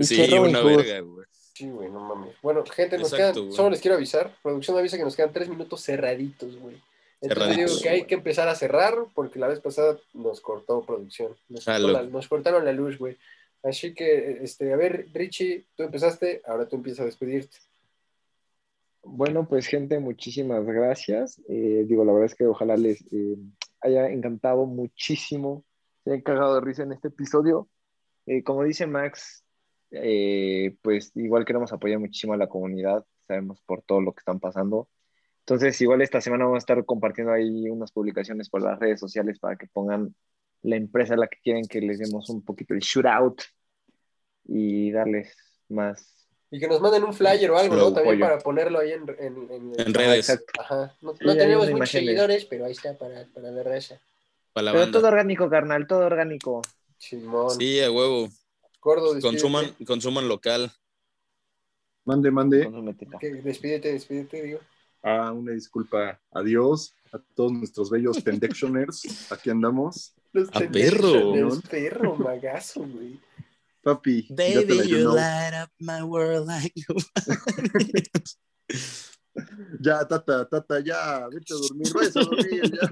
Sí, 0.00 0.32
una 0.38 0.60
Hood. 0.62 0.76
verga, 0.76 1.00
güey. 1.00 1.26
Sí, 1.54 1.70
güey, 1.70 1.90
no 1.90 2.00
mames. 2.00 2.34
Bueno, 2.42 2.64
gente, 2.66 2.98
nos 2.98 3.12
Exacto, 3.12 3.32
quedan, 3.34 3.44
güey. 3.46 3.56
solo 3.56 3.70
les 3.70 3.80
quiero 3.80 3.96
avisar, 3.96 4.36
producción 4.42 4.76
avisa 4.78 4.98
que 4.98 5.04
nos 5.04 5.16
quedan 5.16 5.32
tres 5.32 5.48
minutos 5.48 5.82
cerraditos, 5.82 6.56
güey. 6.58 6.76
Entonces 7.20 7.46
Cerraditos, 7.46 7.70
digo 7.70 7.82
que 7.82 7.88
hay 7.88 7.98
güey. 8.00 8.08
que 8.08 8.14
empezar 8.14 8.46
a 8.48 8.54
cerrar 8.54 8.94
porque 9.14 9.38
la 9.38 9.48
vez 9.48 9.60
pasada 9.60 9.98
nos 10.12 10.40
cortó 10.42 10.84
producción. 10.84 11.34
Nos, 11.48 11.64
cortó 11.64 11.70
Jalo. 11.72 11.88
la- 11.92 12.02
nos 12.02 12.28
cortaron 12.28 12.64
la 12.64 12.72
luz, 12.72 12.98
güey. 12.98 13.16
Así 13.62 13.94
que, 13.94 14.38
este, 14.42 14.70
a 14.72 14.76
ver, 14.76 15.06
Richie, 15.14 15.64
tú 15.76 15.82
empezaste, 15.84 16.42
ahora 16.46 16.68
tú 16.68 16.76
empiezas 16.76 17.00
a 17.00 17.04
despedirte. 17.06 17.56
Bueno, 19.02 19.46
pues 19.48 19.66
gente, 19.66 19.98
muchísimas 19.98 20.64
gracias. 20.66 21.40
Eh, 21.48 21.84
digo, 21.88 22.04
la 22.04 22.12
verdad 22.12 22.26
es 22.26 22.34
que 22.34 22.46
ojalá 22.46 22.76
les 22.76 23.00
eh, 23.12 23.36
haya 23.80 24.08
encantado 24.08 24.66
muchísimo 24.66 25.64
Se 26.04 26.12
han 26.12 26.22
cagado 26.22 26.54
de 26.56 26.60
risa 26.60 26.82
en 26.84 26.92
este 26.92 27.08
episodio. 27.08 27.68
Eh, 28.26 28.42
como 28.42 28.64
dice 28.64 28.86
Max, 28.86 29.44
eh, 29.90 30.76
pues 30.82 31.12
igual 31.16 31.44
queremos 31.44 31.72
apoyar 31.72 31.98
muchísimo 31.98 32.34
a 32.34 32.36
la 32.36 32.48
comunidad. 32.48 33.04
Sabemos 33.26 33.60
por 33.62 33.82
todo 33.82 34.00
lo 34.00 34.12
que 34.12 34.20
están 34.20 34.40
pasando. 34.40 34.88
Entonces, 35.40 35.80
igual 35.80 36.02
esta 36.02 36.20
semana 36.20 36.44
vamos 36.44 36.56
a 36.56 36.58
estar 36.58 36.84
compartiendo 36.84 37.32
ahí 37.32 37.70
unas 37.70 37.92
publicaciones 37.92 38.50
por 38.50 38.62
las 38.62 38.78
redes 38.80 39.00
sociales 39.00 39.38
para 39.38 39.56
que 39.56 39.68
pongan 39.68 40.14
la 40.62 40.76
empresa 40.76 41.14
a 41.14 41.18
la 41.18 41.28
que 41.28 41.38
quieren 41.42 41.66
que 41.66 41.80
les 41.80 41.98
demos 41.98 42.28
un 42.30 42.44
poquito 42.44 42.74
el 42.74 42.80
shootout 42.80 43.42
y 44.44 44.90
darles 44.90 45.36
más. 45.68 46.25
Y 46.50 46.60
que 46.60 46.68
nos 46.68 46.80
manden 46.80 47.02
un 47.04 47.12
flyer 47.12 47.50
o 47.50 47.58
algo, 47.58 47.74
¿no? 47.74 47.92
También 47.92 48.16
pollo. 48.18 48.20
para 48.26 48.38
ponerlo 48.38 48.78
ahí 48.78 48.92
en, 48.92 49.02
en, 49.18 49.50
en- 49.50 49.72
En 49.80 49.94
redes. 49.94 50.28
Exacto. 50.30 50.60
Ajá. 50.60 50.94
No, 51.00 51.12
Sí, 51.12 51.24
no 51.24 51.32
hay 51.32 51.38
tenemos 51.38 51.70
muchos 51.70 51.90
seguidores, 51.90 52.44
pero 52.44 52.66
ahí 52.66 52.72
está 52.72 52.96
para, 52.96 53.26
para 53.34 53.50
la 53.50 53.62
raza. 53.64 54.00
Para 54.52 54.66
la 54.66 54.72
Pero 54.72 54.82
banda. 54.84 54.98
todo 55.00 55.08
orgánico, 55.08 55.50
carnal, 55.50 55.86
todo 55.86 56.06
orgánico. 56.06 56.62
Chimón. 56.98 57.50
Sí, 57.58 57.80
a 57.80 57.90
huevo. 57.90 58.28
Gordo, 58.80 59.14
despídete. 59.14 59.42
Consuman, 59.42 59.74
consuman 59.84 60.28
local. 60.28 60.70
Mande, 62.04 62.30
mande. 62.30 62.70
Despídete, 63.42 63.92
despídete, 63.92 64.42
digo. 64.42 64.60
Ah, 65.02 65.32
una 65.32 65.52
disculpa. 65.52 66.20
Adiós 66.30 66.94
a 67.12 67.18
todos 67.34 67.52
nuestros 67.52 67.90
bellos 67.90 68.22
Tendectioners. 68.24 69.30
Aquí 69.32 69.50
andamos. 69.50 70.14
Los 70.32 70.48
A 70.52 70.60
perro. 70.60 71.60
perro, 71.68 72.14
magazo, 72.16 72.80
güey. 72.80 73.18
Papi, 73.86 74.26
Baby, 74.34 74.82
you 74.88 74.98
llenó. 74.98 75.14
light 75.14 75.54
up 75.54 75.70
my 75.78 76.02
world 76.02 76.48
like 76.48 76.72
you. 76.74 76.96
Ya, 79.80 80.02
tata, 80.04 80.48
tata, 80.48 80.80
ya. 80.80 81.28
Vete 81.28 81.52
a 81.52 81.56
dormir. 81.56 81.92
Vete 81.92 82.18
a 82.18 82.24
dormir, 82.24 82.62
ya. 82.72 82.86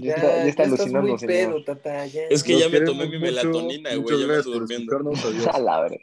Ya, 0.00 0.14
está, 0.14 0.36
ya 0.36 0.46
está 0.46 0.62
alucinando, 0.64 1.16
muy 1.16 1.26
pedo, 1.26 1.64
tata, 1.64 2.06
ya. 2.06 2.22
Es 2.30 2.44
que 2.44 2.58
ya 2.58 2.68
me 2.68 2.82
tomé 2.82 3.06
mi 3.06 3.18
mucho. 3.18 3.20
melatonina, 3.20 3.94
güey. 3.96 4.20
Ya 4.20 4.26
me 4.26 4.36
estoy 4.36 4.52
durmiendo. 4.52 4.98
verga. 5.02 5.98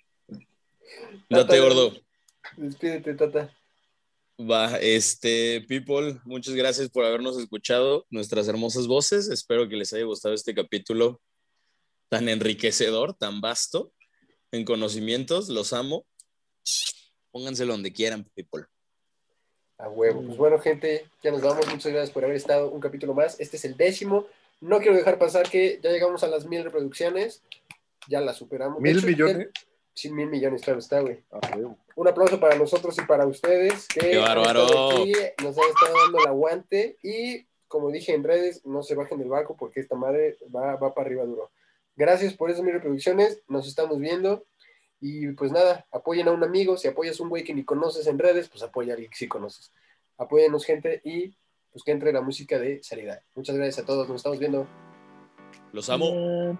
Date 1.29 1.59
gordo. 1.59 1.93
Despídete, 2.57 3.13
tata. 3.13 3.55
Va, 4.39 4.75
este, 4.81 5.61
people, 5.67 6.19
muchas 6.25 6.55
gracias 6.55 6.89
por 6.89 7.05
habernos 7.05 7.37
escuchado 7.37 8.05
nuestras 8.09 8.47
hermosas 8.47 8.87
voces. 8.87 9.29
Espero 9.29 9.69
que 9.69 9.75
les 9.77 9.93
haya 9.93 10.03
gustado 10.03 10.33
este 10.33 10.53
capítulo 10.55 11.21
tan 12.13 12.29
enriquecedor, 12.29 13.15
tan 13.15 13.41
vasto 13.41 13.91
en 14.51 14.65
conocimientos. 14.65 15.49
Los 15.49 15.73
amo. 15.73 16.05
Pónganselo 17.31 17.73
donde 17.73 17.91
quieran, 17.91 18.23
people. 18.35 18.65
A 19.79 19.89
huevo. 19.89 20.21
Pues 20.21 20.37
bueno, 20.37 20.59
gente, 20.59 21.09
ya 21.23 21.31
nos 21.31 21.41
vamos. 21.41 21.65
Muchas 21.65 21.91
gracias 21.91 22.11
por 22.11 22.23
haber 22.23 22.35
estado 22.35 22.69
un 22.69 22.79
capítulo 22.79 23.15
más. 23.15 23.39
Este 23.39 23.57
es 23.57 23.65
el 23.65 23.75
décimo. 23.75 24.27
No 24.61 24.77
quiero 24.77 24.95
dejar 24.95 25.17
pasar 25.17 25.49
que 25.49 25.79
ya 25.81 25.89
llegamos 25.89 26.23
a 26.23 26.27
las 26.27 26.45
mil 26.45 26.63
reproducciones. 26.63 27.41
Ya 28.07 28.21
la 28.21 28.35
superamos. 28.35 28.79
¿Mil 28.79 28.99
hecho, 28.99 29.07
millones? 29.07 29.47
Sí, 29.95 30.11
mil 30.11 30.27
millones, 30.27 30.61
claro 30.61 30.77
está, 30.77 30.99
güey. 30.99 31.23
Ah. 31.31 31.41
Un 31.95 32.07
aplauso 32.07 32.39
para 32.39 32.55
nosotros 32.55 32.95
y 32.99 33.07
para 33.07 33.25
ustedes 33.25 33.87
que 33.87 34.11
¡Qué 34.11 34.17
bárbaro! 34.17 34.91
aquí, 34.91 35.13
nos 35.43 35.57
han 35.57 35.63
estado 35.63 35.97
dando 36.03 36.19
el 36.19 36.27
aguante 36.27 36.95
y 37.01 37.47
como 37.67 37.89
dije 37.89 38.13
en 38.13 38.23
redes, 38.23 38.63
no 38.67 38.83
se 38.83 38.93
bajen 38.93 39.17
del 39.17 39.29
barco 39.29 39.57
porque 39.57 39.79
esta 39.79 39.95
madre 39.95 40.37
va, 40.55 40.75
va 40.75 40.93
para 40.93 41.07
arriba 41.07 41.25
duro. 41.25 41.49
Gracias 41.95 42.33
por 42.33 42.49
esas 42.49 42.63
mil 42.63 42.73
reproducciones, 42.73 43.41
nos 43.47 43.67
estamos 43.67 43.99
viendo 43.99 44.45
y 44.99 45.31
pues 45.33 45.51
nada, 45.51 45.85
apoyen 45.91 46.27
a 46.27 46.31
un 46.31 46.43
amigo, 46.43 46.77
si 46.77 46.87
apoyas 46.87 47.19
a 47.19 47.23
un 47.23 47.29
güey 47.29 47.43
que 47.43 47.53
ni 47.53 47.63
conoces 47.63 48.07
en 48.07 48.17
redes, 48.17 48.49
pues 48.49 48.63
apoya 48.63 48.93
a 48.93 48.95
alguien 48.95 49.11
que 49.11 49.17
sí 49.17 49.27
conoces. 49.27 49.71
Apóyenos 50.17 50.65
gente 50.65 51.01
y 51.03 51.35
pues 51.71 51.83
que 51.83 51.91
entre 51.91 52.13
la 52.13 52.21
música 52.21 52.57
de 52.57 52.81
salida. 52.83 53.23
Muchas 53.35 53.55
gracias 53.55 53.79
a 53.79 53.85
todos, 53.85 54.07
nos 54.07 54.17
estamos 54.17 54.39
viendo. 54.39 54.67
Los 55.71 55.89
amo. 55.89 56.57